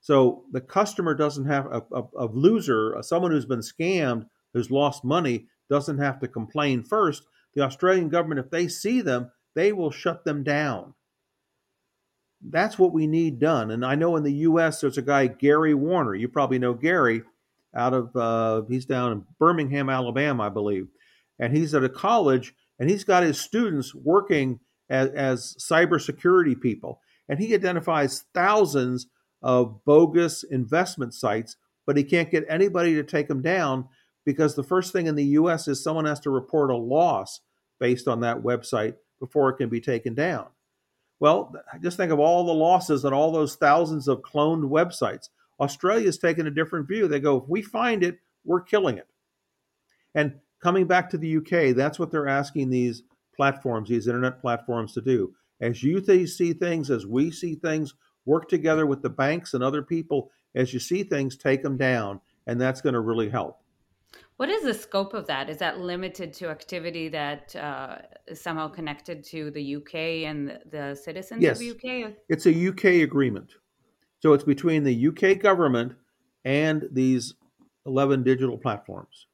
So 0.00 0.44
the 0.50 0.60
customer 0.60 1.14
doesn't 1.14 1.46
have 1.46 1.66
a, 1.66 1.82
a, 1.92 2.02
a 2.18 2.26
loser, 2.26 2.96
someone 3.02 3.30
who's 3.30 3.46
been 3.46 3.60
scammed, 3.60 4.26
who's 4.52 4.70
lost 4.70 5.04
money, 5.04 5.46
doesn't 5.70 5.98
have 5.98 6.18
to 6.20 6.28
complain 6.28 6.82
first. 6.82 7.22
The 7.54 7.62
Australian 7.62 8.08
government, 8.08 8.40
if 8.40 8.50
they 8.50 8.68
see 8.68 9.00
them, 9.00 9.30
they 9.54 9.72
will 9.72 9.90
shut 9.90 10.24
them 10.24 10.42
down. 10.42 10.94
That's 12.48 12.78
what 12.78 12.92
we 12.92 13.06
need 13.06 13.38
done. 13.38 13.70
And 13.70 13.84
I 13.84 13.94
know 13.94 14.16
in 14.16 14.24
the 14.24 14.32
U.S. 14.32 14.80
there's 14.80 14.98
a 14.98 15.02
guy 15.02 15.28
Gary 15.28 15.74
Warner. 15.74 16.14
You 16.14 16.28
probably 16.28 16.58
know 16.58 16.74
Gary 16.74 17.22
out 17.74 17.94
of 17.94 18.14
uh, 18.16 18.62
he's 18.68 18.84
down 18.84 19.12
in 19.12 19.24
Birmingham, 19.38 19.88
Alabama, 19.88 20.44
I 20.44 20.48
believe, 20.48 20.88
and 21.38 21.56
he's 21.56 21.74
at 21.74 21.84
a 21.84 21.88
college 21.88 22.54
and 22.78 22.90
he's 22.90 23.04
got 23.04 23.22
his 23.22 23.40
students 23.40 23.94
working 23.94 24.60
as, 24.90 25.10
as 25.10 25.56
cybersecurity 25.58 26.60
people, 26.60 27.00
and 27.28 27.38
he 27.38 27.54
identifies 27.54 28.24
thousands 28.34 29.06
of 29.40 29.84
bogus 29.84 30.42
investment 30.42 31.14
sites, 31.14 31.56
but 31.86 31.96
he 31.96 32.04
can't 32.04 32.30
get 32.30 32.44
anybody 32.48 32.94
to 32.94 33.02
take 33.02 33.28
them 33.28 33.42
down 33.42 33.88
because 34.24 34.54
the 34.54 34.62
first 34.62 34.92
thing 34.92 35.06
in 35.06 35.14
the 35.14 35.24
US 35.24 35.66
is 35.68 35.82
someone 35.82 36.04
has 36.04 36.20
to 36.20 36.30
report 36.30 36.70
a 36.70 36.76
loss 36.76 37.40
based 37.80 38.06
on 38.06 38.20
that 38.20 38.38
website 38.38 38.94
before 39.18 39.50
it 39.50 39.56
can 39.56 39.68
be 39.68 39.80
taken 39.80 40.14
down. 40.14 40.46
Well, 41.22 41.54
just 41.80 41.96
think 41.96 42.10
of 42.10 42.18
all 42.18 42.42
the 42.42 42.52
losses 42.52 43.04
and 43.04 43.14
all 43.14 43.30
those 43.30 43.54
thousands 43.54 44.08
of 44.08 44.22
cloned 44.22 44.68
websites. 44.68 45.28
Australia's 45.60 46.18
taken 46.18 46.48
a 46.48 46.50
different 46.50 46.88
view. 46.88 47.06
They 47.06 47.20
go, 47.20 47.36
if 47.36 47.48
we 47.48 47.62
find 47.62 48.02
it, 48.02 48.18
we're 48.44 48.60
killing 48.60 48.98
it. 48.98 49.06
And 50.16 50.40
coming 50.60 50.88
back 50.88 51.08
to 51.10 51.18
the 51.18 51.36
UK, 51.36 51.76
that's 51.76 51.96
what 51.96 52.10
they're 52.10 52.26
asking 52.26 52.70
these 52.70 53.04
platforms, 53.36 53.88
these 53.88 54.08
internet 54.08 54.40
platforms 54.40 54.94
to 54.94 55.00
do. 55.00 55.32
As 55.60 55.80
you 55.80 56.00
th- 56.00 56.28
see 56.28 56.54
things, 56.54 56.90
as 56.90 57.06
we 57.06 57.30
see 57.30 57.54
things, 57.54 57.94
work 58.24 58.48
together 58.48 58.84
with 58.84 59.00
the 59.00 59.08
banks 59.08 59.54
and 59.54 59.62
other 59.62 59.82
people. 59.82 60.32
As 60.56 60.74
you 60.74 60.80
see 60.80 61.04
things, 61.04 61.36
take 61.36 61.62
them 61.62 61.76
down, 61.76 62.20
and 62.48 62.60
that's 62.60 62.80
going 62.80 62.94
to 62.94 63.00
really 63.00 63.28
help. 63.28 63.61
What 64.36 64.48
is 64.48 64.64
the 64.64 64.74
scope 64.74 65.14
of 65.14 65.26
that? 65.26 65.50
Is 65.50 65.58
that 65.58 65.78
limited 65.78 66.32
to 66.34 66.48
activity 66.48 67.08
that 67.08 67.54
uh, 67.54 67.98
is 68.26 68.40
somehow 68.40 68.68
connected 68.68 69.24
to 69.24 69.50
the 69.50 69.76
UK 69.76 69.94
and 70.28 70.58
the 70.70 70.94
citizens 70.94 71.42
yes. 71.42 71.60
of 71.60 71.60
the 71.60 71.70
UK? 71.70 72.14
It's 72.28 72.46
a 72.46 72.68
UK 72.68 73.02
agreement. 73.02 73.52
So 74.20 74.32
it's 74.32 74.44
between 74.44 74.84
the 74.84 75.08
UK 75.08 75.38
government 75.38 75.94
and 76.44 76.88
these 76.92 77.34
11 77.86 78.22
digital 78.22 78.58
platforms. 78.58 79.26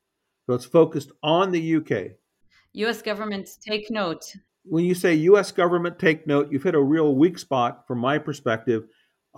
So 0.47 0.55
it's 0.55 0.65
focused 0.65 1.13
on 1.23 1.53
the 1.53 1.77
UK. 1.77 2.13
US 2.73 3.03
government, 3.03 3.49
take 3.65 3.91
note 3.91 4.25
when 4.69 4.85
you 4.85 4.95
say 4.95 5.15
U.S. 5.15 5.51
government, 5.51 5.99
take 5.99 6.27
note. 6.27 6.53
You've 6.53 6.63
hit 6.63 6.75
a 6.75 6.83
real 6.83 7.15
weak 7.15 7.39
spot 7.39 7.87
from 7.87 7.99
my 7.99 8.19
perspective. 8.19 8.85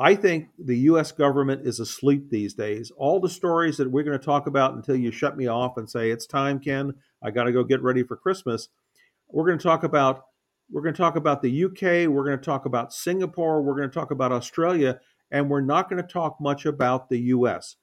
I 0.01 0.15
think 0.15 0.49
the 0.59 0.79
U.S. 0.79 1.13
government 1.13 1.67
is 1.67 1.79
asleep 1.79 2.31
these 2.31 2.55
days. 2.55 2.91
All 2.97 3.21
the 3.21 3.29
stories 3.29 3.77
that 3.77 3.91
we're 3.91 4.03
going 4.03 4.19
to 4.19 4.25
talk 4.25 4.47
about 4.47 4.73
until 4.73 4.97
you 4.97 5.11
shut 5.11 5.37
me 5.37 5.47
off 5.47 5.77
and 5.77 5.89
say 5.89 6.11
it's 6.11 6.27
time, 6.27 6.59
Ken. 6.59 6.95
I 7.23 7.31
got 7.31 7.45
to 7.45 7.53
go 7.53 7.63
get 7.63 7.83
ready 7.83 8.03
for 8.03 8.17
Christmas. 8.17 8.71
We're 9.29 9.45
going 9.45 9.59
to 9.59 9.63
talk 9.63 9.85
about 9.85 10.23
we're 10.73 10.81
going 10.81 10.95
to 10.95 10.99
talk 10.99 11.17
about 11.17 11.43
the 11.43 11.65
UK. 11.65 12.09
We're 12.09 12.25
going 12.25 12.39
to 12.39 12.45
talk 12.45 12.65
about 12.65 12.95
Singapore. 12.95 13.61
We're 13.61 13.77
going 13.77 13.91
to 13.91 13.95
talk 13.95 14.11
about 14.11 14.33
Australia, 14.33 15.01
and 15.31 15.51
we're 15.51 15.61
not 15.61 15.91
going 15.91 16.01
to 16.01 16.09
talk 16.09 16.41
much 16.41 16.65
about 16.65 17.11
the 17.11 17.19
U.S. 17.19 17.77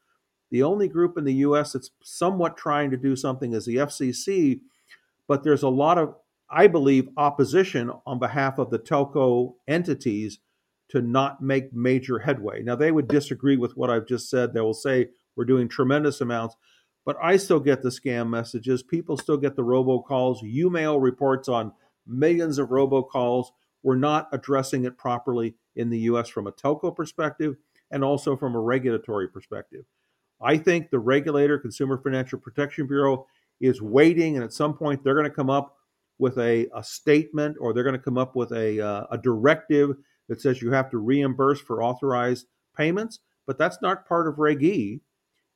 The 0.49 0.63
only 0.63 0.88
group 0.88 1.20
in 1.20 1.24
the 1.24 1.34
U.S. 1.34 1.74
that's 1.74 1.91
somewhat 2.01 2.57
trying 2.57 2.89
to 2.91 2.97
do 2.97 3.15
something 3.15 3.53
is 3.53 3.65
the 3.65 3.76
FCC, 3.76 4.61
but 5.28 5.43
there's 5.43 5.63
a 5.63 5.70
lot 5.70 5.99
of 5.99 6.15
I 6.49 6.68
believe, 6.68 7.09
opposition 7.18 7.91
on 8.05 8.20
behalf 8.20 8.57
of 8.57 8.70
the 8.70 8.80
telco 8.80 9.55
entities 9.68 10.39
to 10.89 11.01
not 11.01 11.41
make 11.41 11.73
major 11.73 12.19
headway. 12.19 12.63
Now, 12.63 12.75
they 12.75 12.91
would 12.91 13.07
disagree 13.07 13.57
with 13.57 13.75
what 13.75 13.89
I've 13.89 14.07
just 14.07 14.29
said. 14.29 14.53
They 14.53 14.61
will 14.61 14.73
say 14.73 15.09
we're 15.35 15.45
doing 15.45 15.67
tremendous 15.67 16.21
amounts, 16.21 16.55
but 17.05 17.17
I 17.21 17.38
still 17.38 17.59
get 17.59 17.81
the 17.81 17.89
scam 17.89 18.29
messages. 18.29 18.83
People 18.83 19.17
still 19.17 19.38
get 19.38 19.55
the 19.55 19.63
robocalls. 19.63 20.41
YouMail 20.43 21.01
reports 21.01 21.49
on 21.49 21.73
millions 22.05 22.57
of 22.57 22.69
robocalls. 22.69 23.47
We're 23.83 23.95
not 23.95 24.29
addressing 24.31 24.85
it 24.85 24.97
properly 24.97 25.55
in 25.75 25.89
the 25.89 25.99
US 25.99 26.29
from 26.29 26.47
a 26.47 26.51
telco 26.51 26.95
perspective 26.95 27.55
and 27.91 28.03
also 28.03 28.35
from 28.35 28.55
a 28.55 28.59
regulatory 28.59 29.27
perspective. 29.27 29.85
I 30.41 30.57
think 30.57 30.89
the 30.89 30.99
regulator, 30.99 31.57
Consumer 31.57 31.97
Financial 31.97 32.39
Protection 32.39 32.88
Bureau, 32.88 33.25
is 33.59 33.81
waiting, 33.81 34.35
and 34.35 34.43
at 34.43 34.53
some 34.53 34.75
point 34.75 35.03
they're 35.03 35.15
going 35.15 35.29
to 35.29 35.35
come 35.35 35.49
up 35.49 35.77
with 36.19 36.38
a, 36.38 36.67
a 36.75 36.83
statement 36.83 37.57
or 37.59 37.73
they're 37.73 37.83
going 37.83 37.95
to 37.95 38.01
come 38.01 38.17
up 38.17 38.35
with 38.35 38.51
a, 38.51 38.79
uh, 38.79 39.05
a 39.11 39.17
directive 39.17 39.95
that 40.28 40.41
says 40.41 40.61
you 40.61 40.71
have 40.71 40.89
to 40.91 40.97
reimburse 40.97 41.59
for 41.59 41.84
authorized 41.84 42.47
payments, 42.75 43.19
but 43.45 43.57
that's 43.57 43.82
not 43.82 44.07
part 44.07 44.28
of 44.28 44.39
Reg 44.39 44.63
E. 44.63 45.01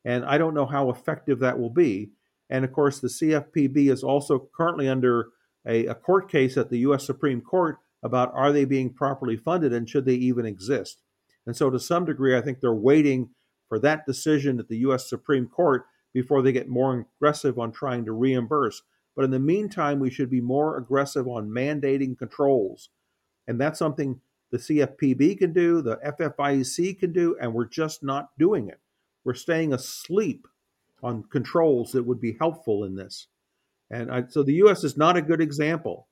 And 0.04 0.26
I 0.26 0.38
don't 0.38 0.54
know 0.54 0.66
how 0.66 0.90
effective 0.90 1.40
that 1.40 1.60
will 1.60 1.70
be. 1.70 2.12
And 2.50 2.66
of 2.66 2.72
course, 2.74 3.00
the 3.00 3.08
CFPB 3.08 3.92
is 3.92 4.04
also 4.04 4.50
currently 4.56 4.90
under 4.90 5.30
a, 5.66 5.86
a 5.86 5.96
court 5.96 6.30
case 6.30 6.58
at 6.58 6.70
the 6.70 6.80
U.S. 6.80 7.06
Supreme 7.06 7.42
Court 7.42 7.78
about 8.04 8.34
are 8.34 8.52
they 8.52 8.66
being 8.66 8.92
properly 8.94 9.38
funded 9.38 9.74
and 9.74 9.88
should 9.88 10.06
they 10.06 10.16
even 10.16 10.46
exist. 10.46 11.02
And 11.46 11.56
so, 11.56 11.70
to 11.70 11.80
some 11.80 12.06
degree, 12.06 12.36
I 12.36 12.42
think 12.42 12.60
they're 12.60 12.74
waiting 12.74 13.30
for 13.70 13.80
that 13.80 14.06
decision 14.06 14.60
at 14.60 14.68
the 14.68 14.78
U.S. 14.78 15.08
Supreme 15.08 15.48
Court 15.48 15.86
before 16.14 16.42
they 16.42 16.52
get 16.52 16.68
more 16.68 17.08
aggressive 17.18 17.58
on 17.58 17.72
trying 17.72 18.06
to 18.06 18.12
reimburse. 18.12 18.82
But 19.16 19.26
in 19.26 19.32
the 19.32 19.40
meantime, 19.40 20.00
we 20.00 20.10
should 20.10 20.30
be 20.30 20.42
more 20.42 20.78
aggressive 20.78 21.28
on 21.28 21.50
mandating 21.50 22.18
controls. 22.18 22.90
And 23.48 23.60
that's 23.60 23.80
something 23.80 24.20
the 24.52 24.58
CFPB 24.58 25.38
can 25.38 25.54
do, 25.54 25.82
the 25.82 25.98
FFIEC 25.98 27.00
can 27.00 27.14
do, 27.14 27.38
and 27.40 27.54
we're 27.54 27.66
just 27.68 28.04
not 28.04 28.30
doing 28.38 28.68
it. 28.68 28.80
We're 29.24 29.34
staying 29.34 29.74
asleep 29.74 30.48
on 31.04 31.24
controls 31.24 31.92
that 31.94 32.04
would 32.04 32.22
be 32.22 32.38
helpful 32.40 32.84
in 32.84 32.96
this. 32.96 33.28
And 33.90 34.12
I, 34.12 34.24
so 34.28 34.44
the 34.44 34.54
U.S. 34.56 34.84
is 34.84 34.98
not 34.98 35.18
a 35.18 35.22
good 35.22 35.42
example. 35.42 36.08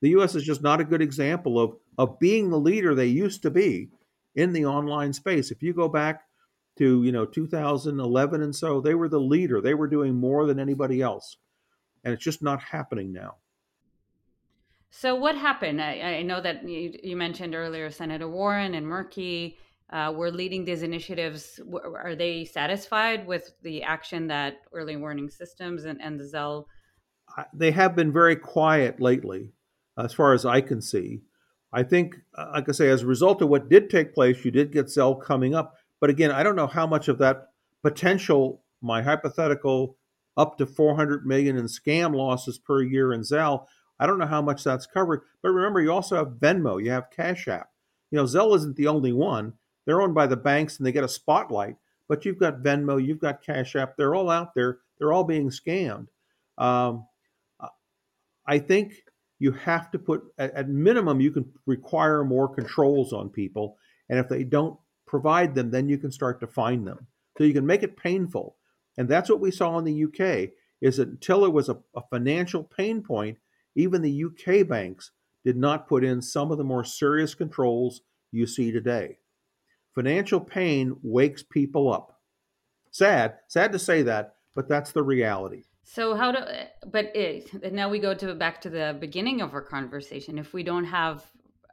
The 0.00 0.10
U.S. 0.10 0.34
is 0.34 0.44
just 0.44 0.62
not 0.62 0.80
a 0.80 0.84
good 0.84 1.02
example 1.02 1.58
of, 1.58 1.76
of 1.96 2.18
being 2.18 2.50
the 2.50 2.58
leader 2.58 2.94
they 2.94 3.06
used 3.06 3.42
to 3.42 3.50
be 3.50 3.88
in 4.34 4.52
the 4.52 4.64
online 4.64 5.12
space. 5.12 5.50
If 5.50 5.62
you 5.62 5.72
go 5.72 5.88
back 5.88 6.22
to 6.78 7.02
you 7.02 7.12
know 7.12 7.26
2011 7.26 8.42
and 8.42 8.54
so, 8.54 8.80
they 8.80 8.94
were 8.94 9.08
the 9.08 9.20
leader. 9.20 9.60
They 9.60 9.74
were 9.74 9.88
doing 9.88 10.14
more 10.14 10.46
than 10.46 10.60
anybody 10.60 11.02
else 11.02 11.36
and 12.04 12.14
it's 12.14 12.24
just 12.24 12.42
not 12.42 12.60
happening 12.60 13.12
now. 13.12 13.36
So, 14.90 15.14
what 15.14 15.36
happened? 15.36 15.82
I, 15.82 16.00
I 16.00 16.22
know 16.22 16.40
that 16.40 16.66
you, 16.68 16.94
you, 17.02 17.16
mentioned 17.16 17.54
earlier 17.54 17.90
Senator 17.90 18.28
Warren 18.28 18.74
and 18.74 18.88
Markey 18.88 19.58
uh, 19.90 20.12
were 20.14 20.30
leading 20.30 20.64
these 20.64 20.82
initiatives. 20.82 21.60
Are 21.72 22.14
they 22.14 22.44
satisfied 22.44 23.26
with 23.26 23.52
the 23.62 23.82
action 23.82 24.28
that 24.28 24.58
early 24.72 24.96
warning 24.96 25.28
systems 25.28 25.84
and, 25.84 26.00
and 26.02 26.18
the 26.18 26.24
Zelle? 26.24 26.64
They 27.52 27.70
have 27.72 27.94
been 27.94 28.12
very 28.12 28.36
quiet 28.36 29.00
lately, 29.00 29.52
as 29.98 30.14
far 30.14 30.32
as 30.32 30.46
I 30.46 30.62
can 30.62 30.80
see. 30.80 31.20
I 31.72 31.82
think, 31.82 32.16
uh, 32.34 32.52
like 32.54 32.68
I 32.68 32.72
say, 32.72 32.88
as 32.88 33.02
a 33.02 33.06
result 33.06 33.42
of 33.42 33.50
what 33.50 33.68
did 33.68 33.90
take 33.90 34.14
place, 34.14 34.44
you 34.44 34.50
did 34.50 34.72
get 34.72 34.86
Zelle 34.86 35.22
coming 35.22 35.54
up. 35.54 35.76
But 36.00 36.10
again, 36.10 36.30
I 36.30 36.42
don't 36.42 36.56
know 36.56 36.66
how 36.66 36.86
much 36.86 37.08
of 37.08 37.18
that 37.18 37.48
potential, 37.82 38.62
my 38.80 39.02
hypothetical 39.02 39.98
up 40.36 40.56
to 40.58 40.66
400 40.66 41.26
million 41.26 41.56
in 41.56 41.66
scam 41.66 42.14
losses 42.14 42.58
per 42.58 42.82
year 42.82 43.12
in 43.12 43.20
Zelle. 43.20 43.66
I 43.98 44.06
don't 44.06 44.18
know 44.18 44.26
how 44.26 44.42
much 44.42 44.64
that's 44.64 44.86
covered, 44.86 45.22
but 45.42 45.50
remember, 45.50 45.80
you 45.80 45.92
also 45.92 46.16
have 46.16 46.38
Venmo, 46.38 46.82
you 46.82 46.90
have 46.90 47.10
Cash 47.10 47.48
App. 47.48 47.70
You 48.10 48.16
know, 48.16 48.24
Zelle 48.24 48.56
isn't 48.56 48.76
the 48.76 48.86
only 48.86 49.12
one. 49.12 49.54
They're 49.86 50.00
owned 50.00 50.14
by 50.14 50.26
the 50.26 50.36
banks 50.36 50.78
and 50.78 50.86
they 50.86 50.92
get 50.92 51.04
a 51.04 51.08
spotlight, 51.08 51.76
but 52.08 52.24
you've 52.24 52.38
got 52.38 52.62
Venmo, 52.62 53.04
you've 53.04 53.20
got 53.20 53.42
Cash 53.42 53.76
App. 53.76 53.96
They're 53.96 54.14
all 54.14 54.30
out 54.30 54.54
there. 54.54 54.78
They're 54.98 55.12
all 55.12 55.24
being 55.24 55.50
scammed. 55.50 56.08
Um, 56.56 57.06
I 58.46 58.58
think 58.58 58.94
you 59.38 59.52
have 59.52 59.90
to 59.92 59.98
put, 59.98 60.22
at 60.38 60.68
minimum, 60.68 61.20
you 61.20 61.30
can 61.30 61.52
require 61.66 62.24
more 62.24 62.48
controls 62.52 63.12
on 63.12 63.28
people. 63.28 63.76
And 64.08 64.18
if 64.18 64.28
they 64.28 64.42
don't 64.42 64.78
provide 65.06 65.54
them, 65.54 65.70
then 65.70 65.88
you 65.88 65.98
can 65.98 66.10
start 66.10 66.40
to 66.40 66.46
fine 66.46 66.84
them. 66.84 67.06
So 67.36 67.44
you 67.44 67.52
can 67.52 67.66
make 67.66 67.82
it 67.82 67.96
painful. 67.96 68.56
And 68.96 69.08
that's 69.08 69.30
what 69.30 69.40
we 69.40 69.50
saw 69.50 69.78
in 69.78 69.84
the 69.84 70.04
UK 70.04 70.50
is 70.80 70.96
that 70.96 71.08
until 71.08 71.44
it 71.44 71.52
was 71.52 71.68
a, 71.68 71.78
a 71.94 72.02
financial 72.10 72.64
pain 72.64 73.02
point, 73.02 73.38
even 73.78 74.02
the 74.02 74.24
UK 74.24 74.66
banks 74.66 75.12
did 75.44 75.56
not 75.56 75.88
put 75.88 76.04
in 76.04 76.20
some 76.20 76.50
of 76.50 76.58
the 76.58 76.64
more 76.64 76.84
serious 76.84 77.34
controls 77.34 78.00
you 78.32 78.46
see 78.46 78.72
today. 78.72 79.18
Financial 79.94 80.40
pain 80.40 80.96
wakes 81.02 81.42
people 81.42 81.92
up. 81.92 82.20
Sad, 82.90 83.34
sad 83.46 83.72
to 83.72 83.78
say 83.78 84.02
that, 84.02 84.34
but 84.54 84.68
that's 84.68 84.92
the 84.92 85.02
reality. 85.02 85.62
So 85.84 86.14
how 86.14 86.32
do 86.32 86.40
but 86.90 87.16
it, 87.16 87.72
now 87.72 87.88
we 87.88 87.98
go 87.98 88.12
to 88.12 88.34
back 88.34 88.60
to 88.62 88.70
the 88.70 88.96
beginning 89.00 89.40
of 89.40 89.54
our 89.54 89.62
conversation. 89.62 90.38
If 90.38 90.52
we 90.52 90.62
don't 90.62 90.84
have 90.84 91.24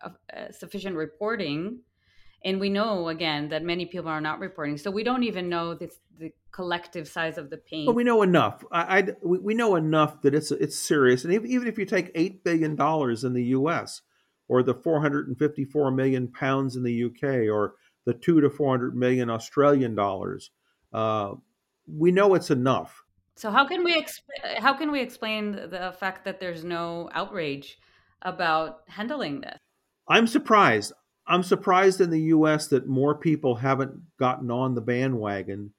a, 0.01 0.11
a 0.29 0.53
sufficient 0.53 0.95
reporting, 0.95 1.79
and 2.45 2.59
we 2.59 2.69
know 2.69 3.09
again 3.09 3.49
that 3.49 3.63
many 3.63 3.85
people 3.85 4.09
are 4.09 4.21
not 4.21 4.39
reporting, 4.39 4.77
so 4.77 4.89
we 4.89 5.03
don't 5.03 5.23
even 5.23 5.49
know 5.49 5.73
this, 5.73 5.99
the 6.17 6.31
collective 6.51 7.07
size 7.07 7.37
of 7.37 7.49
the 7.49 7.57
pain. 7.57 7.85
But 7.85 7.95
we 7.95 8.05
know 8.05 8.21
enough. 8.21 8.63
I, 8.71 8.99
I 8.99 9.07
we 9.21 9.53
know 9.53 9.75
enough 9.75 10.21
that 10.21 10.33
it's 10.33 10.51
it's 10.51 10.77
serious, 10.77 11.25
and 11.25 11.33
even 11.33 11.67
if 11.67 11.77
you 11.77 11.85
take 11.85 12.11
eight 12.15 12.43
billion 12.43 12.75
dollars 12.75 13.25
in 13.25 13.33
the 13.33 13.43
U.S. 13.43 14.01
or 14.47 14.63
the 14.63 14.73
454 14.73 15.91
million 15.91 16.29
pounds 16.29 16.77
in 16.77 16.83
the 16.83 17.03
UK 17.03 17.49
or 17.51 17.73
the 18.05 18.13
two 18.13 18.39
to 18.39 18.49
400 18.49 18.95
million 18.95 19.29
Australian 19.29 19.95
dollars, 19.95 20.51
uh, 20.93 21.33
we 21.87 22.11
know 22.11 22.35
it's 22.35 22.51
enough 22.51 23.05
so 23.35 23.51
how 23.51 23.67
can 23.67 23.83
we 23.83 24.01
exp- 24.01 24.59
how 24.59 24.73
can 24.73 24.91
we 24.91 25.01
explain 25.01 25.51
the 25.51 25.93
fact 25.99 26.23
that 26.25 26.39
there's 26.39 26.63
no 26.63 27.09
outrage 27.13 27.77
about 28.21 28.83
handling 28.87 29.41
this? 29.41 29.59
I'm 30.07 30.27
surprised. 30.27 30.93
I'm 31.27 31.43
surprised 31.43 32.01
in 32.01 32.09
the 32.09 32.21
U.S. 32.21 32.67
that 32.67 32.87
more 32.87 33.15
people 33.15 33.55
haven't 33.55 33.99
gotten 34.17 34.51
on 34.51 34.75
the 34.75 34.81
bandwagon 34.81 35.73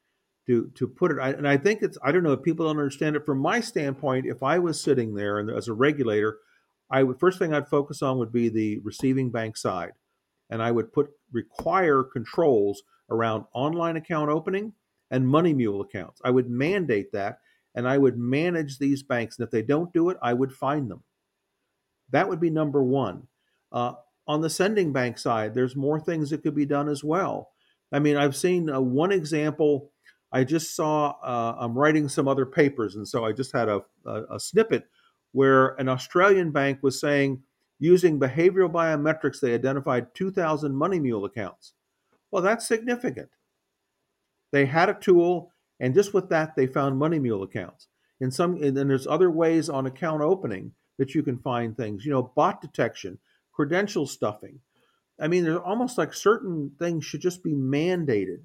to 0.47 0.70
to 0.74 0.88
put 0.88 1.12
it. 1.12 1.18
I, 1.20 1.30
and 1.30 1.47
I 1.47 1.57
think 1.57 1.82
it's 1.82 1.99
I 2.03 2.12
don't 2.12 2.22
know 2.22 2.32
if 2.32 2.42
people 2.42 2.66
don't 2.66 2.78
understand 2.78 3.16
it. 3.16 3.26
From 3.26 3.38
my 3.38 3.61
standpoint, 3.61 4.26
if 4.26 4.42
I 4.42 4.59
was 4.59 4.80
sitting 4.80 5.14
there 5.14 5.38
and 5.38 5.51
as 5.51 5.68
a 5.68 5.72
regulator, 5.72 6.38
I 6.90 7.03
would 7.03 7.20
first 7.20 7.38
thing 7.38 7.53
I'd 7.55 7.68
focus 7.68 8.03
on 8.03 8.18
would 8.18 8.32
be 8.32 8.49
the 8.49 8.78
receiving 8.78 9.30
bank 9.30 9.57
side, 9.57 9.92
and 10.51 10.62
I 10.62 10.70
would 10.72 10.92
put 10.92 11.11
require 11.32 12.03
controls 12.03 12.82
around 13.11 13.44
online 13.53 13.97
account 13.97 14.30
opening 14.30 14.72
and 15.11 15.28
money 15.28 15.55
mule 15.55 15.80
accounts. 15.80 16.20
I 16.24 16.30
would 16.30 16.51
mandate 16.51 17.12
that 17.12 17.38
and 17.76 17.86
I 17.86 17.99
would 17.99 18.18
manage 18.18 18.78
these 18.78 19.03
banks. 19.03 19.38
And 19.38 19.44
if 19.44 19.51
they 19.51 19.62
don't 19.62 19.92
do 19.92 20.09
it, 20.09 20.16
I 20.22 20.32
would 20.32 20.53
fine 20.53 20.88
them. 20.88 21.05
That 22.11 22.28
would 22.28 22.40
be 22.40 22.51
number 22.51 22.82
one. 22.82 23.28
Uh, 23.70 23.92
on 24.27 24.41
the 24.41 24.51
sending 24.51 24.93
bank 24.93 25.18
side, 25.18 25.55
there's 25.55 25.77
more 25.77 26.01
things 26.01 26.31
that 26.31 26.43
could 26.43 26.55
be 26.55 26.66
done 26.66 26.89
as 26.89 27.05
well. 27.05 27.51
I 27.93 27.99
mean, 27.99 28.16
I've 28.16 28.37
seen 28.37 28.68
uh, 28.68 28.81
one 28.81 29.12
example. 29.12 29.91
I 30.33 30.45
just 30.45 30.74
saw, 30.74 31.14
uh, 31.22 31.57
I'm 31.59 31.79
writing 31.79 32.09
some 32.09 32.27
other 32.27 32.47
papers, 32.47 32.97
and 32.97 33.07
so 33.07 33.24
I 33.24 33.33
just 33.33 33.53
had 33.53 33.68
a, 33.68 33.83
a, 34.05 34.22
a 34.35 34.41
snippet 34.41 34.89
where 35.33 35.74
an 35.74 35.89
Australian 35.89 36.51
bank 36.51 36.79
was 36.83 37.01
saying, 37.01 37.43
using 37.79 38.18
behavioral 38.18 38.72
biometrics, 38.72 39.41
they 39.41 39.55
identified 39.55 40.14
2,000 40.14 40.74
money 40.74 40.99
mule 40.99 41.24
accounts. 41.24 41.74
Well, 42.31 42.43
that's 42.43 42.66
significant. 42.66 43.29
They 44.53 44.66
had 44.66 44.89
a 44.89 44.95
tool, 44.95 45.53
and 45.79 45.95
just 45.95 46.14
with 46.14 46.29
that, 46.31 46.57
they 46.57 46.66
found 46.66 46.99
money 46.99 47.18
mule 47.18 47.43
accounts. 47.43 47.89
In 48.20 48.31
some, 48.31 48.62
and 48.62 48.77
then 48.77 48.89
there's 48.89 49.07
other 49.07 49.31
ways 49.31 49.68
on 49.68 49.87
account 49.87 50.22
opening 50.22 50.72
that 50.99 51.14
you 51.14 51.22
can 51.22 51.39
find 51.39 51.77
things. 51.77 52.07
You 52.07 52.12
know, 52.12 52.33
bot 52.35 52.62
detection, 52.62 53.18
credential 53.57 54.07
stuffing. 54.07 54.61
I 55.19 55.27
mean, 55.27 55.45
there's 55.45 55.59
almost 55.65 55.99
like 55.99 56.13
certain 56.13 56.73
things 56.79 57.05
should 57.05 57.23
just 57.23 57.43
be 57.43 57.55
mandated. 57.55 58.43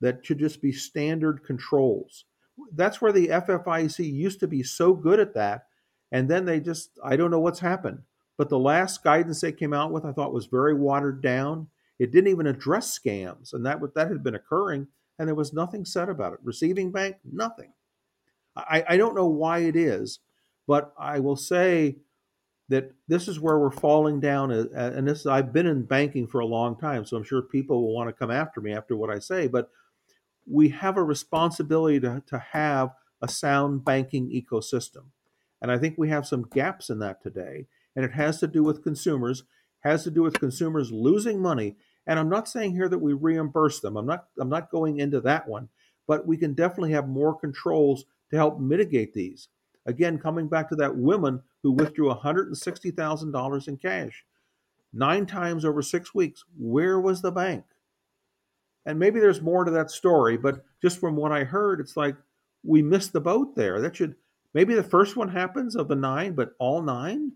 That 0.00 0.24
should 0.24 0.38
just 0.38 0.62
be 0.62 0.72
standard 0.72 1.44
controls. 1.44 2.24
That's 2.72 3.02
where 3.02 3.12
the 3.12 3.28
FFIEC 3.28 4.12
used 4.12 4.40
to 4.40 4.46
be 4.46 4.62
so 4.62 4.94
good 4.94 5.18
at 5.18 5.34
that, 5.34 5.66
and 6.12 6.28
then 6.30 6.44
they 6.44 6.60
just 6.60 6.90
I 7.04 7.16
don't 7.16 7.30
know 7.32 7.40
what's 7.40 7.60
happened. 7.60 8.02
But 8.38 8.48
the 8.48 8.58
last 8.58 9.02
guidance 9.02 9.40
they 9.40 9.52
came 9.52 9.72
out 9.72 9.92
with, 9.92 10.04
I 10.04 10.12
thought 10.12 10.32
was 10.32 10.46
very 10.46 10.74
watered 10.74 11.20
down. 11.22 11.68
It 11.98 12.12
didn't 12.12 12.30
even 12.30 12.46
address 12.46 12.96
scams, 12.96 13.52
and 13.52 13.66
that 13.66 13.80
that 13.94 14.08
had 14.08 14.22
been 14.22 14.34
occurring 14.36 14.86
and 15.18 15.28
there 15.28 15.34
was 15.34 15.52
nothing 15.52 15.84
said 15.84 16.08
about 16.08 16.32
it. 16.32 16.40
Receiving 16.42 16.90
bank, 16.90 17.16
nothing. 17.24 17.72
I, 18.56 18.84
I 18.88 18.96
don't 18.96 19.14
know 19.14 19.26
why 19.26 19.60
it 19.60 19.76
is, 19.76 20.20
but 20.66 20.92
I 20.98 21.20
will 21.20 21.36
say 21.36 21.98
that 22.68 22.92
this 23.08 23.28
is 23.28 23.40
where 23.40 23.58
we're 23.58 23.70
falling 23.70 24.20
down. 24.20 24.50
Uh, 24.50 24.64
uh, 24.74 24.92
and 24.94 25.06
this 25.06 25.26
I've 25.26 25.52
been 25.52 25.66
in 25.66 25.82
banking 25.82 26.26
for 26.26 26.40
a 26.40 26.46
long 26.46 26.76
time, 26.76 27.04
so 27.04 27.16
I'm 27.16 27.24
sure 27.24 27.42
people 27.42 27.82
will 27.82 27.94
want 27.94 28.08
to 28.08 28.12
come 28.12 28.30
after 28.30 28.60
me 28.60 28.72
after 28.72 28.96
what 28.96 29.10
I 29.10 29.18
say. 29.18 29.46
But 29.48 29.70
we 30.46 30.70
have 30.70 30.96
a 30.96 31.02
responsibility 31.02 32.00
to, 32.00 32.22
to 32.26 32.38
have 32.38 32.90
a 33.22 33.28
sound 33.28 33.84
banking 33.84 34.28
ecosystem. 34.30 35.04
And 35.62 35.70
I 35.70 35.78
think 35.78 35.96
we 35.96 36.10
have 36.10 36.26
some 36.26 36.48
gaps 36.52 36.90
in 36.90 36.98
that 36.98 37.22
today. 37.22 37.66
And 37.96 38.04
it 38.04 38.12
has 38.12 38.40
to 38.40 38.46
do 38.46 38.62
with 38.62 38.82
consumers, 38.82 39.44
has 39.80 40.04
to 40.04 40.10
do 40.10 40.22
with 40.22 40.40
consumers 40.40 40.90
losing 40.92 41.40
money 41.40 41.76
and 42.06 42.18
I'm 42.18 42.28
not 42.28 42.48
saying 42.48 42.72
here 42.72 42.88
that 42.88 42.98
we 42.98 43.12
reimburse 43.12 43.80
them. 43.80 43.96
I'm 43.96 44.06
not 44.06 44.26
I'm 44.38 44.48
not 44.48 44.70
going 44.70 44.98
into 44.98 45.20
that 45.22 45.48
one, 45.48 45.68
but 46.06 46.26
we 46.26 46.36
can 46.36 46.54
definitely 46.54 46.92
have 46.92 47.08
more 47.08 47.34
controls 47.38 48.04
to 48.30 48.36
help 48.36 48.60
mitigate 48.60 49.14
these. 49.14 49.48
Again, 49.86 50.18
coming 50.18 50.48
back 50.48 50.68
to 50.68 50.76
that 50.76 50.96
woman 50.96 51.42
who 51.64 51.72
withdrew 51.72 52.14
$160,000 52.14 53.68
in 53.68 53.76
cash 53.78 54.24
nine 54.92 55.26
times 55.26 55.64
over 55.64 55.82
six 55.82 56.14
weeks. 56.14 56.44
Where 56.56 57.00
was 57.00 57.22
the 57.22 57.32
bank? 57.32 57.64
And 58.86 58.98
maybe 58.98 59.18
there's 59.18 59.40
more 59.40 59.64
to 59.64 59.70
that 59.72 59.90
story, 59.90 60.36
but 60.36 60.62
just 60.82 61.00
from 61.00 61.16
what 61.16 61.32
I 61.32 61.42
heard, 61.44 61.80
it's 61.80 61.96
like 61.96 62.16
we 62.62 62.82
missed 62.82 63.14
the 63.14 63.20
boat 63.20 63.56
there. 63.56 63.80
That 63.80 63.96
should 63.96 64.14
maybe 64.52 64.74
the 64.74 64.82
first 64.82 65.16
one 65.16 65.30
happens 65.30 65.74
of 65.74 65.88
the 65.88 65.96
nine, 65.96 66.34
but 66.34 66.50
all 66.58 66.82
nine? 66.82 67.32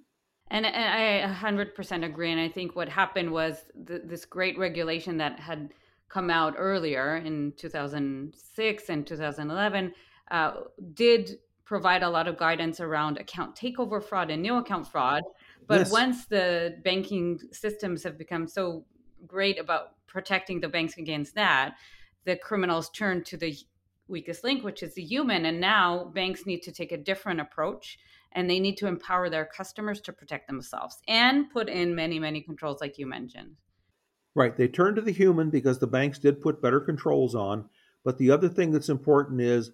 And, 0.50 0.66
I 0.66 1.22
100% 1.26 2.04
agree. 2.04 2.30
And 2.30 2.40
I 2.40 2.50
think 2.50 2.76
what 2.76 2.90
happened 2.90 3.32
was 3.32 3.64
th- 3.86 4.02
this 4.04 4.26
great 4.26 4.58
regulation 4.58 5.16
that 5.18 5.40
had 5.40 5.70
come 6.10 6.28
out 6.28 6.54
earlier 6.58 7.16
in 7.16 7.54
2006 7.56 8.88
and 8.90 9.06
2011 9.06 9.92
uh, 10.30 10.52
did 10.92 11.38
provide 11.68 12.02
a 12.02 12.08
lot 12.08 12.26
of 12.26 12.38
guidance 12.38 12.80
around 12.80 13.18
account 13.18 13.54
takeover 13.54 14.02
fraud 14.02 14.30
and 14.30 14.40
new 14.40 14.56
account 14.56 14.88
fraud. 14.88 15.22
But 15.66 15.80
yes. 15.80 15.92
once 15.92 16.24
the 16.24 16.78
banking 16.82 17.38
systems 17.52 18.02
have 18.04 18.16
become 18.16 18.48
so 18.48 18.86
great 19.26 19.60
about 19.60 19.90
protecting 20.06 20.60
the 20.60 20.68
banks 20.68 20.96
against 20.96 21.34
that, 21.34 21.74
the 22.24 22.36
criminals 22.36 22.88
turn 22.88 23.22
to 23.24 23.36
the 23.36 23.54
weakest 24.08 24.44
link, 24.44 24.64
which 24.64 24.82
is 24.82 24.94
the 24.94 25.02
human. 25.02 25.44
And 25.44 25.60
now 25.60 26.04
banks 26.14 26.46
need 26.46 26.62
to 26.62 26.72
take 26.72 26.90
a 26.90 26.96
different 26.96 27.38
approach 27.38 27.98
and 28.32 28.48
they 28.48 28.60
need 28.60 28.78
to 28.78 28.86
empower 28.86 29.28
their 29.28 29.44
customers 29.44 30.00
to 30.02 30.12
protect 30.12 30.46
themselves 30.46 30.96
and 31.06 31.50
put 31.50 31.68
in 31.68 31.94
many, 31.94 32.18
many 32.18 32.40
controls, 32.40 32.80
like 32.80 32.96
you 32.96 33.06
mentioned. 33.06 33.56
Right. 34.34 34.56
They 34.56 34.68
turn 34.68 34.94
to 34.94 35.02
the 35.02 35.12
human 35.12 35.50
because 35.50 35.80
the 35.80 35.86
banks 35.86 36.18
did 36.18 36.40
put 36.40 36.62
better 36.62 36.80
controls 36.80 37.34
on. 37.34 37.68
But 38.04 38.16
the 38.16 38.30
other 38.30 38.48
thing 38.48 38.70
that's 38.70 38.88
important 38.88 39.42
is 39.42 39.72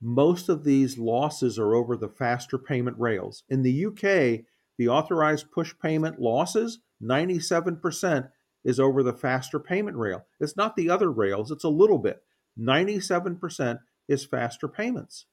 most 0.00 0.48
of 0.48 0.64
these 0.64 0.98
losses 0.98 1.58
are 1.58 1.74
over 1.74 1.96
the 1.96 2.08
faster 2.08 2.58
payment 2.58 2.98
rails. 2.98 3.44
In 3.48 3.62
the 3.62 3.86
UK, 3.86 4.44
the 4.78 4.88
authorized 4.88 5.50
push 5.50 5.74
payment 5.80 6.20
losses, 6.20 6.80
97% 7.02 8.28
is 8.64 8.80
over 8.80 9.02
the 9.02 9.12
faster 9.12 9.58
payment 9.58 9.96
rail. 9.96 10.26
It's 10.40 10.56
not 10.56 10.76
the 10.76 10.90
other 10.90 11.10
rails, 11.10 11.50
it's 11.50 11.64
a 11.64 11.68
little 11.68 11.98
bit. 11.98 12.22
97% 12.58 13.78
is 14.08 14.24
faster 14.24 14.68
payments. 14.68 15.26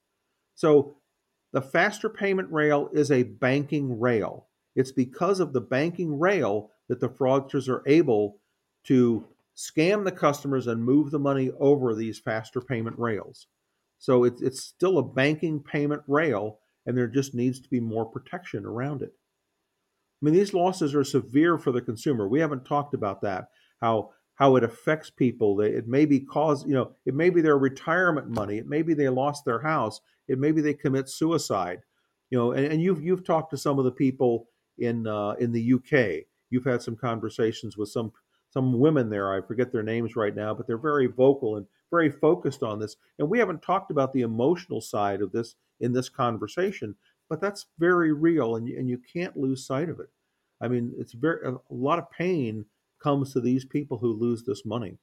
So 0.54 0.96
the 1.52 1.62
faster 1.62 2.08
payment 2.08 2.50
rail 2.50 2.88
is 2.92 3.10
a 3.10 3.22
banking 3.22 4.00
rail. 4.00 4.48
It's 4.74 4.92
because 4.92 5.40
of 5.40 5.52
the 5.52 5.60
banking 5.60 6.18
rail 6.18 6.70
that 6.88 7.00
the 7.00 7.08
fraudsters 7.08 7.68
are 7.68 7.82
able 7.86 8.38
to 8.84 9.26
scam 9.56 10.04
the 10.04 10.12
customers 10.12 10.66
and 10.66 10.84
move 10.84 11.10
the 11.10 11.18
money 11.18 11.50
over 11.58 11.94
these 11.94 12.18
faster 12.18 12.60
payment 12.60 12.98
rails. 12.98 13.46
So 14.04 14.24
it's, 14.24 14.42
it's 14.42 14.62
still 14.62 14.98
a 14.98 15.02
banking 15.02 15.60
payment 15.60 16.02
rail, 16.06 16.58
and 16.84 16.94
there 16.94 17.06
just 17.06 17.34
needs 17.34 17.58
to 17.60 17.70
be 17.70 17.80
more 17.80 18.04
protection 18.04 18.66
around 18.66 19.00
it. 19.00 19.14
I 20.20 20.26
mean, 20.26 20.34
these 20.34 20.52
losses 20.52 20.94
are 20.94 21.04
severe 21.04 21.56
for 21.56 21.72
the 21.72 21.80
consumer. 21.80 22.28
We 22.28 22.40
haven't 22.40 22.66
talked 22.66 22.92
about 22.92 23.22
that, 23.22 23.48
how 23.80 24.10
how 24.34 24.56
it 24.56 24.64
affects 24.64 25.08
people. 25.08 25.58
It 25.62 25.88
may 25.88 26.04
be 26.04 26.20
cause, 26.20 26.66
you 26.66 26.74
know, 26.74 26.90
it 27.06 27.14
may 27.14 27.30
be 27.30 27.40
their 27.40 27.56
retirement 27.56 28.28
money. 28.28 28.58
It 28.58 28.66
may 28.66 28.82
be 28.82 28.92
they 28.92 29.08
lost 29.08 29.46
their 29.46 29.60
house. 29.60 30.02
It 30.28 30.38
may 30.38 30.52
be 30.52 30.60
they 30.60 30.74
commit 30.74 31.08
suicide. 31.08 31.78
You 32.28 32.36
know, 32.36 32.52
and, 32.52 32.66
and 32.66 32.82
you've 32.82 33.02
you've 33.02 33.24
talked 33.24 33.52
to 33.52 33.56
some 33.56 33.78
of 33.78 33.86
the 33.86 33.92
people 33.92 34.48
in 34.76 35.06
uh, 35.06 35.30
in 35.40 35.50
the 35.50 35.72
UK. 35.72 36.26
You've 36.50 36.66
had 36.66 36.82
some 36.82 36.96
conversations 36.96 37.78
with 37.78 37.88
some 37.88 38.12
some 38.50 38.78
women 38.78 39.08
there. 39.08 39.32
I 39.32 39.40
forget 39.40 39.72
their 39.72 39.82
names 39.82 40.14
right 40.14 40.34
now, 40.34 40.52
but 40.52 40.66
they're 40.66 40.76
very 40.76 41.06
vocal 41.06 41.56
and 41.56 41.66
very 41.90 42.10
focused 42.10 42.62
on 42.62 42.78
this. 42.78 42.96
And 43.18 43.28
we 43.28 43.38
haven't 43.38 43.62
talked 43.62 43.90
about 43.90 44.12
the 44.12 44.22
emotional 44.22 44.80
side 44.80 45.20
of 45.20 45.32
this 45.32 45.54
in 45.80 45.92
this 45.92 46.08
conversation, 46.08 46.94
but 47.28 47.40
that's 47.40 47.66
very 47.78 48.12
real, 48.12 48.56
and 48.56 48.68
and 48.68 48.88
you 48.88 49.00
can't 49.12 49.36
lose 49.36 49.66
sight 49.66 49.88
of 49.88 50.00
it. 50.00 50.08
I 50.60 50.68
mean, 50.68 50.92
it's 50.98 51.12
very 51.12 51.46
a 51.48 51.56
lot 51.70 51.98
of 51.98 52.10
pain 52.10 52.64
comes 53.02 53.32
to 53.32 53.40
these 53.40 53.64
people 53.64 53.98
who 53.98 54.12
lose 54.12 54.44
this 54.44 54.64
money. 54.64 54.96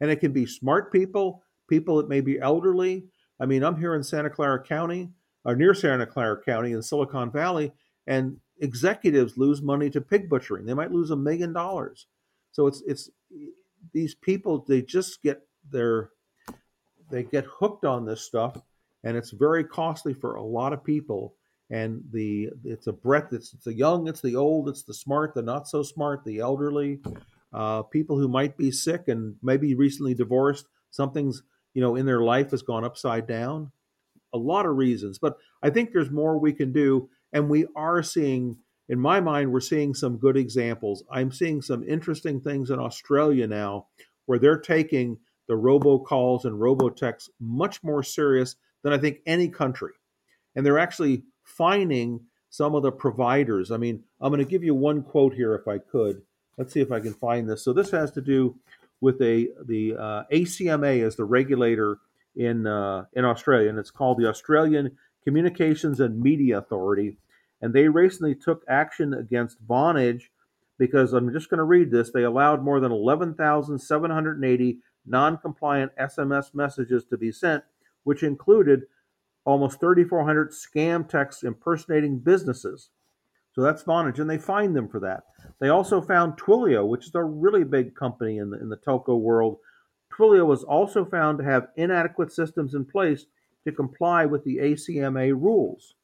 And 0.00 0.10
it 0.10 0.20
can 0.20 0.32
be 0.32 0.46
smart 0.46 0.92
people, 0.92 1.42
people 1.68 1.96
that 1.96 2.08
may 2.08 2.20
be 2.20 2.40
elderly. 2.40 3.06
I 3.40 3.46
mean, 3.46 3.62
I'm 3.62 3.78
here 3.78 3.94
in 3.94 4.02
Santa 4.02 4.28
Clara 4.28 4.62
County, 4.62 5.08
or 5.44 5.56
near 5.56 5.74
Santa 5.74 6.06
Clara 6.06 6.42
County 6.42 6.72
in 6.72 6.82
Silicon 6.82 7.30
Valley, 7.30 7.72
and 8.06 8.36
executives 8.60 9.38
lose 9.38 9.62
money 9.62 9.88
to 9.90 10.00
pig 10.00 10.28
butchering. 10.28 10.66
They 10.66 10.74
might 10.74 10.92
lose 10.92 11.10
a 11.10 11.16
million 11.16 11.52
dollars. 11.52 12.06
So 12.52 12.66
it's 12.66 12.82
it's 12.86 13.10
these 13.92 14.14
people 14.14 14.64
they 14.66 14.82
just 14.82 15.22
get 15.22 15.40
their 15.70 16.10
they 17.10 17.22
get 17.22 17.44
hooked 17.44 17.84
on 17.84 18.04
this 18.04 18.22
stuff, 18.22 18.56
and 19.04 19.16
it's 19.16 19.30
very 19.30 19.62
costly 19.62 20.14
for 20.14 20.34
a 20.34 20.42
lot 20.42 20.72
of 20.72 20.82
people. 20.82 21.34
And 21.70 22.02
the 22.12 22.50
it's 22.64 22.86
a 22.86 22.92
breadth. 22.92 23.32
It's, 23.32 23.54
it's 23.54 23.64
the 23.64 23.74
young, 23.74 24.08
it's 24.08 24.20
the 24.20 24.36
old, 24.36 24.68
it's 24.68 24.82
the 24.82 24.94
smart, 24.94 25.34
the 25.34 25.42
not 25.42 25.68
so 25.68 25.82
smart, 25.82 26.24
the 26.24 26.40
elderly, 26.40 27.00
uh, 27.52 27.82
people 27.82 28.18
who 28.18 28.28
might 28.28 28.56
be 28.56 28.70
sick 28.70 29.08
and 29.08 29.36
maybe 29.42 29.74
recently 29.74 30.14
divorced. 30.14 30.66
Something's 30.90 31.42
you 31.74 31.80
know 31.80 31.96
in 31.96 32.06
their 32.06 32.20
life 32.20 32.50
has 32.50 32.62
gone 32.62 32.84
upside 32.84 33.26
down. 33.26 33.70
A 34.34 34.38
lot 34.38 34.66
of 34.66 34.76
reasons, 34.76 35.18
but 35.18 35.36
I 35.62 35.70
think 35.70 35.92
there's 35.92 36.10
more 36.10 36.38
we 36.38 36.52
can 36.52 36.72
do, 36.72 37.08
and 37.32 37.48
we 37.48 37.66
are 37.76 38.02
seeing. 38.02 38.56
In 38.88 38.98
my 38.98 39.20
mind, 39.20 39.52
we're 39.52 39.60
seeing 39.60 39.94
some 39.94 40.18
good 40.18 40.36
examples. 40.36 41.04
I'm 41.10 41.30
seeing 41.32 41.62
some 41.62 41.82
interesting 41.84 42.40
things 42.40 42.68
in 42.68 42.78
Australia 42.78 43.46
now 43.46 43.86
where 44.26 44.38
they're 44.38 44.58
taking 44.58 45.18
the 45.48 45.54
robocalls 45.54 46.44
and 46.44 46.60
robotexts 46.60 47.28
much 47.40 47.82
more 47.82 48.02
serious 48.02 48.56
than 48.82 48.92
I 48.92 48.98
think 48.98 49.18
any 49.26 49.48
country. 49.48 49.92
And 50.54 50.64
they're 50.64 50.78
actually 50.78 51.24
fining 51.42 52.20
some 52.50 52.74
of 52.74 52.82
the 52.82 52.92
providers. 52.92 53.70
I 53.70 53.76
mean, 53.76 54.04
I'm 54.20 54.30
going 54.32 54.44
to 54.44 54.50
give 54.50 54.62
you 54.62 54.74
one 54.74 55.02
quote 55.02 55.34
here 55.34 55.54
if 55.54 55.66
I 55.66 55.78
could. 55.78 56.22
Let's 56.58 56.72
see 56.72 56.80
if 56.80 56.92
I 56.92 57.00
can 57.00 57.14
find 57.14 57.48
this. 57.48 57.64
So 57.64 57.72
this 57.72 57.90
has 57.90 58.10
to 58.12 58.20
do 58.20 58.56
with 59.00 59.20
a 59.22 59.48
the 59.66 59.94
uh, 59.98 60.22
ACMA 60.32 61.02
as 61.02 61.16
the 61.16 61.24
regulator 61.24 61.98
in 62.36 62.66
uh, 62.66 63.06
in 63.14 63.24
Australia, 63.24 63.70
and 63.70 63.78
it's 63.78 63.90
called 63.90 64.18
the 64.18 64.28
Australian 64.28 64.96
Communications 65.24 65.98
and 66.00 66.20
Media 66.20 66.58
Authority. 66.58 67.16
And 67.60 67.72
they 67.72 67.88
recently 67.88 68.34
took 68.34 68.64
action 68.68 69.14
against 69.14 69.64
Vonage 69.66 70.24
because 70.78 71.12
I'm 71.12 71.32
just 71.32 71.48
going 71.48 71.58
to 71.58 71.64
read 71.64 71.90
this. 71.90 72.10
They 72.10 72.24
allowed 72.24 72.62
more 72.64 72.80
than 72.80 72.90
11,780 72.90 74.78
non 75.06 75.38
compliant 75.38 75.92
SMS 75.98 76.54
messages 76.54 77.04
to 77.06 77.16
be 77.16 77.32
sent, 77.32 77.64
which 78.04 78.22
included 78.22 78.82
almost 79.44 79.80
3,400 79.80 80.50
scam 80.50 81.08
texts 81.08 81.42
impersonating 81.42 82.18
businesses. 82.18 82.90
So 83.52 83.60
that's 83.60 83.82
Vonage, 83.82 84.18
and 84.18 84.30
they 84.30 84.38
fined 84.38 84.74
them 84.74 84.88
for 84.88 85.00
that. 85.00 85.24
They 85.60 85.68
also 85.68 86.00
found 86.00 86.38
Twilio, 86.38 86.86
which 86.86 87.06
is 87.06 87.14
a 87.14 87.22
really 87.22 87.64
big 87.64 87.94
company 87.94 88.38
in 88.38 88.50
the, 88.50 88.58
in 88.58 88.68
the 88.68 88.78
telco 88.78 89.18
world. 89.18 89.58
Twilio 90.12 90.46
was 90.46 90.64
also 90.64 91.04
found 91.04 91.38
to 91.38 91.44
have 91.44 91.68
inadequate 91.76 92.32
systems 92.32 92.74
in 92.74 92.84
place 92.84 93.26
to 93.64 93.72
comply 93.72 94.24
with 94.24 94.44
the 94.44 94.56
ACMA 94.56 95.32
rules. 95.32 95.94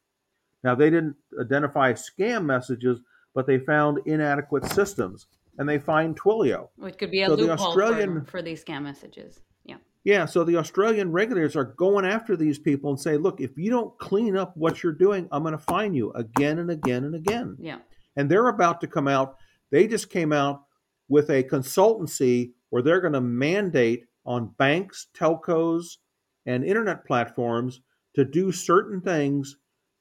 Now, 0.63 0.75
they 0.75 0.89
didn't 0.89 1.15
identify 1.39 1.93
scam 1.93 2.45
messages, 2.45 2.99
but 3.33 3.47
they 3.47 3.57
found 3.57 3.99
inadequate 4.05 4.65
systems 4.65 5.27
and 5.59 5.67
they 5.67 5.77
find 5.77 6.17
Twilio. 6.17 6.69
Which 6.77 6.97
could 6.97 7.11
be 7.11 7.21
a 7.21 7.27
so 7.27 7.35
loophole 7.35 7.67
Australian, 7.67 8.21
for, 8.21 8.31
for 8.31 8.41
these 8.41 8.63
scam 8.63 8.83
messages. 8.83 9.41
Yeah. 9.65 9.75
Yeah. 10.05 10.25
So 10.25 10.45
the 10.45 10.55
Australian 10.55 11.11
regulators 11.11 11.55
are 11.57 11.65
going 11.65 12.05
after 12.05 12.37
these 12.37 12.57
people 12.57 12.89
and 12.89 12.99
say, 12.99 13.17
look, 13.17 13.41
if 13.41 13.57
you 13.57 13.69
don't 13.69 13.95
clean 13.99 14.37
up 14.37 14.55
what 14.55 14.81
you're 14.81 14.93
doing, 14.93 15.27
I'm 15.31 15.43
going 15.43 15.51
to 15.51 15.57
fine 15.57 15.93
you 15.93 16.11
again 16.13 16.59
and 16.59 16.71
again 16.71 17.03
and 17.03 17.13
again. 17.13 17.57
Yeah. 17.59 17.79
And 18.15 18.31
they're 18.31 18.47
about 18.47 18.79
to 18.81 18.87
come 18.87 19.07
out. 19.07 19.35
They 19.69 19.85
just 19.85 20.09
came 20.09 20.31
out 20.31 20.63
with 21.09 21.29
a 21.29 21.43
consultancy 21.43 22.53
where 22.69 22.81
they're 22.81 23.01
going 23.01 23.13
to 23.13 23.21
mandate 23.21 24.05
on 24.25 24.53
banks, 24.57 25.07
telcos, 25.13 25.97
and 26.45 26.63
internet 26.63 27.05
platforms 27.05 27.81
to 28.15 28.23
do 28.23 28.51
certain 28.51 29.01
things 29.01 29.57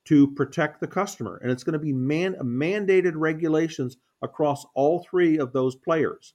to 0.08 0.26
protect 0.34 0.80
the 0.80 0.86
customer. 0.86 1.38
And 1.42 1.50
it's 1.50 1.62
going 1.62 1.74
to 1.74 1.78
be 1.78 1.92
man, 1.92 2.34
mandated 2.42 3.12
regulations 3.14 3.98
across 4.22 4.64
all 4.74 5.06
three 5.10 5.38
of 5.38 5.52
those 5.52 5.76
players. 5.76 6.34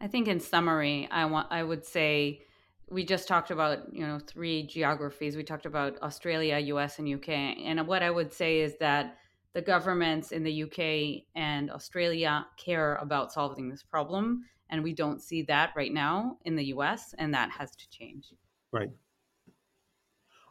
I 0.00 0.08
think 0.08 0.28
in 0.28 0.40
summary, 0.40 1.08
I 1.10 1.24
want 1.24 1.48
I 1.50 1.62
would 1.62 1.86
say 1.86 2.42
we 2.90 3.04
just 3.04 3.26
talked 3.26 3.50
about, 3.50 3.92
you 3.92 4.06
know, 4.06 4.18
three 4.18 4.66
geographies. 4.66 5.36
We 5.36 5.42
talked 5.42 5.64
about 5.64 6.00
Australia, 6.02 6.58
US 6.58 6.98
and 6.98 7.12
UK. 7.12 7.30
And 7.30 7.86
what 7.86 8.02
I 8.02 8.10
would 8.10 8.32
say 8.32 8.60
is 8.60 8.76
that 8.78 9.16
the 9.54 9.62
governments 9.62 10.32
in 10.32 10.44
the 10.44 10.64
UK 10.64 11.24
and 11.34 11.70
Australia 11.70 12.46
care 12.58 12.96
about 12.96 13.32
solving 13.32 13.70
this 13.70 13.82
problem 13.82 14.44
and 14.68 14.82
we 14.82 14.92
don't 14.92 15.22
see 15.22 15.42
that 15.42 15.70
right 15.74 15.92
now 15.92 16.36
in 16.44 16.56
the 16.56 16.64
US 16.66 17.14
and 17.16 17.32
that 17.32 17.50
has 17.50 17.70
to 17.76 17.88
change. 17.88 18.34
Right. 18.70 18.90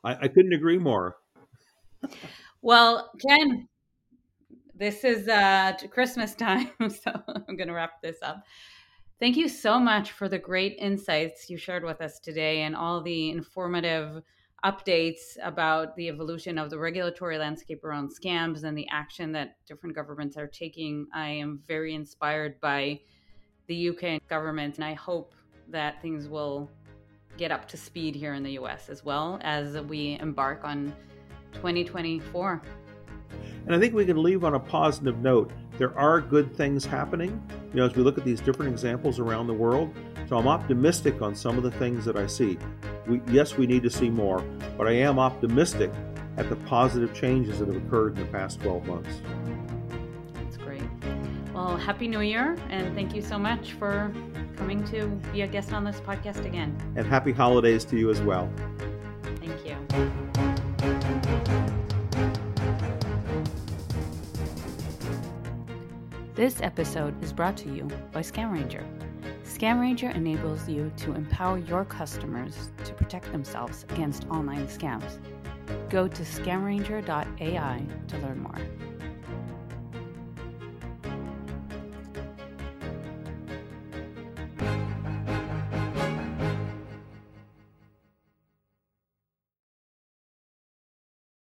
I, 0.04 0.16
I 0.16 0.28
couldn't 0.28 0.54
agree 0.54 0.80
more 0.80 1.18
well, 2.62 3.12
Ken, 3.26 3.68
this 4.76 5.04
is 5.04 5.28
uh, 5.28 5.74
Christmas 5.92 6.36
time, 6.36 6.72
so 6.90 7.12
I'm 7.28 7.56
going 7.56 7.68
to 7.68 7.74
wrap 7.74 8.02
this 8.02 8.18
up. 8.22 8.44
Thank 9.20 9.38
you 9.38 9.48
so 9.48 9.80
much 9.80 10.12
for 10.12 10.28
the 10.28 10.38
great 10.38 10.76
insights 10.78 11.50
you 11.50 11.58
shared 11.58 11.86
with 11.86 12.02
us 12.02 12.20
today 12.20 12.64
and 12.64 12.76
all 12.76 13.02
the 13.02 13.30
informative 13.30 14.22
updates 14.66 15.38
about 15.44 15.96
the 15.96 16.10
evolution 16.10 16.58
of 16.58 16.70
the 16.70 16.78
regulatory 16.78 17.38
landscape 17.38 17.84
around 17.86 18.10
scams 18.10 18.64
and 18.64 18.78
the 18.78 18.88
action 18.92 19.32
that 19.32 19.58
different 19.68 19.96
governments 19.96 20.36
are 20.36 20.48
taking. 20.48 21.08
I 21.14 21.30
am 21.30 21.62
very 21.68 21.94
inspired 21.94 22.60
by 22.60 23.00
the 23.68 23.90
UK 23.90 24.28
government, 24.28 24.76
and 24.76 24.84
I 24.84 24.94
hope 24.94 25.34
that 25.70 26.02
things 26.02 26.28
will 26.28 26.70
get 27.38 27.52
up 27.52 27.68
to 27.68 27.78
speed 27.78 28.16
here 28.16 28.34
in 28.34 28.44
the 28.44 28.54
US 28.54 28.90
as 28.90 29.04
well 29.04 29.40
as 29.44 29.78
we 29.82 30.18
embark 30.20 30.64
on 30.64 30.94
2024. 31.56 32.62
And 33.66 33.76
I 33.76 33.80
think 33.80 33.94
we 33.94 34.06
can 34.06 34.22
leave 34.22 34.44
on 34.44 34.54
a 34.54 34.60
positive 34.60 35.20
note. 35.20 35.52
There 35.78 35.98
are 35.98 36.22
good 36.22 36.56
things 36.56 36.86
happening, 36.86 37.42
you 37.74 37.78
know, 37.80 37.86
as 37.86 37.96
we 37.96 38.04
look 38.04 38.18
at 38.18 38.24
these 38.24 38.40
different 38.40 38.72
examples 38.72 39.20
around 39.20 39.48
the 39.48 39.54
world. 39.54 39.94
So 40.28 40.38
I'm 40.38 40.48
optimistic 40.48 41.22
on 41.22 41.36
some 41.36 41.58
of 41.58 41.64
the 41.64 41.72
things 41.72 42.06
that 42.06 42.16
I 42.16 42.28
see. 42.28 42.58
We, 43.08 43.22
yes, 43.32 43.58
we 43.58 43.68
need 43.68 43.84
to 43.84 43.90
see 43.90 44.10
more, 44.10 44.42
but 44.78 44.88
I 44.88 44.94
am 44.94 45.20
optimistic 45.20 45.92
at 46.38 46.50
the 46.50 46.56
positive 46.58 47.14
changes 47.14 47.60
that 47.60 47.68
have 47.68 47.78
occurred 47.78 48.18
in 48.18 48.26
the 48.26 48.32
past 48.32 48.62
12 48.62 48.86
months. 48.88 49.22
That's 50.34 50.58
great. 50.58 50.84
Well, 51.54 51.78
Happy 51.78 52.08
New 52.08 52.22
Year, 52.22 52.58
and 52.70 52.94
thank 52.96 53.16
you 53.16 53.22
so 53.22 53.38
much 53.38 53.74
for 53.74 54.14
coming 54.58 54.84
to 54.86 55.08
be 55.34 55.42
a 55.42 55.48
guest 55.48 55.74
on 55.74 55.84
this 55.84 56.00
podcast 56.02 56.46
again. 56.46 56.76
And 56.96 57.06
happy 57.06 57.32
holidays 57.32 57.86
to 57.86 57.98
you 57.98 58.10
as 58.10 58.22
well. 58.22 58.52
Thank 59.40 59.66
you. 59.66 60.25
This 66.36 66.62
episode 66.62 67.24
is 67.24 67.32
brought 67.32 67.56
to 67.58 67.74
you 67.74 67.88
by 68.12 68.20
ScamRanger. 68.20 68.84
ScamRanger 69.46 70.14
enables 70.14 70.68
you 70.68 70.92
to 70.98 71.14
empower 71.14 71.60
your 71.60 71.86
customers 71.86 72.72
to 72.84 72.94
protect 72.94 73.32
themselves 73.32 73.86
against 73.88 74.28
online 74.28 74.68
scams. 74.68 75.18
Go 75.90 76.10
to 76.10 76.24
scamranger.ai 76.24 77.86
to 78.10 78.18
learn 78.18 78.40
more. 78.42 78.58